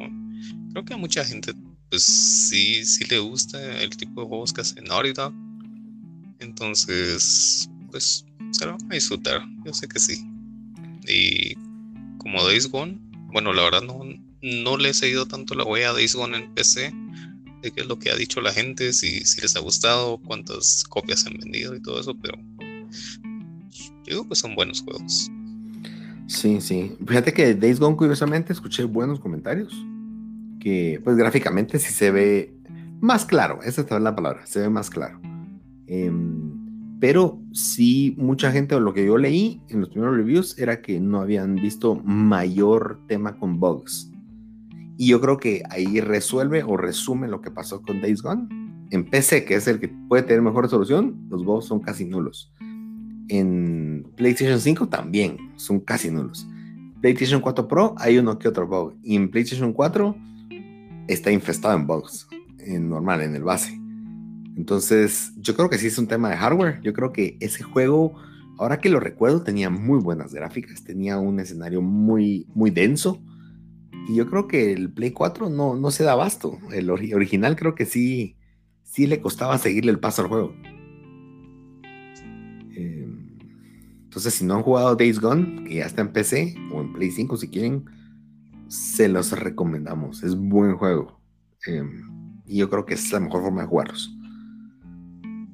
creo 0.72 0.84
que 0.84 0.94
a 0.94 0.98
mucha 0.98 1.24
gente, 1.24 1.54
pues 1.88 2.02
sí, 2.02 2.84
sí 2.84 3.04
le 3.06 3.18
gusta 3.20 3.80
el 3.80 3.96
tipo 3.96 4.22
de 4.22 4.28
juegos 4.28 4.52
que 4.52 4.60
hace 4.60 4.82
Naughty. 4.82 5.12
Entonces, 6.40 7.70
pues 7.90 8.26
se 8.50 8.66
lo 8.66 8.72
van 8.72 8.92
a 8.92 8.94
disfrutar. 8.94 9.42
Yo 9.64 9.72
sé 9.72 9.88
que 9.88 9.98
sí. 9.98 10.24
Y 11.08 11.54
como 12.18 12.44
Days 12.44 12.68
Gone, 12.68 12.98
bueno, 13.32 13.52
la 13.52 13.62
verdad 13.62 13.82
no, 13.82 14.00
no 14.42 14.76
le 14.76 14.90
he 14.90 14.94
seguido 14.94 15.26
tanto 15.26 15.54
la 15.54 15.64
huella 15.64 15.90
a 15.90 15.92
Days 15.94 16.14
Gone 16.14 16.36
en 16.36 16.54
PC 16.54 16.92
de 17.62 17.70
qué 17.70 17.82
es 17.82 17.86
lo 17.86 17.98
que 17.98 18.10
ha 18.10 18.16
dicho 18.16 18.40
la 18.40 18.52
gente, 18.52 18.92
si, 18.92 19.24
si 19.24 19.40
les 19.40 19.54
ha 19.54 19.60
gustado, 19.60 20.18
cuántas 20.18 20.82
copias 20.84 21.24
han 21.26 21.34
vendido 21.34 21.76
y 21.76 21.80
todo 21.80 22.00
eso, 22.00 22.14
pero 22.14 22.36
digo 24.04 24.28
que 24.28 24.34
son 24.34 24.56
buenos 24.56 24.82
juegos. 24.82 25.30
Sí, 26.32 26.62
sí. 26.62 26.96
Fíjate 27.06 27.34
que 27.34 27.54
Days 27.54 27.78
Gone, 27.78 27.94
curiosamente, 27.94 28.54
escuché 28.54 28.84
buenos 28.84 29.20
comentarios. 29.20 29.74
Que, 30.58 30.98
pues, 31.04 31.16
gráficamente 31.16 31.78
sí 31.78 31.92
se 31.92 32.10
ve 32.10 32.54
más 33.00 33.26
claro. 33.26 33.60
Esa 33.62 33.82
es 33.82 33.90
la 33.90 34.16
palabra. 34.16 34.46
Se 34.46 34.60
ve 34.60 34.70
más 34.70 34.88
claro. 34.88 35.20
Em, 35.86 36.98
pero 37.00 37.38
sí, 37.52 38.14
mucha 38.16 38.50
gente, 38.50 38.74
o 38.74 38.80
lo 38.80 38.94
que 38.94 39.04
yo 39.04 39.18
leí 39.18 39.60
en 39.68 39.80
los 39.80 39.90
primeros 39.90 40.16
reviews, 40.16 40.58
era 40.58 40.80
que 40.80 41.00
no 41.00 41.20
habían 41.20 41.56
visto 41.56 41.96
mayor 41.96 43.00
tema 43.08 43.36
con 43.36 43.60
bugs. 43.60 44.10
Y 44.96 45.08
yo 45.08 45.20
creo 45.20 45.36
que 45.36 45.62
ahí 45.68 46.00
resuelve 46.00 46.62
o 46.62 46.78
resume 46.78 47.28
lo 47.28 47.42
que 47.42 47.50
pasó 47.50 47.82
con 47.82 48.00
Days 48.00 48.22
Gone. 48.22 48.48
En 48.90 49.04
PC, 49.04 49.44
que 49.44 49.56
es 49.56 49.68
el 49.68 49.80
que 49.80 49.88
puede 50.08 50.22
tener 50.22 50.40
mejor 50.40 50.64
resolución, 50.64 51.26
los 51.28 51.44
bugs 51.44 51.66
son 51.66 51.80
casi 51.80 52.06
nulos 52.06 52.54
en 53.28 54.06
PlayStation 54.16 54.60
5 54.60 54.88
también 54.88 55.36
son 55.56 55.80
casi 55.80 56.10
nulos. 56.10 56.46
PlayStation 57.00 57.40
4 57.40 57.66
Pro 57.66 57.94
hay 57.98 58.18
uno 58.18 58.38
que 58.38 58.48
otro 58.48 58.66
bug. 58.66 58.94
Y 59.02 59.16
en 59.16 59.30
PlayStation 59.30 59.72
4 59.72 60.16
está 61.08 61.32
infestado 61.32 61.76
en 61.76 61.86
bugs. 61.86 62.28
En 62.58 62.88
normal, 62.88 63.22
en 63.22 63.34
el 63.34 63.42
base. 63.42 63.78
Entonces, 64.56 65.32
yo 65.36 65.56
creo 65.56 65.68
que 65.68 65.78
sí 65.78 65.88
es 65.88 65.98
un 65.98 66.06
tema 66.06 66.30
de 66.30 66.36
hardware. 66.36 66.80
Yo 66.82 66.92
creo 66.92 67.12
que 67.12 67.36
ese 67.40 67.64
juego, 67.64 68.14
ahora 68.58 68.78
que 68.78 68.88
lo 68.88 69.00
recuerdo, 69.00 69.42
tenía 69.42 69.68
muy 69.68 69.98
buenas 69.98 70.32
gráficas. 70.32 70.84
Tenía 70.84 71.18
un 71.18 71.40
escenario 71.40 71.82
muy, 71.82 72.46
muy 72.54 72.70
denso. 72.70 73.20
Y 74.08 74.14
yo 74.14 74.28
creo 74.28 74.46
que 74.46 74.72
el 74.72 74.92
Play 74.92 75.10
4 75.10 75.50
no, 75.50 75.74
no 75.74 75.90
se 75.90 76.04
da 76.04 76.12
abasto. 76.12 76.58
El 76.72 76.90
original 76.90 77.56
creo 77.56 77.74
que 77.74 77.86
sí, 77.86 78.36
sí 78.84 79.06
le 79.06 79.20
costaba 79.20 79.58
seguirle 79.58 79.90
el 79.90 79.98
paso 79.98 80.22
al 80.22 80.28
juego. 80.28 80.54
Entonces, 84.12 84.34
si 84.34 84.44
no 84.44 84.56
han 84.56 84.62
jugado 84.62 84.94
Days 84.94 85.18
Gone, 85.18 85.64
que 85.64 85.76
ya 85.76 85.86
está 85.86 86.02
en 86.02 86.12
PC 86.12 86.54
o 86.70 86.82
en 86.82 86.92
Play 86.92 87.10
5 87.10 87.34
si 87.38 87.48
quieren, 87.48 87.86
se 88.68 89.08
los 89.08 89.32
recomendamos. 89.32 90.22
Es 90.22 90.36
buen 90.36 90.76
juego. 90.76 91.18
Em, 91.64 92.42
y 92.44 92.58
yo 92.58 92.68
creo 92.68 92.84
que 92.84 92.92
es 92.92 93.10
la 93.10 93.20
mejor 93.20 93.40
forma 93.40 93.62
de 93.62 93.68
jugarlos. 93.68 94.14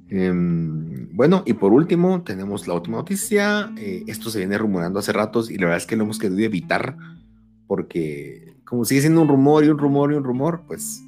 Em, 0.08 1.08
bueno, 1.14 1.44
y 1.46 1.52
por 1.52 1.72
último, 1.72 2.24
tenemos 2.24 2.66
la 2.66 2.74
última 2.74 2.96
noticia. 2.96 3.72
Eh, 3.76 4.02
esto 4.08 4.28
se 4.28 4.38
viene 4.38 4.58
rumorando 4.58 4.98
hace 4.98 5.12
ratos 5.12 5.52
y 5.52 5.54
la 5.54 5.66
verdad 5.66 5.76
es 5.76 5.86
que 5.86 5.94
lo 5.94 6.02
hemos 6.02 6.18
querido 6.18 6.40
evitar 6.40 6.96
porque 7.68 8.56
como 8.64 8.84
sigue 8.84 9.02
siendo 9.02 9.22
un 9.22 9.28
rumor 9.28 9.64
y 9.64 9.68
un 9.68 9.78
rumor 9.78 10.12
y 10.12 10.16
un 10.16 10.24
rumor, 10.24 10.64
pues 10.66 11.00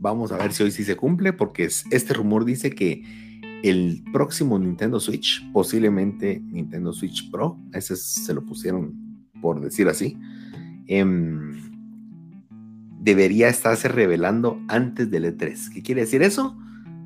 vamos 0.00 0.32
a 0.32 0.36
ver 0.36 0.52
si 0.52 0.64
hoy 0.64 0.70
sí 0.70 0.84
se 0.84 0.96
cumple 0.96 1.32
porque 1.32 1.64
este 1.64 2.12
rumor 2.12 2.44
dice 2.44 2.72
que 2.72 3.31
el 3.62 4.02
próximo 4.12 4.58
Nintendo 4.58 4.98
Switch, 4.98 5.48
posiblemente 5.52 6.40
Nintendo 6.40 6.92
Switch 6.92 7.30
Pro, 7.30 7.58
ese 7.72 7.96
se 7.96 8.34
lo 8.34 8.44
pusieron 8.44 8.94
por 9.40 9.60
decir 9.60 9.88
así, 9.88 10.18
em, 10.86 11.60
debería 13.00 13.48
estarse 13.48 13.88
revelando 13.88 14.60
antes 14.68 15.10
del 15.10 15.24
E3. 15.24 15.70
¿Qué 15.72 15.82
quiere 15.82 16.02
decir 16.02 16.22
eso? 16.22 16.56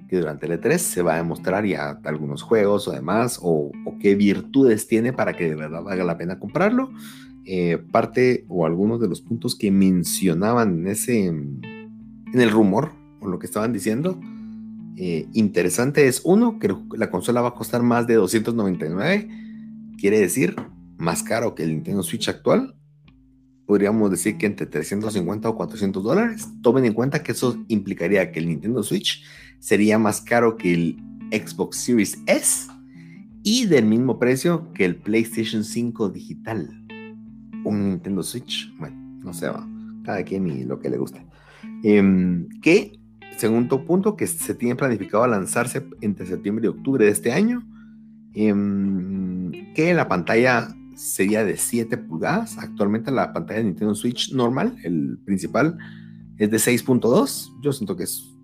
Que 0.09 0.19
durante 0.19 0.47
el 0.47 0.53
E3 0.53 0.79
se 0.79 1.03
va 1.03 1.15
a 1.15 1.19
demostrar 1.19 1.65
ya 1.65 2.01
algunos 2.05 2.43
juegos 2.43 2.89
o 2.89 2.93
demás, 2.93 3.39
o, 3.43 3.73
qué 4.01 4.15
virtudes 4.15 4.87
tiene 4.87 5.13
para 5.13 5.35
que 5.35 5.49
de 5.49 5.55
verdad 5.55 5.83
valga 5.83 6.05
la 6.05 6.19
pena 6.19 6.39
comprarlo. 6.39 6.91
Eh, 7.45 7.79
parte 7.93 8.45
o 8.49 8.67
algunos 8.67 9.01
de 9.01 9.09
los 9.09 9.21
puntos 9.21 9.55
que 9.55 9.71
mencionaban 9.71 10.81
en 10.81 10.87
ese 10.89 11.27
en 11.27 11.61
el 12.33 12.51
rumor 12.51 12.91
o 13.21 13.29
lo 13.29 13.39
que 13.39 13.47
estaban 13.47 13.73
diciendo 13.73 14.19
eh, 14.97 15.29
interesante 15.35 16.07
es, 16.07 16.23
uno, 16.25 16.59
que 16.59 16.75
la 16.97 17.11
consola 17.11 17.43
va 17.43 17.49
a 17.49 17.55
costar 17.55 17.83
más 17.83 18.07
de 18.07 18.15
299, 18.15 19.29
quiere 19.99 20.19
decir 20.19 20.57
más 20.99 21.23
caro 21.23 21.55
que 21.55 21.63
el 21.63 21.71
Nintendo 21.71 22.03
Switch 22.03 22.29
actual. 22.29 22.75
podríamos 23.67 24.11
decir 24.13 24.39
que 24.39 24.47
entre 24.47 24.67
350 24.67 25.49
o 25.49 25.57
400 25.57 26.03
dólares. 26.03 26.49
Tomen 26.63 26.85
en 26.85 26.93
cuenta 26.93 27.23
que 27.23 27.33
eso 27.33 27.65
implicaría 27.67 28.31
que 28.31 28.39
el 28.39 28.47
Nintendo 28.47 28.83
Switch 28.83 29.25
sería 29.59 29.99
más 29.99 30.21
caro 30.21 30.57
que 30.57 30.73
el 30.73 30.97
Xbox 31.33 31.79
Series 31.79 32.19
S 32.27 32.69
y 33.43 33.67
del 33.67 33.85
mismo 33.87 34.19
precio 34.19 34.73
que 34.73 34.85
el 34.85 34.97
PlayStation 34.97 35.65
5 35.65 36.09
digital. 36.11 36.69
Un 37.65 37.91
Nintendo 37.91 38.23
Switch, 38.23 38.73
bueno, 38.79 38.97
no 39.25 39.35
sé, 39.35 39.49
va, 39.49 39.69
cada 40.05 40.23
quien 40.23 40.47
y 40.47 40.65
lo 40.65 40.79
que 40.79 40.89
le 40.89 40.99
guste. 40.99 41.27
Em, 41.83 42.49
que, 42.61 42.99
segundo 43.37 43.85
punto, 43.85 44.17
que 44.17 44.27
se 44.27 44.55
tiene 44.55 44.77
planificado 44.77 45.27
lanzarse 45.27 45.87
entre 46.01 46.27
septiembre 46.27 46.67
y 46.67 46.69
octubre 46.69 47.05
de 47.05 47.11
este 47.11 47.33
año. 47.33 47.67
Em, 48.35 49.73
que 49.75 49.95
la 49.95 50.09
pantalla 50.09 50.69
sería 50.95 51.45
de 51.45 51.57
7 51.57 51.97
pulgadas. 51.99 52.59
Actualmente 52.59 53.11
la 53.11 53.33
pantalla 53.33 53.61
de 53.61 53.67
Nintendo 53.67 53.95
Switch 53.95 54.33
normal, 54.33 54.77
el 54.83 55.19
principal, 55.25 55.79
es 56.39 56.51
de 56.51 56.59
6.2. 56.59 57.53
Yo 57.63 57.73
siento 57.73 57.97
que 57.97 58.05
es 58.05 58.35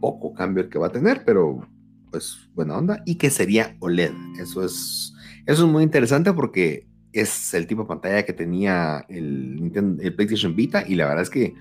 poco 0.00 0.32
cambio 0.34 0.64
el 0.64 0.70
que 0.70 0.78
va 0.78 0.88
a 0.88 0.92
tener, 0.92 1.24
pero 1.24 1.66
pues 2.10 2.48
buena 2.54 2.76
onda. 2.76 3.02
Y 3.04 3.16
que 3.16 3.30
sería 3.30 3.76
OLED. 3.80 4.12
Eso 4.40 4.64
es, 4.64 5.14
eso 5.46 5.66
es 5.66 5.70
muy 5.70 5.82
interesante 5.82 6.32
porque 6.32 6.86
es 7.12 7.54
el 7.54 7.66
tipo 7.66 7.82
de 7.82 7.88
pantalla 7.88 8.24
que 8.24 8.32
tenía 8.32 9.04
el, 9.08 9.56
Nintendo, 9.56 10.02
el 10.02 10.14
PlayStation 10.14 10.54
Vita 10.54 10.84
y 10.86 10.94
la 10.96 11.06
verdad 11.06 11.22
es 11.22 11.30
que 11.30 11.54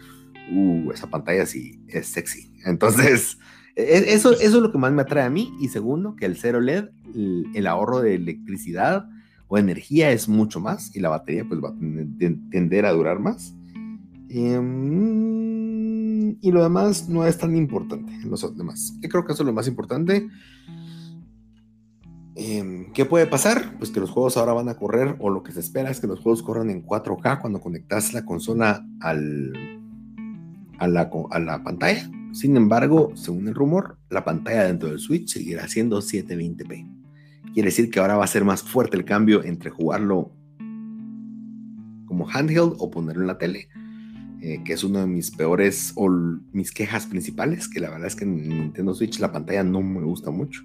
uh, 0.51 0.91
esa 0.91 1.09
pantalla 1.09 1.45
sí 1.45 1.81
es 1.87 2.07
sexy. 2.07 2.53
Entonces, 2.65 3.37
e, 3.75 3.83
e, 3.83 4.13
eso, 4.13 4.33
eso 4.33 4.57
es 4.57 4.63
lo 4.63 4.71
que 4.71 4.77
más 4.77 4.91
me 4.91 5.01
atrae 5.01 5.25
a 5.25 5.29
mí. 5.29 5.53
Y 5.59 5.69
segundo, 5.69 6.15
que 6.15 6.25
el 6.25 6.37
cero 6.37 6.61
LED, 6.61 6.85
el 7.53 7.67
ahorro 7.67 8.01
de 8.01 8.15
electricidad 8.15 9.07
o 9.47 9.57
energía 9.57 10.11
es 10.11 10.27
mucho 10.27 10.59
más 10.59 10.95
y 10.95 10.99
la 10.99 11.09
batería 11.09 11.45
pues 11.47 11.61
va 11.61 11.69
a 11.69 11.75
tender 12.49 12.85
a 12.85 12.91
durar 12.91 13.19
más. 13.19 13.55
Em, 14.29 15.55
y 16.41 16.51
lo 16.51 16.63
demás 16.63 17.07
no 17.07 17.25
es 17.25 17.37
tan 17.37 17.55
importante 17.55 18.11
los 18.25 18.57
demás. 18.57 18.93
Yo 19.01 19.09
creo 19.09 19.25
que 19.25 19.33
eso 19.33 19.43
es 19.43 19.47
lo 19.47 19.53
más 19.53 19.67
importante. 19.67 20.27
Em, 22.35 22.91
¿Qué 22.91 23.05
puede 23.05 23.27
pasar? 23.27 23.77
Pues 23.77 23.91
que 23.91 24.01
los 24.01 24.09
juegos 24.09 24.35
ahora 24.35 24.51
van 24.53 24.67
a 24.67 24.75
correr, 24.75 25.15
o 25.19 25.29
lo 25.29 25.41
que 25.41 25.53
se 25.53 25.61
espera 25.61 25.89
es 25.89 26.01
que 26.01 26.07
los 26.07 26.19
juegos 26.19 26.43
corran 26.43 26.69
en 26.69 26.83
4K 26.83 27.39
cuando 27.39 27.61
conectas 27.61 28.13
la 28.13 28.25
consola 28.25 28.85
al, 28.99 29.53
a, 30.79 30.87
la, 30.87 31.09
a 31.31 31.39
la 31.39 31.63
pantalla. 31.63 32.09
Sin 32.31 32.57
embargo, 32.57 33.11
según 33.15 33.47
el 33.47 33.55
rumor, 33.55 33.97
la 34.09 34.25
pantalla 34.25 34.65
dentro 34.65 34.89
del 34.89 34.99
Switch 34.99 35.29
seguirá 35.29 35.67
siendo 35.67 36.01
720p. 36.01 36.95
Quiere 37.53 37.67
decir 37.67 37.89
que 37.89 37.99
ahora 37.99 38.17
va 38.17 38.25
a 38.25 38.27
ser 38.27 38.43
más 38.43 38.61
fuerte 38.61 38.97
el 38.97 39.05
cambio 39.05 39.43
entre 39.43 39.69
jugarlo 39.69 40.31
como 42.05 42.29
handheld 42.29 42.75
o 42.79 42.91
ponerlo 42.91 43.21
en 43.21 43.27
la 43.27 43.37
tele, 43.37 43.69
eh, 44.41 44.61
que 44.65 44.73
es 44.73 44.83
uno 44.83 44.99
de 44.99 45.07
mis 45.07 45.31
peores 45.31 45.93
o 45.95 46.09
mis 46.51 46.71
quejas 46.71 47.05
principales, 47.05 47.67
que 47.67 47.79
la 47.79 47.89
verdad 47.89 48.07
es 48.07 48.15
que 48.15 48.25
en 48.25 48.47
Nintendo 48.47 48.93
Switch 48.93 49.19
la 49.19 49.31
pantalla 49.31 49.63
no 49.63 49.81
me 49.81 50.03
gusta 50.03 50.31
mucho. 50.31 50.63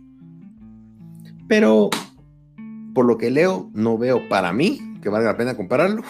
Pero 1.46 1.90
por 2.94 3.06
lo 3.06 3.18
que 3.18 3.30
leo, 3.30 3.70
no 3.74 3.96
veo 3.96 4.28
para 4.28 4.52
mí 4.52 4.80
que 5.02 5.08
valga 5.08 5.32
la 5.32 5.36
pena 5.36 5.56
compararlo. 5.56 6.02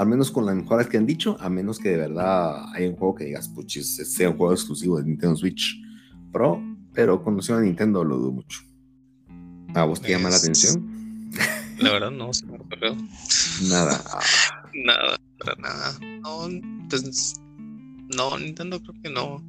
Al 0.00 0.06
menos 0.06 0.30
con 0.30 0.46
las 0.46 0.56
mejoras 0.56 0.86
que 0.86 0.96
han 0.96 1.04
dicho, 1.04 1.36
a 1.40 1.50
menos 1.50 1.78
que 1.78 1.90
de 1.90 1.98
verdad 1.98 2.72
haya 2.72 2.88
un 2.88 2.96
juego 2.96 3.16
que 3.16 3.24
digas, 3.24 3.50
puchis, 3.50 3.96
sea 3.96 4.30
un 4.30 4.38
juego 4.38 4.54
exclusivo 4.54 4.96
de 4.96 5.04
Nintendo 5.04 5.36
Switch 5.36 5.78
Pro, 6.32 6.58
pero 6.94 7.22
conociendo 7.22 7.60
a 7.60 7.64
Nintendo 7.66 8.02
lo 8.02 8.16
dudo 8.16 8.32
mucho. 8.32 8.60
¿A 9.74 9.84
vos 9.84 10.00
te 10.00 10.08
llama 10.08 10.30
la 10.30 10.36
atención? 10.36 11.30
La 11.80 11.92
verdad 11.92 12.10
no, 12.10 12.32
se 12.32 12.46
me 12.46 12.56
Nada. 13.68 14.02
Nada, 14.72 15.18
para 15.38 15.54
nada. 15.60 15.98
No, 16.22 16.48
pues, 16.88 17.34
no, 18.16 18.38
Nintendo 18.38 18.80
creo 18.80 18.94
que 19.02 19.10
no. 19.10 19.44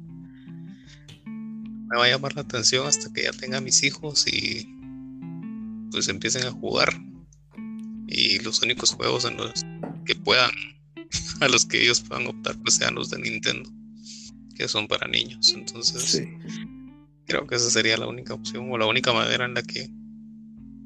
Me 1.24 1.96
va 1.96 2.04
a 2.04 2.08
llamar 2.08 2.34
la 2.34 2.42
atención 2.42 2.86
hasta 2.86 3.10
que 3.10 3.22
ya 3.22 3.32
tenga 3.32 3.62
mis 3.62 3.82
hijos 3.84 4.26
y 4.26 4.68
pues 5.90 6.08
empiecen 6.08 6.46
a 6.46 6.50
jugar. 6.50 6.92
Y 8.06 8.38
los 8.40 8.60
únicos 8.60 8.92
juegos 8.92 9.24
en 9.24 9.38
los 9.38 9.64
que 10.04 10.14
puedan, 10.14 10.50
a 11.40 11.48
los 11.48 11.66
que 11.66 11.82
ellos 11.82 12.00
puedan 12.00 12.26
optar, 12.26 12.56
pues 12.62 12.76
sean 12.76 12.94
los 12.94 13.10
de 13.10 13.18
Nintendo, 13.18 13.70
que 14.54 14.68
son 14.68 14.88
para 14.88 15.08
niños. 15.08 15.52
Entonces, 15.54 16.22
creo 17.26 17.46
que 17.46 17.56
esa 17.56 17.70
sería 17.70 17.96
la 17.96 18.06
única 18.06 18.34
opción 18.34 18.70
o 18.70 18.78
la 18.78 18.86
única 18.86 19.12
manera 19.12 19.44
en 19.44 19.54
la 19.54 19.62
que 19.62 19.88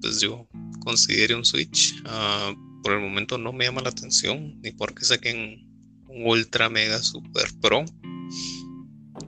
pues 0.00 0.20
yo 0.20 0.48
considere 0.80 1.34
un 1.34 1.44
Switch. 1.44 1.94
Ah, 2.04 2.54
por 2.82 2.92
el 2.92 3.00
momento 3.00 3.38
no 3.38 3.52
me 3.52 3.64
llama 3.64 3.82
la 3.82 3.88
atención, 3.88 4.60
ni 4.62 4.70
porque 4.70 5.04
saquen 5.04 5.66
un 6.08 6.26
Ultra 6.26 6.68
Mega 6.68 6.98
Super 7.02 7.46
Pro. 7.60 7.84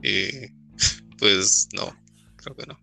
pues 1.18 1.68
no, 1.74 1.96
creo 2.36 2.54
que 2.54 2.66
no. 2.66 2.78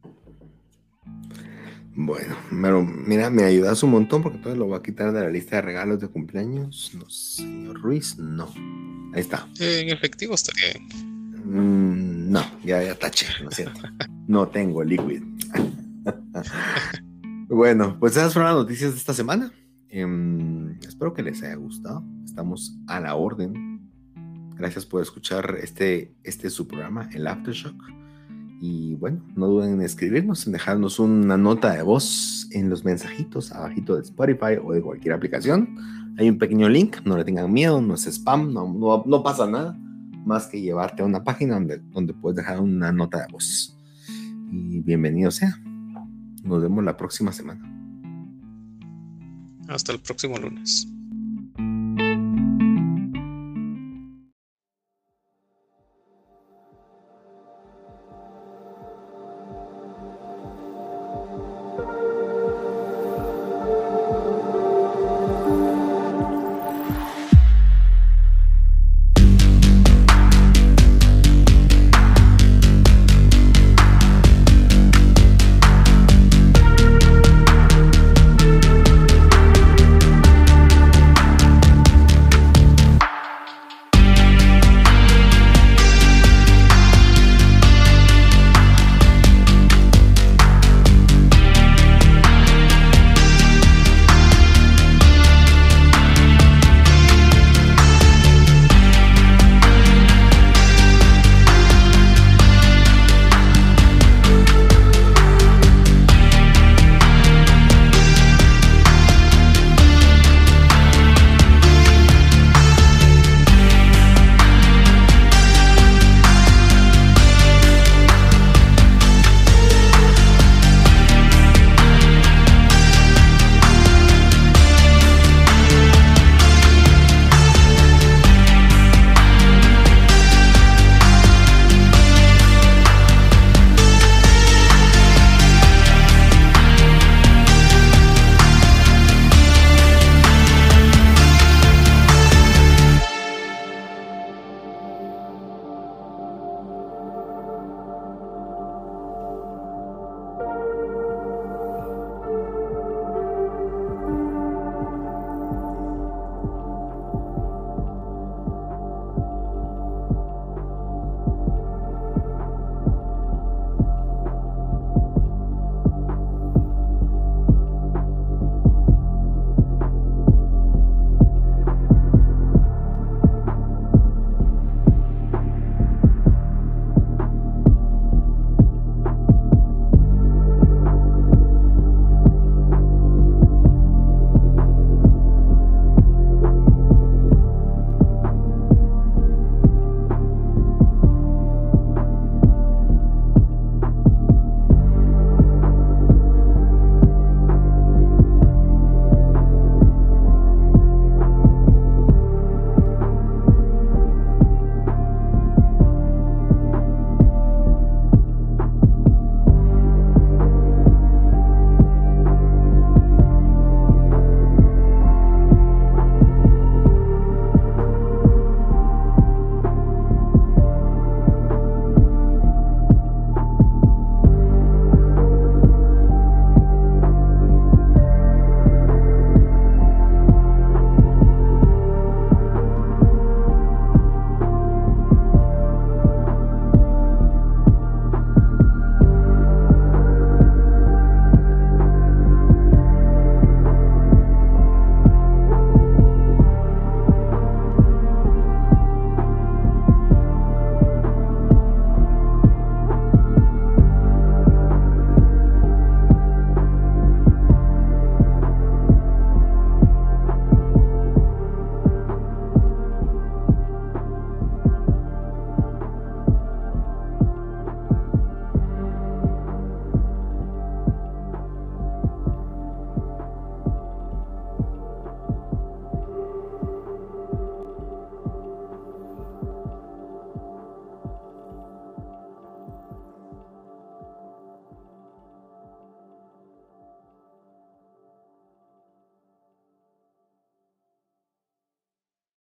Bueno, 1.97 2.35
pero 2.49 2.83
mira, 2.83 3.29
me 3.29 3.43
ayudas 3.43 3.81
un 3.81 3.91
montón 3.91 4.21
porque 4.21 4.37
entonces 4.37 4.59
lo 4.59 4.65
voy 4.65 4.77
a 4.77 4.81
quitar 4.81 5.13
de 5.13 5.21
la 5.21 5.29
lista 5.29 5.57
de 5.57 5.61
regalos 5.61 6.01
de 6.01 6.09
cumpleaños. 6.09 6.91
No, 6.93 7.09
señor 7.09 7.81
Ruiz, 7.81 8.17
no. 8.17 8.51
Ahí 9.13 9.21
está. 9.21 9.47
en 9.59 9.89
efectivo 9.89 10.35
estaría 10.35 10.73
bien. 10.73 11.15
Mm, 11.45 12.31
no, 12.31 12.43
ya, 12.63 12.83
ya 12.83 12.95
taché, 12.95 13.27
no 13.41 13.49
es 13.49 13.55
cierto. 13.55 13.79
no 14.27 14.47
tengo 14.47 14.83
liquid. 14.83 15.23
Bueno, 17.47 17.95
pues 17.99 18.17
esas 18.17 18.33
fueron 18.33 18.51
las 18.51 18.63
noticias 18.63 18.91
de 18.91 18.97
esta 18.97 19.13
semana. 19.13 19.51
Em, 19.89 20.79
espero 20.81 21.13
que 21.13 21.21
les 21.21 21.43
haya 21.43 21.55
gustado. 21.55 22.03
Estamos 22.25 22.75
a 22.87 22.99
la 22.99 23.15
orden. 23.15 23.91
Gracias 24.55 24.85
por 24.85 25.03
escuchar 25.03 25.57
este, 25.61 26.15
este 26.23 26.49
su 26.49 26.67
programa, 26.67 27.07
el 27.13 27.27
Aftershock. 27.27 27.75
Y 28.61 28.95
bueno, 28.95 29.21
no 29.35 29.47
duden 29.47 29.73
en 29.73 29.81
escribirnos, 29.81 30.45
en 30.47 30.53
dejarnos 30.53 30.99
una 30.99 31.37
nota 31.37 31.73
de 31.73 31.83
voz 31.83 32.47
en 32.51 32.69
los 32.69 32.85
mensajitos 32.85 33.51
abajito 33.51 33.95
de 33.95 34.01
Spotify 34.03 34.57
o 34.63 34.73
de 34.73 34.81
cualquier 34.81 35.13
aplicación. 35.13 35.77
Hay 36.17 36.29
un 36.29 36.37
pequeño 36.37 36.69
link, 36.69 36.97
no 37.05 37.17
le 37.17 37.25
tengan 37.25 37.51
miedo, 37.51 37.81
no 37.81 37.93
es 37.95 38.05
spam, 38.07 38.53
no, 38.53 39.03
no, 39.05 39.23
pasa 39.23 39.45
nada 39.45 39.77
más 40.25 40.47
que 40.47 40.61
llevarte 40.61 41.03
a 41.03 41.05
una 41.05 41.23
página 41.23 41.55
donde, 41.55 41.79
donde 41.91 42.13
puedes 42.13 42.37
dejar 42.37 42.61
una 42.61 42.91
nota 42.91 43.19
de 43.19 43.31
voz. 43.31 43.77
Y 44.51 44.79
bienvenido 44.79 45.31
sea. 45.31 45.59
Nos 46.43 46.61
vemos 46.61 46.83
la 46.83 46.95
próxima 46.95 47.31
semana. 47.31 47.61
Hasta 49.67 49.91
el 49.91 49.99
próximo 49.99 50.37
lunes. 50.37 50.87